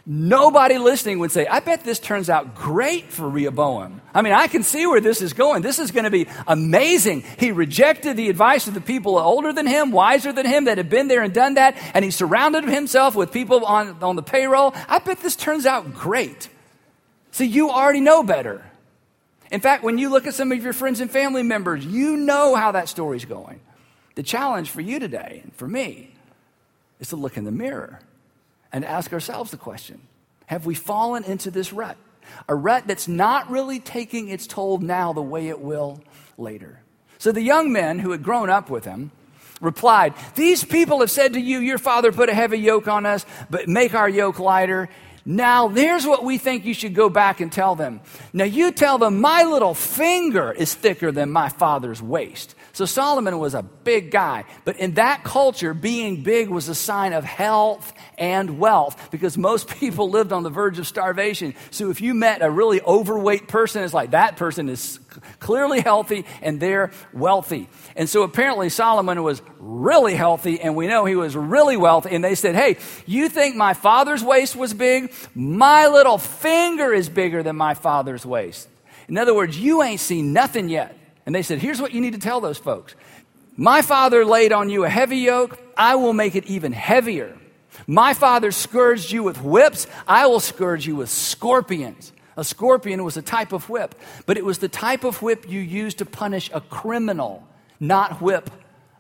nobody 0.06 0.78
listening 0.78 1.20
would 1.20 1.32
say, 1.32 1.48
I 1.48 1.60
bet 1.60 1.84
this 1.84 2.00
turns 2.00 2.30
out 2.30 2.56
great 2.56 3.06
for 3.12 3.30
Rehoboam. 3.30 4.02
I 4.14 4.22
mean, 4.22 4.34
I 4.34 4.48
can 4.48 4.64
see 4.64 4.86
where 4.86 5.02
this 5.02 5.22
is 5.22 5.34
going. 5.34 5.62
This 5.62 5.80
is 5.80 5.92
going 5.92 6.06
to 6.06 6.10
be 6.10 6.28
amazing. 6.48 7.24
He 7.38 7.52
rejected 7.52 8.18
the 8.18 8.30
advice 8.30 8.68
of 8.68 8.74
the 8.74 8.82
people 8.82 9.18
older 9.18 9.54
than 9.54 9.68
him, 9.68 9.92
wiser 9.92 10.34
than 10.34 10.46
him, 10.46 10.66
that 10.66 10.78
had 10.78 10.90
been 10.90 11.08
there 11.08 11.22
and 11.22 11.34
done 11.34 11.56
that, 11.56 11.78
and 11.94 12.04
he 12.04 12.12
surrounded 12.12 12.66
himself 12.66 13.16
with 13.16 13.32
people 13.32 13.66
on, 13.66 14.02
on 14.04 14.16
the 14.16 14.24
payroll. 14.24 14.74
I 14.88 15.00
bet 15.00 15.20
this 15.22 15.36
turns 15.36 15.66
out 15.66 15.94
great. 15.94 16.50
See, 17.32 17.46
you 17.46 17.70
already 17.72 18.02
know 18.02 18.24
better. 18.24 18.64
In 19.52 19.62
fact, 19.62 19.84
when 19.84 19.98
you 19.98 20.10
look 20.10 20.28
at 20.28 20.34
some 20.34 20.52
of 20.52 20.64
your 20.64 20.74
friends 20.74 21.00
and 21.00 21.10
family 21.10 21.44
members, 21.44 21.86
you 21.86 22.18
know 22.18 22.56
how 22.56 22.72
that 22.72 22.90
story's 22.90 23.26
going. 23.26 23.60
The 24.16 24.24
challenge 24.24 24.70
for 24.70 24.82
you 24.82 25.00
today 25.00 25.42
and 25.44 25.56
for 25.56 25.68
me 25.68 26.14
is 27.00 27.10
to 27.10 27.16
look 27.16 27.38
in 27.38 27.44
the 27.44 27.52
mirror 27.52 28.00
and 28.72 28.86
ask 28.86 29.14
ourselves 29.14 29.52
the 29.52 29.58
question 29.58 30.02
Have 30.48 30.66
we 30.66 30.76
fallen 30.76 31.24
into 31.24 31.52
this 31.52 31.74
rut? 31.74 31.98
A 32.48 32.56
rut 32.56 32.88
that's 32.88 33.08
not 33.08 33.50
really 33.50 33.80
taking 33.80 34.30
its 34.30 34.48
toll 34.48 34.78
now 34.78 35.14
the 35.14 35.22
way 35.22 35.50
it 35.50 35.60
will 35.60 36.02
later. 36.38 36.80
So 37.18 37.32
the 37.32 37.42
young 37.42 37.72
men 37.72 38.00
who 38.00 38.12
had 38.12 38.24
grown 38.24 38.50
up 38.50 38.70
with 38.70 38.86
him 38.86 39.12
replied, 39.62 40.14
These 40.36 40.64
people 40.64 41.00
have 41.00 41.12
said 41.12 41.34
to 41.34 41.40
you, 41.40 41.60
Your 41.60 41.78
father 41.78 42.12
put 42.12 42.30
a 42.30 42.34
heavy 42.34 42.60
yoke 42.60 42.88
on 42.88 43.06
us, 43.06 43.26
but 43.50 43.68
make 43.68 43.94
our 43.94 44.10
yoke 44.10 44.40
lighter. 44.40 44.90
Now, 45.26 45.70
there's 45.70 46.06
what 46.06 46.26
we 46.26 46.38
think 46.38 46.66
you 46.66 46.74
should 46.74 46.94
go 46.94 47.10
back 47.10 47.40
and 47.40 47.50
tell 47.50 47.76
them. 47.76 48.02
Now, 48.34 48.44
you 48.44 48.72
tell 48.72 48.98
them, 48.98 49.22
My 49.22 49.44
little 49.44 49.74
finger 49.74 50.52
is 50.52 50.74
thicker 50.74 51.12
than 51.12 51.32
my 51.32 51.50
father's 51.50 52.02
waist. 52.02 52.56
So 52.76 52.86
Solomon 52.86 53.38
was 53.38 53.54
a 53.54 53.62
big 53.62 54.10
guy, 54.10 54.46
but 54.66 54.78
in 54.78 54.96
that 54.96 55.24
culture, 55.24 55.76
being 55.76 56.24
big 56.24 56.50
was 56.50 56.70
a 56.70 56.76
sign 56.76 57.14
of 57.14 57.24
health 57.24 57.94
and 58.18 58.58
wealth 58.58 59.12
because 59.12 59.38
most 59.38 59.68
people 59.80 60.10
lived 60.10 60.34
on 60.34 60.42
the 60.42 60.50
verge 60.50 60.80
of 60.80 60.88
starvation. 60.88 61.54
So 61.70 61.92
if 61.92 62.02
you 62.02 62.16
met 62.16 62.42
a 62.42 62.50
really 62.50 62.82
overweight 62.82 63.48
person, 63.48 63.84
it's 63.84 63.94
like 63.94 64.12
that 64.12 64.38
person 64.38 64.70
is 64.70 65.00
clearly 65.40 65.82
healthy 65.82 66.26
and 66.42 66.60
they're 66.60 66.90
wealthy. 67.14 67.70
And 67.96 68.10
so 68.10 68.24
apparently 68.24 68.70
Solomon 68.70 69.22
was 69.22 69.44
really 69.60 70.16
healthy 70.16 70.60
and 70.60 70.76
we 70.76 70.88
know 70.88 71.06
he 71.06 71.16
was 71.16 71.36
really 71.36 71.78
wealthy. 71.78 72.10
And 72.16 72.24
they 72.24 72.34
said, 72.34 72.56
Hey, 72.56 72.78
you 73.06 73.30
think 73.30 73.56
my 73.56 73.76
father's 73.76 74.24
waist 74.24 74.56
was 74.56 74.74
big? 74.74 75.14
My 75.36 75.86
little 75.86 76.18
finger 76.18 76.92
is 76.92 77.08
bigger 77.08 77.44
than 77.44 77.56
my 77.56 77.76
father's 77.76 78.26
waist. 78.26 78.68
In 79.08 79.20
other 79.20 79.36
words, 79.36 79.60
you 79.60 79.84
ain't 79.84 80.00
seen 80.00 80.34
nothing 80.34 80.70
yet. 80.70 80.98
And 81.26 81.34
they 81.34 81.42
said, 81.42 81.60
Here's 81.60 81.82
what 81.82 81.94
you 81.94 82.02
need 82.02 82.14
to 82.14 82.20
tell 82.20 82.42
those 82.42 82.58
folks 82.58 82.96
My 83.56 83.82
father 83.82 84.26
laid 84.26 84.52
on 84.52 84.70
you 84.70 84.84
a 84.84 84.90
heavy 84.90 85.18
yoke, 85.18 85.60
I 85.78 85.96
will 85.96 86.14
make 86.14 86.36
it 86.36 86.46
even 86.46 86.72
heavier. 86.72 87.38
My 87.88 88.14
father 88.14 88.52
scourged 88.52 89.12
you 89.12 89.24
with 89.24 89.42
whips, 89.42 89.88
I 90.08 90.28
will 90.28 90.40
scourge 90.40 90.86
you 90.86 90.96
with 90.96 91.10
scorpions. 91.10 92.12
A 92.36 92.44
scorpion 92.44 93.04
was 93.04 93.16
a 93.16 93.22
type 93.22 93.52
of 93.52 93.70
whip, 93.70 93.94
but 94.26 94.38
it 94.38 94.46
was 94.46 94.58
the 94.58 94.68
type 94.68 95.04
of 95.04 95.22
whip 95.22 95.48
you 95.48 95.60
used 95.60 96.00
to 96.00 96.06
punish 96.06 96.50
a 96.52 96.62
criminal, 96.62 97.48
not 97.80 98.22
whip 98.22 98.50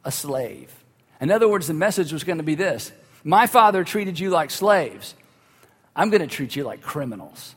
a 0.06 0.12
slave. 0.12 0.72
In 1.20 1.32
other 1.32 1.48
words, 1.48 1.68
the 1.68 1.74
message 1.74 2.14
was 2.14 2.24
going 2.24 2.38
to 2.38 2.44
be 2.44 2.56
this 2.56 2.92
My 3.24 3.48
father 3.48 3.84
treated 3.84 4.20
you 4.20 4.30
like 4.30 4.52
slaves, 4.52 5.16
I'm 5.96 6.10
going 6.10 6.22
to 6.22 6.28
treat 6.28 6.56
you 6.56 6.64
like 6.64 6.82
criminals 6.82 7.56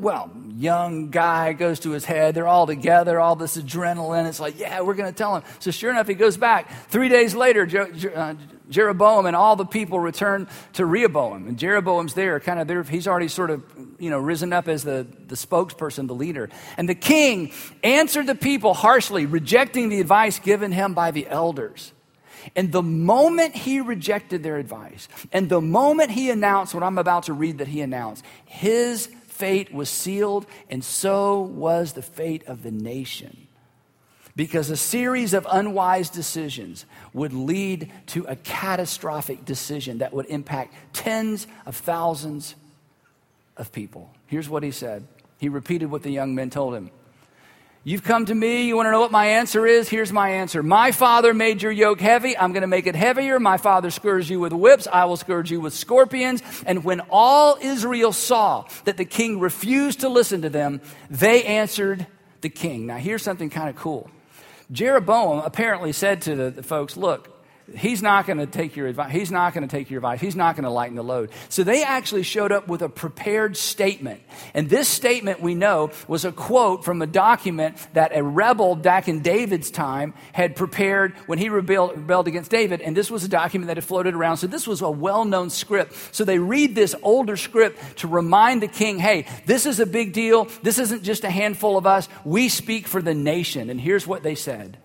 well, 0.00 0.30
young 0.56 1.10
guy 1.10 1.52
goes 1.52 1.80
to 1.80 1.90
his 1.90 2.04
head. 2.04 2.34
They're 2.34 2.48
all 2.48 2.66
together, 2.66 3.18
all 3.20 3.36
this 3.36 3.56
adrenaline. 3.56 4.28
It's 4.28 4.40
like, 4.40 4.58
yeah, 4.58 4.80
we're 4.80 4.94
going 4.94 5.10
to 5.10 5.16
tell 5.16 5.36
him. 5.36 5.42
So, 5.58 5.70
sure 5.70 5.90
enough, 5.90 6.08
he 6.08 6.14
goes 6.14 6.36
back. 6.36 6.70
Three 6.88 7.08
days 7.08 7.34
later, 7.34 7.68
uh, 8.14 8.34
Jeroboam 8.68 9.26
and 9.26 9.34
all 9.34 9.56
the 9.56 9.64
people 9.64 9.98
return 9.98 10.48
to 10.74 10.86
Rehoboam. 10.86 11.48
And 11.48 11.58
Jeroboam's 11.58 12.14
there, 12.14 12.38
kind 12.40 12.60
of 12.60 12.68
there. 12.68 12.82
He's 12.82 13.08
already 13.08 13.28
sort 13.28 13.50
of, 13.50 13.64
you 13.98 14.10
know, 14.10 14.18
risen 14.18 14.52
up 14.52 14.68
as 14.68 14.84
the, 14.84 15.06
the 15.26 15.34
spokesperson, 15.34 16.06
the 16.06 16.14
leader. 16.14 16.48
And 16.76 16.88
the 16.88 16.94
king 16.94 17.52
answered 17.82 18.26
the 18.26 18.34
people 18.34 18.74
harshly, 18.74 19.26
rejecting 19.26 19.88
the 19.88 20.00
advice 20.00 20.38
given 20.38 20.72
him 20.72 20.94
by 20.94 21.10
the 21.10 21.26
elders. 21.28 21.92
And 22.56 22.72
the 22.72 22.82
moment 22.82 23.54
he 23.54 23.80
rejected 23.80 24.42
their 24.42 24.56
advice, 24.56 25.08
and 25.32 25.48
the 25.48 25.60
moment 25.60 26.10
he 26.10 26.30
announced 26.30 26.72
what 26.72 26.82
I'm 26.82 26.96
about 26.96 27.24
to 27.24 27.34
read 27.34 27.58
that 27.58 27.68
he 27.68 27.82
announced, 27.82 28.24
his 28.46 29.10
fate 29.40 29.72
was 29.72 29.88
sealed, 29.88 30.46
and 30.68 30.84
so 30.84 31.40
was 31.40 31.94
the 31.94 32.02
fate 32.02 32.44
of 32.46 32.62
the 32.62 32.70
nation. 32.70 33.48
Because 34.36 34.70
a 34.70 34.76
series 34.76 35.34
of 35.34 35.46
unwise 35.50 36.10
decisions 36.10 36.84
would 37.14 37.32
lead 37.32 37.90
to 38.08 38.24
a 38.24 38.36
catastrophic 38.36 39.44
decision 39.44 39.98
that 39.98 40.12
would 40.12 40.26
impact 40.26 40.74
tens 40.92 41.46
of 41.66 41.74
thousands 41.74 42.54
of 43.56 43.72
people. 43.72 44.10
Here's 44.26 44.48
what 44.48 44.62
he 44.62 44.70
said. 44.70 45.06
He 45.38 45.48
repeated 45.48 45.90
what 45.90 46.02
the 46.02 46.10
young 46.10 46.34
men 46.34 46.50
told 46.50 46.74
him 46.74 46.90
You've 47.82 48.02
come 48.02 48.26
to 48.26 48.34
me. 48.34 48.66
You 48.66 48.76
want 48.76 48.88
to 48.88 48.90
know 48.90 49.00
what 49.00 49.10
my 49.10 49.24
answer 49.24 49.66
is? 49.66 49.88
Here's 49.88 50.12
my 50.12 50.28
answer. 50.32 50.62
My 50.62 50.92
father 50.92 51.32
made 51.32 51.62
your 51.62 51.72
yoke 51.72 51.98
heavy. 51.98 52.36
I'm 52.36 52.52
going 52.52 52.60
to 52.60 52.66
make 52.66 52.86
it 52.86 52.94
heavier. 52.94 53.40
My 53.40 53.56
father 53.56 53.90
scourged 53.90 54.28
you 54.28 54.38
with 54.38 54.52
whips. 54.52 54.86
I 54.86 55.06
will 55.06 55.16
scourge 55.16 55.50
you 55.50 55.62
with 55.62 55.72
scorpions. 55.72 56.42
And 56.66 56.84
when 56.84 57.00
all 57.08 57.56
Israel 57.58 58.12
saw 58.12 58.66
that 58.84 58.98
the 58.98 59.06
king 59.06 59.40
refused 59.40 60.00
to 60.00 60.10
listen 60.10 60.42
to 60.42 60.50
them, 60.50 60.82
they 61.08 61.42
answered 61.44 62.06
the 62.42 62.50
king. 62.50 62.84
Now, 62.84 62.98
here's 62.98 63.22
something 63.22 63.48
kind 63.48 63.70
of 63.70 63.76
cool. 63.76 64.10
Jeroboam 64.70 65.38
apparently 65.38 65.92
said 65.92 66.20
to 66.22 66.36
the, 66.36 66.50
the 66.50 66.62
folks, 66.62 66.98
Look, 66.98 67.39
He's 67.76 68.02
not 68.02 68.26
going 68.26 68.38
to 68.38 68.46
take 68.46 68.76
your 68.76 68.86
advice. 68.86 69.12
He's 69.12 69.30
not 69.30 69.54
going 69.54 69.66
to 69.66 69.76
take 69.76 69.90
your 69.90 69.98
advice. 69.98 70.20
He's 70.20 70.36
not 70.36 70.56
going 70.56 70.64
to 70.64 70.70
lighten 70.70 70.96
the 70.96 71.04
load. 71.04 71.30
So 71.48 71.62
they 71.62 71.82
actually 71.82 72.22
showed 72.22 72.52
up 72.52 72.68
with 72.68 72.82
a 72.82 72.88
prepared 72.88 73.56
statement. 73.56 74.20
And 74.54 74.68
this 74.68 74.88
statement, 74.88 75.40
we 75.40 75.54
know, 75.54 75.90
was 76.08 76.24
a 76.24 76.32
quote 76.32 76.84
from 76.84 77.02
a 77.02 77.06
document 77.06 77.76
that 77.92 78.16
a 78.16 78.22
rebel 78.22 78.76
back 78.76 79.08
in 79.08 79.20
David's 79.20 79.70
time 79.70 80.14
had 80.32 80.56
prepared 80.56 81.14
when 81.26 81.38
he 81.38 81.48
rebelled, 81.48 81.96
rebelled 81.96 82.28
against 82.28 82.50
David. 82.50 82.80
And 82.80 82.96
this 82.96 83.10
was 83.10 83.24
a 83.24 83.28
document 83.28 83.68
that 83.68 83.76
had 83.76 83.84
floated 83.84 84.14
around. 84.14 84.38
So 84.38 84.46
this 84.46 84.66
was 84.66 84.80
a 84.82 84.90
well 84.90 85.24
known 85.24 85.50
script. 85.50 85.94
So 86.12 86.24
they 86.24 86.38
read 86.38 86.74
this 86.74 86.94
older 87.02 87.36
script 87.36 87.98
to 87.98 88.08
remind 88.08 88.62
the 88.62 88.68
king 88.68 88.98
hey, 88.98 89.26
this 89.46 89.66
is 89.66 89.80
a 89.80 89.86
big 89.86 90.12
deal. 90.12 90.48
This 90.62 90.78
isn't 90.78 91.02
just 91.02 91.24
a 91.24 91.30
handful 91.30 91.76
of 91.76 91.86
us. 91.86 92.08
We 92.24 92.48
speak 92.48 92.88
for 92.88 93.00
the 93.00 93.14
nation. 93.14 93.70
And 93.70 93.80
here's 93.80 94.06
what 94.06 94.22
they 94.22 94.34
said 94.34 94.78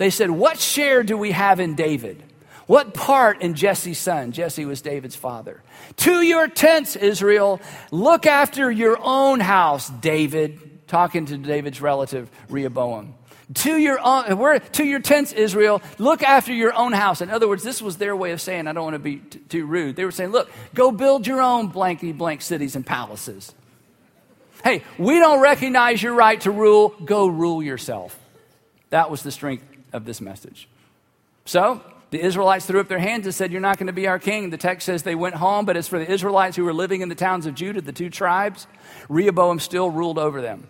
they 0.00 0.08
said, 0.08 0.30
What 0.30 0.58
share 0.58 1.02
do 1.02 1.18
we 1.18 1.32
have 1.32 1.60
in 1.60 1.74
David? 1.74 2.22
What 2.70 2.94
part 2.94 3.42
in 3.42 3.54
Jesse's 3.54 3.98
son? 3.98 4.30
Jesse 4.30 4.64
was 4.64 4.80
David's 4.80 5.16
father. 5.16 5.60
To 5.96 6.22
your 6.22 6.46
tents, 6.46 6.94
Israel. 6.94 7.60
Look 7.90 8.26
after 8.26 8.70
your 8.70 8.96
own 9.02 9.40
house, 9.40 9.88
David. 9.88 10.86
Talking 10.86 11.26
to 11.26 11.36
David's 11.36 11.80
relative, 11.80 12.30
Rehoboam. 12.48 13.14
To 13.54 13.76
your 13.76 13.98
own, 13.98 14.38
where, 14.38 14.60
to 14.60 14.84
your 14.84 15.00
tents, 15.00 15.32
Israel. 15.32 15.82
Look 15.98 16.22
after 16.22 16.52
your 16.52 16.72
own 16.72 16.92
house. 16.92 17.20
In 17.20 17.28
other 17.28 17.48
words, 17.48 17.64
this 17.64 17.82
was 17.82 17.96
their 17.96 18.14
way 18.14 18.30
of 18.30 18.40
saying, 18.40 18.68
I 18.68 18.72
don't 18.72 18.84
want 18.84 18.94
to 18.94 19.00
be 19.00 19.16
t- 19.16 19.40
too 19.40 19.66
rude. 19.66 19.96
They 19.96 20.04
were 20.04 20.12
saying, 20.12 20.30
look, 20.30 20.48
go 20.72 20.92
build 20.92 21.26
your 21.26 21.40
own 21.40 21.70
blankety 21.70 22.12
blank 22.12 22.40
cities 22.40 22.76
and 22.76 22.86
palaces. 22.86 23.52
Hey, 24.62 24.84
we 24.96 25.18
don't 25.18 25.40
recognize 25.40 26.00
your 26.00 26.14
right 26.14 26.40
to 26.42 26.52
rule. 26.52 26.90
Go 27.04 27.26
rule 27.26 27.64
yourself. 27.64 28.16
That 28.90 29.10
was 29.10 29.24
the 29.24 29.32
strength 29.32 29.64
of 29.92 30.04
this 30.04 30.20
message. 30.20 30.68
So, 31.46 31.82
the 32.10 32.20
Israelites 32.20 32.66
threw 32.66 32.80
up 32.80 32.88
their 32.88 32.98
hands 32.98 33.26
and 33.26 33.34
said, 33.34 33.52
You're 33.52 33.60
not 33.60 33.78
going 33.78 33.86
to 33.86 33.92
be 33.92 34.08
our 34.08 34.18
king. 34.18 34.50
The 34.50 34.56
text 34.56 34.86
says 34.86 35.02
they 35.02 35.14
went 35.14 35.36
home, 35.36 35.64
but 35.64 35.76
as 35.76 35.86
for 35.88 35.98
the 35.98 36.10
Israelites 36.10 36.56
who 36.56 36.64
were 36.64 36.74
living 36.74 37.00
in 37.00 37.08
the 37.08 37.14
towns 37.14 37.46
of 37.46 37.54
Judah, 37.54 37.80
the 37.80 37.92
two 37.92 38.10
tribes, 38.10 38.66
Rehoboam 39.08 39.60
still 39.60 39.90
ruled 39.90 40.18
over 40.18 40.42
them. 40.42 40.68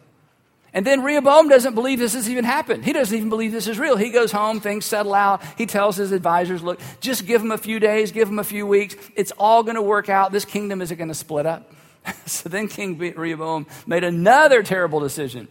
And 0.72 0.86
then 0.86 1.02
Rehoboam 1.02 1.48
doesn't 1.48 1.74
believe 1.74 1.98
this 1.98 2.14
has 2.14 2.30
even 2.30 2.44
happened. 2.44 2.84
He 2.84 2.92
doesn't 2.92 3.16
even 3.16 3.28
believe 3.28 3.50
this 3.50 3.66
is 3.66 3.78
real. 3.78 3.96
He 3.96 4.10
goes 4.10 4.30
home, 4.30 4.60
things 4.60 4.84
settle 4.84 5.14
out. 5.14 5.42
He 5.58 5.66
tells 5.66 5.96
his 5.96 6.12
advisors, 6.12 6.62
Look, 6.62 6.78
just 7.00 7.26
give 7.26 7.42
him 7.42 7.50
a 7.50 7.58
few 7.58 7.80
days, 7.80 8.12
give 8.12 8.28
him 8.28 8.38
a 8.38 8.44
few 8.44 8.66
weeks. 8.66 8.94
It's 9.16 9.32
all 9.32 9.62
going 9.62 9.74
to 9.76 9.82
work 9.82 10.08
out. 10.08 10.32
This 10.32 10.44
kingdom 10.44 10.80
isn't 10.82 10.96
going 10.96 11.08
to 11.08 11.14
split 11.14 11.46
up. 11.46 11.72
so 12.26 12.48
then 12.48 12.68
King 12.68 12.98
Rehoboam 12.98 13.66
made 13.86 14.04
another 14.04 14.62
terrible 14.62 15.00
decision. 15.00 15.48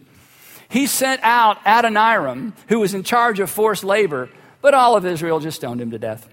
He 0.68 0.86
sent 0.86 1.20
out 1.24 1.58
Adoniram, 1.64 2.54
who 2.68 2.78
was 2.78 2.94
in 2.94 3.02
charge 3.02 3.40
of 3.40 3.50
forced 3.50 3.82
labor, 3.82 4.30
but 4.60 4.74
all 4.74 4.96
of 4.96 5.06
Israel 5.06 5.40
just 5.40 5.56
stoned 5.56 5.80
him 5.80 5.90
to 5.90 5.98
death. 5.98 6.28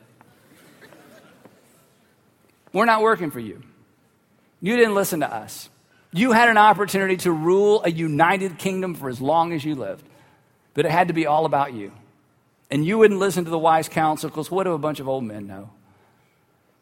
We're 2.74 2.86
not 2.86 3.02
working 3.02 3.32
for 3.32 3.40
you. 3.40 3.64
You 4.62 4.76
didn't 4.76 4.96
listen 4.96 5.22
to 5.22 5.34
us. 5.34 5.70
You 6.12 6.32
had 6.32 6.50
an 6.50 6.58
opportunity 6.58 7.18
to 7.18 7.32
rule 7.32 7.82
a 7.84 7.92
united 7.92 8.58
kingdom 8.58 8.96
for 8.96 9.10
as 9.10 9.22
long 9.22 9.54
as 9.54 9.64
you 9.64 9.76
lived, 9.76 10.04
but 10.74 10.86
it 10.86 10.92
had 10.92 11.10
to 11.10 11.14
be 11.14 11.26
all 11.26 11.46
about 11.46 11.74
you. 11.74 11.92
And 12.70 12.86
you 12.86 12.98
wouldn't 12.98 13.20
listen 13.20 13.46
to 13.46 13.50
the 13.50 13.58
wise 13.58 13.88
counsel 13.88 14.30
because 14.30 14.52
what 14.52 14.64
do 14.64 14.74
a 14.74 14.78
bunch 14.78 15.00
of 15.00 15.08
old 15.08 15.24
men 15.24 15.48
know? 15.48 15.70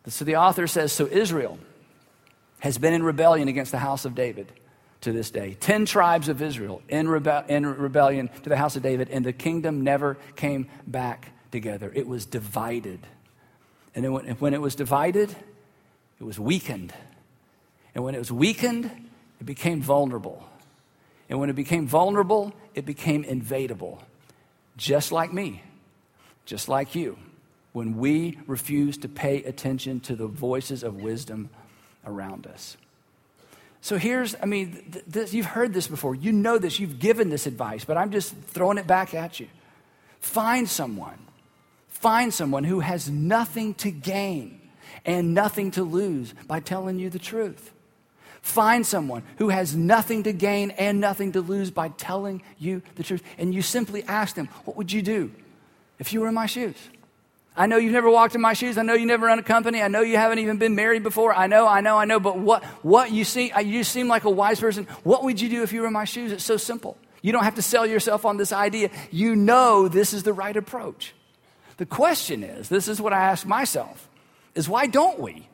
So 0.07 0.25
the 0.25 0.37
author 0.37 0.67
says 0.67 0.91
So 0.91 1.07
Israel 1.07 1.59
has 2.59 2.77
been 2.77 2.93
in 2.93 3.03
rebellion 3.03 3.47
against 3.47 3.71
the 3.71 3.77
house 3.77 4.05
of 4.05 4.15
David 4.15 4.51
to 5.01 5.11
this 5.11 5.31
day. 5.31 5.55
Ten 5.59 5.85
tribes 5.85 6.29
of 6.29 6.41
Israel 6.41 6.81
in, 6.89 7.07
rebe- 7.07 7.47
in 7.47 7.65
rebellion 7.65 8.29
to 8.43 8.49
the 8.49 8.57
house 8.57 8.75
of 8.75 8.83
David, 8.83 9.09
and 9.09 9.25
the 9.25 9.33
kingdom 9.33 9.83
never 9.83 10.17
came 10.35 10.67
back 10.87 11.31
together. 11.55 11.89
It 11.95 12.05
was 12.05 12.25
divided. 12.25 12.99
And 13.95 14.13
when 14.41 14.53
it 14.53 14.61
was 14.61 14.75
divided, 14.75 15.33
it 16.19 16.23
was 16.23 16.37
weakened. 16.37 16.93
And 17.93 18.03
when 18.03 18.13
it 18.13 18.19
was 18.19 18.29
weakened, 18.29 18.91
it 19.39 19.45
became 19.45 19.81
vulnerable. 19.81 20.43
And 21.29 21.39
when 21.39 21.49
it 21.49 21.55
became 21.55 21.87
vulnerable, 21.87 22.53
it 22.73 22.85
became 22.85 23.23
invadable. 23.23 24.03
Just 24.75 25.13
like 25.13 25.31
me, 25.31 25.63
just 26.45 26.67
like 26.67 26.93
you, 26.93 27.17
when 27.71 27.95
we 27.97 28.37
refuse 28.47 28.97
to 28.97 29.07
pay 29.07 29.41
attention 29.43 30.01
to 30.01 30.15
the 30.15 30.27
voices 30.27 30.83
of 30.83 30.95
wisdom 30.95 31.49
around 32.05 32.47
us. 32.47 32.75
So 33.79 33.97
here's, 33.97 34.35
I 34.43 34.45
mean, 34.45 34.91
th- 34.91 35.05
this, 35.07 35.33
you've 35.33 35.45
heard 35.45 35.73
this 35.73 35.87
before. 35.87 36.15
You 36.15 36.33
know 36.33 36.57
this. 36.57 36.81
You've 36.81 36.99
given 36.99 37.29
this 37.29 37.47
advice, 37.47 37.85
but 37.85 37.95
I'm 37.95 38.11
just 38.11 38.35
throwing 38.47 38.77
it 38.77 38.87
back 38.87 39.13
at 39.13 39.39
you. 39.39 39.47
Find 40.19 40.67
someone 40.67 41.19
Find 41.95 42.33
someone 42.33 42.65
who 42.65 42.81
has 42.81 43.09
nothing 43.09 43.73
to 43.75 43.89
gain 43.89 44.59
and 45.05 45.33
nothing 45.33 45.71
to 45.71 45.83
lose 45.83 46.33
by 46.45 46.59
telling 46.59 46.99
you 46.99 47.09
the 47.09 47.17
truth. 47.17 47.71
Find 48.41 48.85
someone 48.85 49.23
who 49.37 49.47
has 49.47 49.75
nothing 49.75 50.23
to 50.23 50.33
gain 50.33 50.71
and 50.71 50.99
nothing 50.99 51.31
to 51.31 51.41
lose 51.41 51.71
by 51.71 51.87
telling 51.87 52.43
you 52.59 52.81
the 52.95 53.03
truth. 53.03 53.23
And 53.37 53.55
you 53.55 53.61
simply 53.61 54.03
ask 54.03 54.35
them, 54.35 54.49
What 54.65 54.75
would 54.75 54.91
you 54.91 55.01
do 55.01 55.31
if 55.97 56.11
you 56.11 56.19
were 56.19 56.27
in 56.27 56.33
my 56.33 56.45
shoes? 56.47 56.75
I 57.55 57.65
know 57.65 57.77
you've 57.77 57.93
never 57.93 58.09
walked 58.09 58.35
in 58.35 58.41
my 58.41 58.53
shoes. 58.53 58.77
I 58.77 58.83
know 58.83 58.93
you 58.93 59.05
never 59.05 59.25
run 59.25 59.39
a 59.39 59.43
company. 59.43 59.81
I 59.81 59.87
know 59.87 60.01
you 60.01 60.17
haven't 60.17 60.39
even 60.39 60.57
been 60.57 60.75
married 60.75 61.01
before. 61.01 61.33
I 61.33 61.47
know, 61.47 61.65
I 61.65 61.79
know, 61.79 61.97
I 61.97 62.03
know. 62.03 62.19
But 62.19 62.37
what, 62.37 62.65
what 62.83 63.09
you 63.09 63.23
see, 63.23 63.51
uh, 63.51 63.61
you 63.61 63.85
seem 63.85 64.09
like 64.09 64.25
a 64.25 64.29
wise 64.29 64.59
person. 64.59 64.85
What 65.03 65.23
would 65.23 65.39
you 65.39 65.47
do 65.47 65.63
if 65.63 65.71
you 65.71 65.79
were 65.79 65.87
in 65.87 65.93
my 65.93 66.03
shoes? 66.03 66.33
It's 66.33 66.43
so 66.43 66.57
simple. 66.57 66.97
You 67.21 67.31
don't 67.31 67.45
have 67.45 67.55
to 67.55 67.61
sell 67.61 67.85
yourself 67.85 68.25
on 68.25 68.35
this 68.35 68.51
idea. 68.51 68.89
You 69.11 69.37
know 69.37 69.87
this 69.87 70.13
is 70.13 70.23
the 70.23 70.33
right 70.33 70.55
approach. 70.55 71.13
The 71.77 71.85
question 71.85 72.43
is 72.43 72.69
this 72.69 72.87
is 72.87 73.01
what 73.01 73.13
I 73.13 73.21
ask 73.21 73.45
myself 73.45 74.09
is 74.53 74.69
why 74.69 74.87
don't 74.87 75.19
we? 75.19 75.47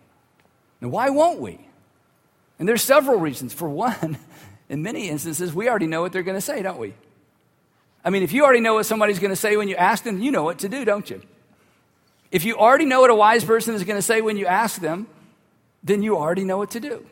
And 0.80 0.92
why 0.92 1.10
won't 1.10 1.40
we? 1.40 1.60
And 2.60 2.68
there's 2.68 2.84
several 2.84 3.20
reasons. 3.20 3.54
For 3.54 3.68
one, 3.68 4.18
in 4.70 4.84
many 4.84 5.10
instances, 5.10 5.54
we 5.54 5.68
already 5.68 5.88
know 5.88 6.02
what 6.02 6.12
they're 6.12 6.24
going 6.24 6.38
to 6.38 6.42
say, 6.42 6.62
don't 6.62 6.80
we? 6.80 6.94
I 8.04 8.10
mean, 8.10 8.24
if 8.24 8.32
you 8.32 8.44
already 8.44 8.62
know 8.62 8.76
what 8.76 8.86
somebody's 8.86 9.20
going 9.20 9.32
to 9.32 9.36
say 9.36 9.58
when 9.58 9.68
you 9.68 9.76
ask 9.76 10.04
them, 10.04 10.22
you 10.22 10.32
know 10.32 10.44
what 10.44 10.60
to 10.60 10.70
do, 10.70 10.86
don't 10.86 11.10
you? 11.10 11.22
If 12.32 12.46
you 12.46 12.58
already 12.58 12.86
know 12.86 13.02
what 13.02 13.10
a 13.10 13.16
wise 13.16 13.44
person 13.44 13.76
is 13.76 13.84
going 13.84 13.98
to 13.98 14.02
say 14.02 14.22
when 14.22 14.38
you 14.38 14.46
ask 14.46 14.80
them, 14.80 15.08
then 15.84 16.02
you 16.02 16.18
already 16.18 16.44
know 16.44 16.58
what 16.58 16.72
to 16.72 16.80
do. 16.80 17.06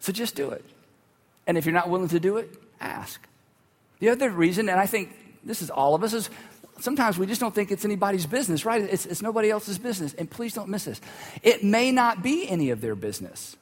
So 0.00 0.12
just 0.12 0.34
do 0.34 0.50
it. 0.50 0.64
And 1.46 1.56
if 1.56 1.64
you're 1.64 1.74
not 1.74 1.88
willing 1.88 2.08
to 2.08 2.20
do 2.20 2.36
it, 2.36 2.50
ask. 2.80 3.20
The 4.00 4.10
other 4.10 4.30
reason, 4.30 4.68
and 4.68 4.78
I 4.78 4.86
think 4.86 5.14
this 5.44 5.62
is 5.62 5.70
all 5.70 5.94
of 5.94 6.02
us, 6.02 6.12
is 6.12 6.30
sometimes 6.80 7.18
we 7.18 7.26
just 7.26 7.40
don't 7.40 7.54
think 7.54 7.70
it's 7.70 7.84
anybody's 7.84 8.26
business, 8.26 8.64
right? 8.64 8.82
It's, 8.82 9.06
it's 9.06 9.22
nobody 9.22 9.50
else's 9.50 9.78
business. 9.78 10.14
And 10.14 10.30
please 10.30 10.54
don't 10.54 10.68
miss 10.68 10.84
this. 10.84 11.00
It 11.42 11.64
may 11.64 11.92
not 11.92 12.22
be 12.22 12.48
any 12.48 12.70
of 12.70 12.80
their 12.80 12.94
business. 12.94 13.56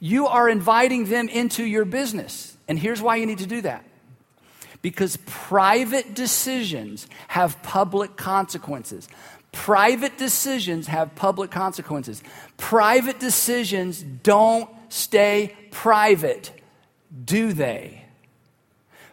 You 0.00 0.26
are 0.26 0.48
inviting 0.48 1.06
them 1.06 1.28
into 1.28 1.64
your 1.64 1.84
business. 1.84 2.56
And 2.68 2.78
here's 2.78 3.02
why 3.02 3.16
you 3.16 3.26
need 3.26 3.38
to 3.38 3.46
do 3.46 3.62
that 3.62 3.84
because 4.82 5.18
private 5.26 6.14
decisions 6.14 7.06
have 7.28 7.62
public 7.62 8.16
consequences. 8.16 9.08
Private 9.52 10.16
decisions 10.16 10.86
have 10.86 11.14
public 11.14 11.50
consequences. 11.50 12.22
Private 12.56 13.18
decisions 13.18 14.02
don't 14.02 14.70
stay 14.88 15.54
private, 15.70 16.52
do 17.24 17.52
they? 17.52 17.99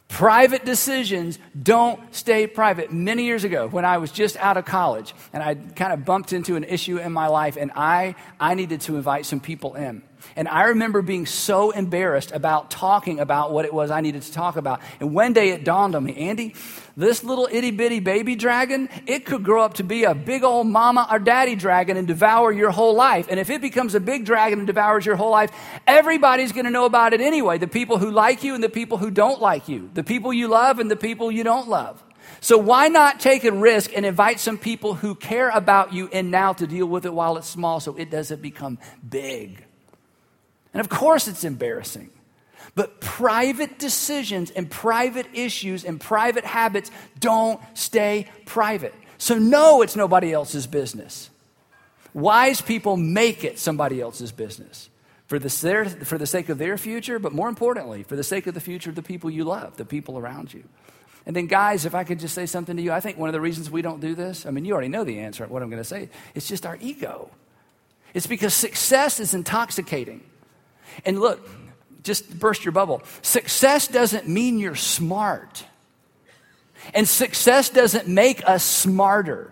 Private 0.07 0.63
decisions 0.63 1.37
don't 1.61 1.99
stay 2.15 2.47
private. 2.47 2.93
Many 2.93 3.25
years 3.25 3.43
ago, 3.43 3.67
when 3.67 3.83
I 3.83 3.97
was 3.97 4.11
just 4.11 4.37
out 4.37 4.55
of 4.55 4.65
college 4.65 5.13
and 5.33 5.43
I 5.43 5.55
kind 5.55 5.91
of 5.91 6.05
bumped 6.05 6.31
into 6.31 6.55
an 6.55 6.63
issue 6.63 6.97
in 6.97 7.11
my 7.11 7.27
life, 7.27 7.57
and 7.57 7.71
I, 7.75 8.15
I 8.39 8.55
needed 8.55 8.81
to 8.81 8.95
invite 8.95 9.25
some 9.25 9.41
people 9.41 9.75
in. 9.75 10.01
And 10.35 10.47
I 10.47 10.65
remember 10.65 11.01
being 11.01 11.25
so 11.25 11.71
embarrassed 11.71 12.31
about 12.31 12.69
talking 12.69 13.19
about 13.19 13.51
what 13.51 13.65
it 13.65 13.73
was 13.73 13.91
I 13.91 14.01
needed 14.01 14.21
to 14.23 14.31
talk 14.31 14.55
about. 14.55 14.81
And 14.99 15.13
one 15.13 15.33
day 15.33 15.49
it 15.49 15.63
dawned 15.63 15.95
on 15.95 16.03
me, 16.03 16.15
Andy, 16.15 16.53
this 16.95 17.23
little 17.23 17.47
itty 17.51 17.71
bitty 17.71 17.99
baby 17.99 18.35
dragon, 18.35 18.89
it 19.05 19.25
could 19.25 19.43
grow 19.43 19.63
up 19.63 19.75
to 19.75 19.83
be 19.83 20.03
a 20.03 20.15
big 20.15 20.43
old 20.43 20.67
mama 20.67 21.07
or 21.11 21.19
daddy 21.19 21.55
dragon 21.55 21.95
and 21.95 22.07
devour 22.07 22.51
your 22.51 22.71
whole 22.71 22.95
life. 22.95 23.27
And 23.29 23.39
if 23.39 23.49
it 23.49 23.61
becomes 23.61 23.93
a 23.95 23.99
big 23.99 24.25
dragon 24.25 24.59
and 24.59 24.67
devours 24.67 25.05
your 25.05 25.15
whole 25.15 25.31
life, 25.31 25.51
everybody's 25.85 26.51
going 26.51 26.65
to 26.65 26.71
know 26.71 26.85
about 26.85 27.13
it 27.13 27.21
anyway. 27.21 27.59
The 27.59 27.67
people 27.67 27.99
who 27.99 28.09
like 28.09 28.43
you 28.43 28.55
and 28.55 28.63
the 28.63 28.69
people 28.69 28.97
who 28.97 29.11
don't 29.11 29.39
like 29.39 29.69
you, 29.69 29.89
the 29.93 30.03
people 30.03 30.33
you 30.33 30.47
love 30.47 30.79
and 30.79 30.89
the 30.89 30.95
people 30.95 31.31
you 31.31 31.43
don't 31.43 31.69
love. 31.69 32.03
So 32.39 32.57
why 32.57 32.87
not 32.87 33.19
take 33.19 33.43
a 33.43 33.51
risk 33.51 33.91
and 33.95 34.05
invite 34.05 34.39
some 34.39 34.57
people 34.57 34.95
who 34.95 35.15
care 35.15 35.49
about 35.49 35.93
you 35.93 36.09
and 36.11 36.31
now 36.31 36.53
to 36.53 36.67
deal 36.67 36.87
with 36.87 37.05
it 37.05 37.13
while 37.13 37.37
it's 37.37 37.47
small 37.47 37.79
so 37.79 37.95
it 37.95 38.09
doesn't 38.09 38.41
become 38.41 38.79
big? 39.07 39.66
And 40.77 40.85
of 40.85 40.89
course, 40.89 41.27
it's 41.27 41.43
embarrassing. 41.43 42.11
But 42.75 43.01
private 43.01 43.79
decisions 43.79 44.51
and 44.51 44.69
private 44.69 45.25
issues 45.33 45.83
and 45.83 45.99
private 45.99 46.45
habits 46.45 46.91
don't 47.19 47.59
stay 47.73 48.27
private. 48.45 48.93
So, 49.17 49.39
no, 49.39 49.81
it's 49.81 49.95
nobody 49.95 50.31
else's 50.31 50.67
business. 50.67 51.31
Wise 52.13 52.61
people 52.61 52.95
make 52.95 53.43
it 53.43 53.57
somebody 53.57 53.99
else's 53.99 54.31
business 54.31 54.91
for 55.25 55.39
the, 55.39 55.49
for 56.05 56.19
the 56.19 56.27
sake 56.27 56.47
of 56.49 56.59
their 56.59 56.77
future, 56.77 57.17
but 57.17 57.33
more 57.33 57.49
importantly, 57.49 58.03
for 58.03 58.15
the 58.15 58.23
sake 58.23 58.45
of 58.45 58.53
the 58.53 58.61
future 58.61 58.91
of 58.91 58.95
the 58.95 59.01
people 59.01 59.31
you 59.31 59.45
love, 59.45 59.77
the 59.77 59.85
people 59.85 60.19
around 60.19 60.53
you. 60.53 60.63
And 61.25 61.35
then, 61.35 61.47
guys, 61.47 61.87
if 61.87 61.95
I 61.95 62.03
could 62.03 62.19
just 62.19 62.35
say 62.35 62.45
something 62.45 62.77
to 62.77 62.83
you, 62.83 62.91
I 62.91 62.99
think 62.99 63.17
one 63.17 63.29
of 63.29 63.33
the 63.33 63.41
reasons 63.41 63.71
we 63.71 63.81
don't 63.81 63.99
do 63.99 64.13
this, 64.13 64.45
I 64.45 64.51
mean, 64.51 64.63
you 64.63 64.73
already 64.73 64.89
know 64.89 65.03
the 65.03 65.21
answer 65.21 65.47
what 65.47 65.63
I'm 65.63 65.71
going 65.71 65.81
to 65.81 65.89
say, 65.89 66.09
it's 66.35 66.47
just 66.47 66.67
our 66.67 66.77
ego. 66.79 67.31
It's 68.13 68.27
because 68.27 68.53
success 68.53 69.19
is 69.19 69.33
intoxicating. 69.33 70.21
And 71.05 71.19
look, 71.19 71.47
just 72.03 72.39
burst 72.39 72.65
your 72.65 72.71
bubble. 72.71 73.01
Success 73.21 73.87
doesn't 73.87 74.27
mean 74.27 74.59
you're 74.59 74.75
smart. 74.75 75.65
And 76.93 77.07
success 77.07 77.69
doesn't 77.69 78.07
make 78.07 78.47
us 78.47 78.63
smarter. 78.63 79.51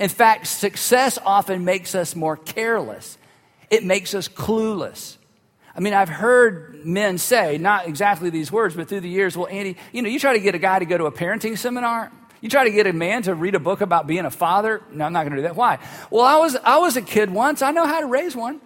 In 0.00 0.08
fact, 0.08 0.46
success 0.46 1.18
often 1.24 1.64
makes 1.64 1.94
us 1.94 2.14
more 2.14 2.36
careless. 2.36 3.18
It 3.70 3.84
makes 3.84 4.14
us 4.14 4.28
clueless. 4.28 5.16
I 5.76 5.80
mean, 5.80 5.94
I've 5.94 6.08
heard 6.08 6.84
men 6.84 7.18
say, 7.18 7.58
not 7.58 7.88
exactly 7.88 8.30
these 8.30 8.52
words, 8.52 8.76
but 8.76 8.88
through 8.88 9.00
the 9.00 9.08
years, 9.08 9.36
well, 9.36 9.48
Andy, 9.48 9.76
you 9.92 10.02
know, 10.02 10.08
you 10.08 10.20
try 10.20 10.34
to 10.34 10.40
get 10.40 10.54
a 10.54 10.58
guy 10.58 10.78
to 10.78 10.84
go 10.84 10.96
to 10.96 11.06
a 11.06 11.12
parenting 11.12 11.58
seminar, 11.58 12.12
You 12.44 12.50
try 12.50 12.64
to 12.64 12.70
get 12.70 12.86
a 12.86 12.92
man 12.92 13.22
to 13.22 13.34
read 13.34 13.54
a 13.54 13.58
book 13.58 13.80
about 13.80 14.06
being 14.06 14.26
a 14.26 14.30
father? 14.30 14.82
No, 14.92 15.06
I'm 15.06 15.14
not 15.14 15.22
going 15.22 15.30
to 15.30 15.38
do 15.38 15.42
that. 15.44 15.56
Why? 15.56 15.78
Well, 16.10 16.26
I 16.26 16.36
was, 16.36 16.54
I 16.56 16.76
was 16.76 16.94
a 16.94 17.00
kid 17.00 17.30
once. 17.30 17.62
I 17.62 17.70
know 17.70 17.86
how 17.86 18.00
to 18.00 18.06
raise 18.06 18.36
one. 18.36 18.60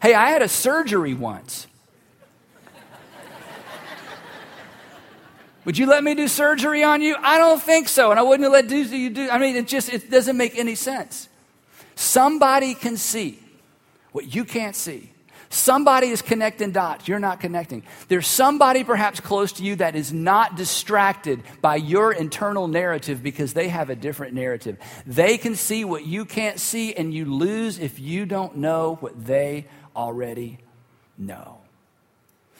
Hey, 0.00 0.14
I 0.14 0.30
had 0.30 0.42
a 0.42 0.48
surgery 0.48 1.14
once. 1.14 1.66
Would 5.66 5.76
you 5.76 5.86
let 5.86 6.02
me 6.02 6.14
do 6.14 6.26
surgery 6.26 6.82
on 6.82 7.02
you? 7.02 7.16
I 7.20 7.36
don't 7.36 7.60
think 7.60 7.88
so. 7.88 8.10
And 8.10 8.18
I 8.18 8.22
wouldn't 8.22 8.50
let 8.50 8.66
do, 8.66 8.78
you 8.78 9.10
do. 9.10 9.28
I 9.28 9.38
mean, 9.38 9.56
it 9.56 9.68
just 9.68 9.92
it 9.92 10.10
doesn't 10.10 10.36
make 10.36 10.58
any 10.58 10.74
sense. 10.74 11.28
Somebody 11.94 12.74
can 12.74 12.96
see 12.96 13.38
what 14.12 14.34
you 14.34 14.44
can't 14.44 14.74
see. 14.74 15.10
Somebody 15.52 16.08
is 16.08 16.22
connecting 16.22 16.70
dots. 16.70 17.08
You're 17.08 17.18
not 17.18 17.40
connecting. 17.40 17.82
There's 18.06 18.28
somebody 18.28 18.84
perhaps 18.84 19.18
close 19.18 19.52
to 19.54 19.64
you 19.64 19.74
that 19.76 19.96
is 19.96 20.12
not 20.12 20.56
distracted 20.56 21.42
by 21.60 21.74
your 21.74 22.12
internal 22.12 22.68
narrative 22.68 23.20
because 23.20 23.52
they 23.52 23.68
have 23.68 23.90
a 23.90 23.96
different 23.96 24.32
narrative. 24.32 24.78
They 25.06 25.38
can 25.38 25.56
see 25.56 25.84
what 25.84 26.06
you 26.06 26.24
can't 26.24 26.60
see, 26.60 26.94
and 26.94 27.12
you 27.12 27.24
lose 27.24 27.80
if 27.80 27.98
you 27.98 28.26
don't 28.26 28.58
know 28.58 28.96
what 29.00 29.26
they 29.26 29.66
already 29.94 30.58
know. 31.18 31.58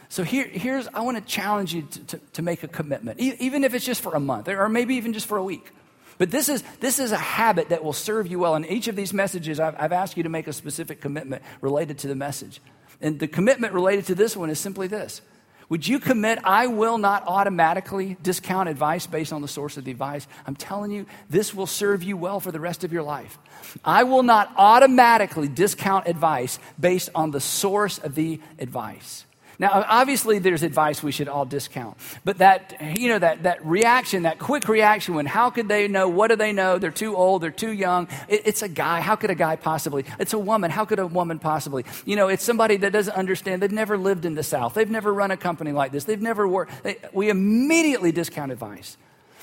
So 0.08 0.24
here, 0.24 0.44
here's, 0.44 0.88
I 0.88 1.02
want 1.02 1.18
to 1.18 1.24
challenge 1.24 1.72
you 1.72 1.82
to, 1.82 2.04
to, 2.04 2.20
to 2.32 2.42
make 2.42 2.64
a 2.64 2.68
commitment, 2.68 3.20
e- 3.20 3.36
even 3.38 3.62
if 3.62 3.74
it's 3.74 3.84
just 3.84 4.00
for 4.00 4.14
a 4.14 4.20
month 4.20 4.48
or 4.48 4.68
maybe 4.68 4.96
even 4.96 5.12
just 5.12 5.26
for 5.26 5.38
a 5.38 5.44
week. 5.44 5.70
But 6.18 6.30
this 6.30 6.48
is, 6.48 6.62
this 6.80 6.98
is 6.98 7.12
a 7.12 7.16
habit 7.16 7.70
that 7.70 7.82
will 7.82 7.92
serve 7.92 8.26
you 8.26 8.40
well. 8.40 8.54
In 8.54 8.66
each 8.66 8.88
of 8.88 8.96
these 8.96 9.14
messages, 9.14 9.60
I've, 9.60 9.74
I've 9.78 9.92
asked 9.92 10.16
you 10.16 10.24
to 10.24 10.28
make 10.28 10.48
a 10.48 10.52
specific 10.52 11.00
commitment 11.00 11.42
related 11.60 11.98
to 11.98 12.08
the 12.08 12.14
message. 12.14 12.60
And 13.00 13.18
the 13.18 13.28
commitment 13.28 13.72
related 13.72 14.06
to 14.06 14.14
this 14.14 14.36
one 14.36 14.50
is 14.50 14.58
simply 14.58 14.86
this 14.86 15.22
Would 15.70 15.86
you 15.86 16.00
commit, 16.00 16.40
I 16.42 16.66
will 16.66 16.98
not 16.98 17.22
automatically 17.28 18.16
discount 18.24 18.68
advice 18.68 19.06
based 19.06 19.32
on 19.32 19.40
the 19.40 19.46
source 19.46 19.76
of 19.76 19.84
the 19.84 19.92
advice? 19.92 20.26
I'm 20.44 20.56
telling 20.56 20.90
you, 20.90 21.06
this 21.30 21.54
will 21.54 21.68
serve 21.68 22.02
you 22.02 22.16
well 22.16 22.40
for 22.40 22.50
the 22.50 22.58
rest 22.58 22.82
of 22.82 22.92
your 22.92 23.04
life. 23.04 23.38
I 23.84 24.02
will 24.02 24.24
not 24.24 24.52
automatically 24.56 25.46
discount 25.46 26.08
advice 26.08 26.58
based 26.78 27.10
on 27.14 27.30
the 27.30 27.40
source 27.40 27.98
of 27.98 28.16
the 28.16 28.40
advice. 28.58 29.24
Now, 29.60 29.84
obviously, 29.86 30.38
there's 30.38 30.62
advice 30.62 31.02
we 31.02 31.12
should 31.12 31.28
all 31.28 31.44
discount. 31.44 31.98
But 32.24 32.38
that, 32.38 32.80
you 32.96 33.10
know, 33.10 33.18
that, 33.18 33.42
that 33.42 33.62
reaction, 33.66 34.22
that 34.22 34.38
quick 34.38 34.66
reaction 34.68 35.14
when 35.14 35.26
how 35.26 35.50
could 35.50 35.68
they 35.68 35.86
know? 35.86 36.08
What 36.08 36.28
do 36.28 36.36
they 36.36 36.54
know? 36.54 36.78
They're 36.78 36.90
too 36.90 37.14
old. 37.14 37.42
They're 37.42 37.50
too 37.50 37.72
young. 37.72 38.08
It, 38.26 38.40
it's 38.46 38.62
a 38.62 38.70
guy. 38.70 39.02
How 39.02 39.16
could 39.16 39.28
a 39.28 39.34
guy 39.34 39.56
possibly? 39.56 40.06
It's 40.18 40.32
a 40.32 40.38
woman. 40.38 40.70
How 40.70 40.86
could 40.86 40.98
a 40.98 41.06
woman 41.06 41.38
possibly? 41.38 41.84
You 42.06 42.16
know, 42.16 42.28
it's 42.28 42.42
somebody 42.42 42.78
that 42.78 42.90
doesn't 42.90 43.12
understand. 43.12 43.60
They've 43.60 43.70
never 43.70 43.98
lived 43.98 44.24
in 44.24 44.34
the 44.34 44.42
South. 44.42 44.72
They've 44.72 44.88
never 44.88 45.12
run 45.12 45.30
a 45.30 45.36
company 45.36 45.72
like 45.72 45.92
this. 45.92 46.04
They've 46.04 46.22
never 46.22 46.48
worked. 46.48 46.82
They, 46.82 46.96
we 47.12 47.28
immediately 47.28 48.12
discount 48.12 48.52
advice. 48.52 48.96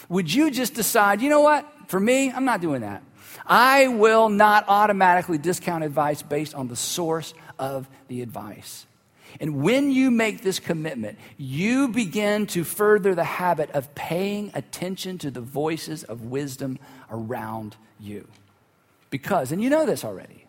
Would 0.09 0.33
you 0.33 0.49
just 0.49 0.73
decide, 0.73 1.21
you 1.21 1.29
know 1.29 1.41
what? 1.41 1.71
For 1.89 1.99
me, 1.99 2.31
I'm 2.31 2.45
not 2.45 2.59
doing 2.59 2.81
that. 2.81 3.03
I 3.45 3.87
will 3.87 4.29
not 4.29 4.65
automatically 4.67 5.37
discount 5.37 5.83
advice 5.83 6.23
based 6.23 6.55
on 6.55 6.69
the 6.69 6.75
source 6.75 7.35
of 7.59 7.87
the 8.07 8.23
advice. 8.23 8.86
And 9.39 9.61
when 9.61 9.91
you 9.91 10.11
make 10.11 10.41
this 10.41 10.59
commitment, 10.59 11.17
you 11.37 11.87
begin 11.87 12.47
to 12.47 12.63
further 12.63 13.15
the 13.15 13.23
habit 13.23 13.69
of 13.71 13.93
paying 13.95 14.51
attention 14.53 15.17
to 15.19 15.31
the 15.31 15.41
voices 15.41 16.03
of 16.03 16.23
wisdom 16.23 16.79
around 17.11 17.75
you. 17.99 18.27
Because, 19.09 19.51
and 19.51 19.61
you 19.61 19.69
know 19.69 19.85
this 19.85 20.03
already, 20.03 20.45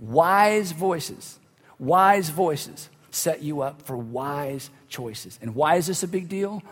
wise 0.00 0.72
voices, 0.72 1.38
wise 1.78 2.30
voices 2.30 2.88
set 3.10 3.42
you 3.42 3.60
up 3.60 3.82
for 3.82 3.96
wise 3.96 4.70
choices. 4.88 5.38
And 5.40 5.54
why 5.54 5.76
is 5.76 5.86
this 5.86 6.02
a 6.02 6.08
big 6.08 6.28
deal? 6.28 6.62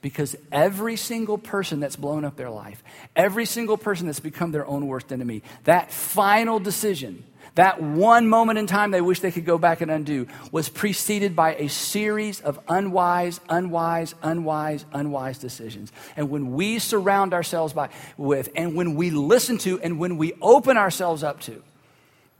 Because 0.00 0.34
every 0.50 0.96
single 0.96 1.38
person 1.38 1.78
that's 1.78 1.96
blown 1.96 2.24
up 2.24 2.36
their 2.36 2.50
life, 2.50 2.82
every 3.14 3.44
single 3.44 3.76
person 3.76 4.06
that's 4.06 4.20
become 4.20 4.50
their 4.50 4.66
own 4.66 4.86
worst 4.88 5.12
enemy, 5.12 5.42
that 5.64 5.92
final 5.92 6.58
decision 6.58 7.24
that 7.54 7.82
one 7.82 8.28
moment 8.28 8.58
in 8.58 8.66
time 8.66 8.90
they 8.90 9.00
wish 9.00 9.20
they 9.20 9.30
could 9.30 9.44
go 9.44 9.58
back 9.58 9.80
and 9.80 9.90
undo 9.90 10.26
was 10.50 10.68
preceded 10.68 11.36
by 11.36 11.54
a 11.56 11.68
series 11.68 12.40
of 12.40 12.58
unwise, 12.68 13.40
unwise, 13.48 14.14
unwise, 14.22 14.84
unwise 14.92 15.38
decisions. 15.38 15.92
And 16.16 16.30
when 16.30 16.52
we 16.52 16.78
surround 16.78 17.34
ourselves 17.34 17.74
by, 17.74 17.90
with, 18.16 18.48
and 18.56 18.74
when 18.74 18.94
we 18.94 19.10
listen 19.10 19.58
to, 19.58 19.78
and 19.80 19.98
when 19.98 20.16
we 20.16 20.32
open 20.40 20.78
ourselves 20.78 21.22
up 21.22 21.40
to 21.42 21.62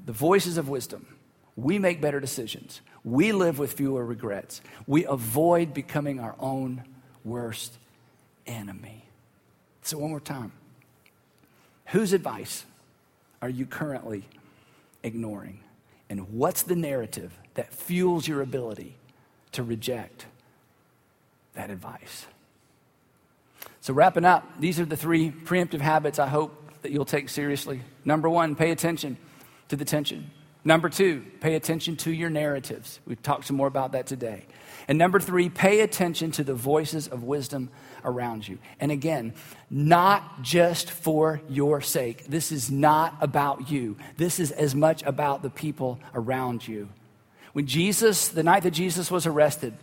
the 0.05 0.13
voices 0.13 0.57
of 0.57 0.69
wisdom, 0.69 1.07
we 1.57 1.79
make 1.79 2.01
better 2.01 2.19
decisions. 2.19 2.81
We 3.05 3.33
live 3.33 3.59
with 3.59 3.75
fewer 3.75 4.05
regrets. 4.05 4.63
We 4.87 5.05
avoid 5.05 5.75
becoming 5.75 6.21
our 6.21 6.35
own 6.39 6.85
worst 7.25 7.77
enemy. 8.47 9.05
So, 9.83 9.99
one 9.99 10.11
more 10.11 10.21
time. 10.21 10.53
Whose 11.87 12.13
advice 12.13 12.65
are 13.43 13.51
you 13.51 13.67
currently 13.67 14.25
ignoring? 15.03 15.61
And 16.09 16.35
what's 16.35 16.63
the 16.63 16.77
narrative 16.77 17.33
that 17.55 17.73
fuels 17.73 18.29
your 18.29 18.43
ability 18.43 18.97
to 19.53 19.63
reject 19.63 20.27
that 21.55 21.71
advice? 21.71 22.27
So, 23.81 23.93
wrapping 23.95 24.25
up, 24.25 24.61
these 24.61 24.79
are 24.79 24.85
the 24.85 24.97
three 24.97 25.31
preemptive 25.31 25.81
habits 25.81 26.19
I 26.19 26.29
hope 26.29 26.83
that 26.83 26.93
you'll 26.93 27.05
take 27.05 27.29
seriously. 27.29 27.81
Number 28.05 28.29
one, 28.29 28.55
pay 28.55 28.71
attention 28.71 29.17
to 29.69 29.77
the 29.77 29.85
tension. 29.85 30.31
Number 30.65 30.89
two, 30.89 31.25
pay 31.41 31.57
attention 31.57 31.97
to 31.99 32.13
your 32.13 32.31
narratives. 32.31 33.01
We've 33.05 33.23
talked 33.23 33.47
some 33.47 33.57
more 33.57 33.67
about 33.67 33.93
that 33.93 34.07
today. 34.07 34.47
And 34.87 34.97
number 34.97 35.19
three, 35.19 35.49
pay 35.49 35.81
attention 35.81 36.31
to 36.33 36.45
the 36.45 36.55
voices 36.55 37.09
of 37.09 37.25
wisdom 37.25 37.71
around 38.05 38.47
you. 38.47 38.59
And 38.79 38.93
again, 38.93 39.35
not 39.71 40.43
just 40.43 40.91
for 40.91 41.41
your 41.49 41.81
sake. 41.81 42.27
This 42.27 42.53
is 42.53 42.71
not 42.71 43.17
about 43.21 43.71
you. 43.71 43.97
This 44.17 44.39
is 44.39 44.51
as 44.53 44.75
much 44.75 45.03
about 45.03 45.43
the 45.43 45.51
people 45.51 45.99
around 46.15 46.67
you. 46.67 46.89
When 47.53 47.67
Jesus, 47.67 48.29
the 48.29 48.43
night 48.43 48.63
that 48.63 48.71
Jesus 48.71 49.11
was 49.11 49.27
arrested, 49.27 49.75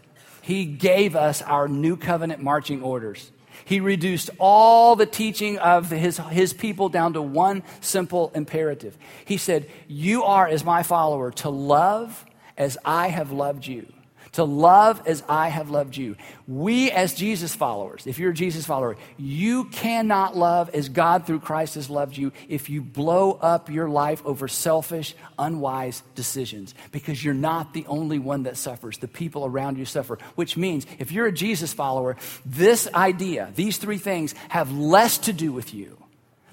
he 0.41 0.65
gave 0.65 1.15
us 1.15 1.41
our 1.41 1.67
new 1.67 1.97
covenant 1.97 2.41
marching 2.41 2.81
orders. 2.81 3.31
He 3.65 3.79
reduced 3.79 4.29
all 4.39 4.95
the 4.95 5.05
teaching 5.05 5.57
of 5.57 5.89
his, 5.89 6.17
his 6.17 6.53
people 6.53 6.89
down 6.89 7.13
to 7.13 7.21
one 7.21 7.63
simple 7.81 8.31
imperative. 8.33 8.97
He 9.25 9.37
said, 9.37 9.69
You 9.87 10.23
are, 10.23 10.47
as 10.47 10.63
my 10.63 10.83
follower, 10.83 11.31
to 11.31 11.49
love 11.49 12.25
as 12.57 12.77
I 12.83 13.07
have 13.07 13.31
loved 13.31 13.65
you 13.67 13.91
to 14.33 14.43
love 14.43 15.01
as 15.07 15.23
I 15.27 15.49
have 15.49 15.69
loved 15.69 15.97
you. 15.97 16.15
We, 16.47 16.91
as 16.91 17.13
Jesus 17.13 17.55
followers, 17.55 18.05
if 18.05 18.19
you're 18.19 18.31
a 18.31 18.33
Jesus 18.33 18.65
follower, 18.65 18.97
you 19.17 19.65
cannot 19.65 20.37
love 20.37 20.69
as 20.73 20.89
God 20.89 21.25
through 21.25 21.39
Christ 21.39 21.75
has 21.75 21.89
loved 21.89 22.17
you 22.17 22.31
if 22.47 22.69
you 22.69 22.81
blow 22.81 23.33
up 23.33 23.69
your 23.69 23.89
life 23.89 24.21
over 24.25 24.47
selfish, 24.47 25.15
unwise 25.37 26.03
decisions 26.15 26.75
because 26.91 27.23
you're 27.23 27.33
not 27.33 27.73
the 27.73 27.85
only 27.87 28.19
one 28.19 28.43
that 28.43 28.57
suffers. 28.57 28.97
The 28.97 29.07
people 29.07 29.45
around 29.45 29.77
you 29.77 29.85
suffer, 29.85 30.17
which 30.35 30.57
means 30.57 30.85
if 30.99 31.11
you're 31.11 31.27
a 31.27 31.31
Jesus 31.31 31.73
follower, 31.73 32.17
this 32.45 32.87
idea, 32.93 33.51
these 33.55 33.77
three 33.77 33.97
things, 33.97 34.33
have 34.49 34.71
less 34.71 35.17
to 35.19 35.33
do 35.33 35.51
with 35.51 35.73
you 35.73 35.97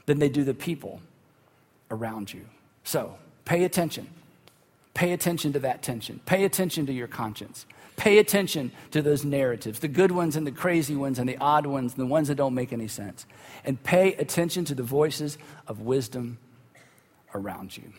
than 0.07 0.19
they 0.19 0.29
do 0.29 0.45
the 0.45 0.55
people 0.55 1.01
around 1.91 2.33
you. 2.33 2.47
So, 2.85 3.17
pay 3.45 3.65
attention. 3.65 4.09
Pay 4.97 5.13
attention 5.13 5.53
to 5.53 5.59
that 5.59 5.83
tension. 5.83 6.21
Pay 6.25 6.45
attention 6.45 6.87
to 6.87 6.93
your 6.93 7.07
conscience. 7.07 7.67
Pay 7.97 8.17
attention 8.17 8.73
to 8.93 9.03
those 9.03 9.27
narratives, 9.27 9.81
the 9.81 9.89
good 9.89 10.11
ones 10.11 10.37
and 10.37 10.47
the 10.47 10.51
crazy 10.51 10.97
ones 10.97 11.19
and 11.19 11.29
the 11.29 11.37
odd 11.37 11.67
ones 11.67 11.93
and 11.93 12.01
the 12.01 12.07
ones 12.07 12.29
that 12.29 12.37
don't 12.37 12.55
make 12.55 12.73
any 12.73 12.89
sense. 12.89 13.27
And 13.63 13.83
pay 13.83 14.15
attention 14.15 14.65
to 14.65 14.75
the 14.75 14.83
voices 14.83 15.37
of 15.67 15.83
wisdom 15.83 16.39
around 17.35 17.77
you. 17.77 17.93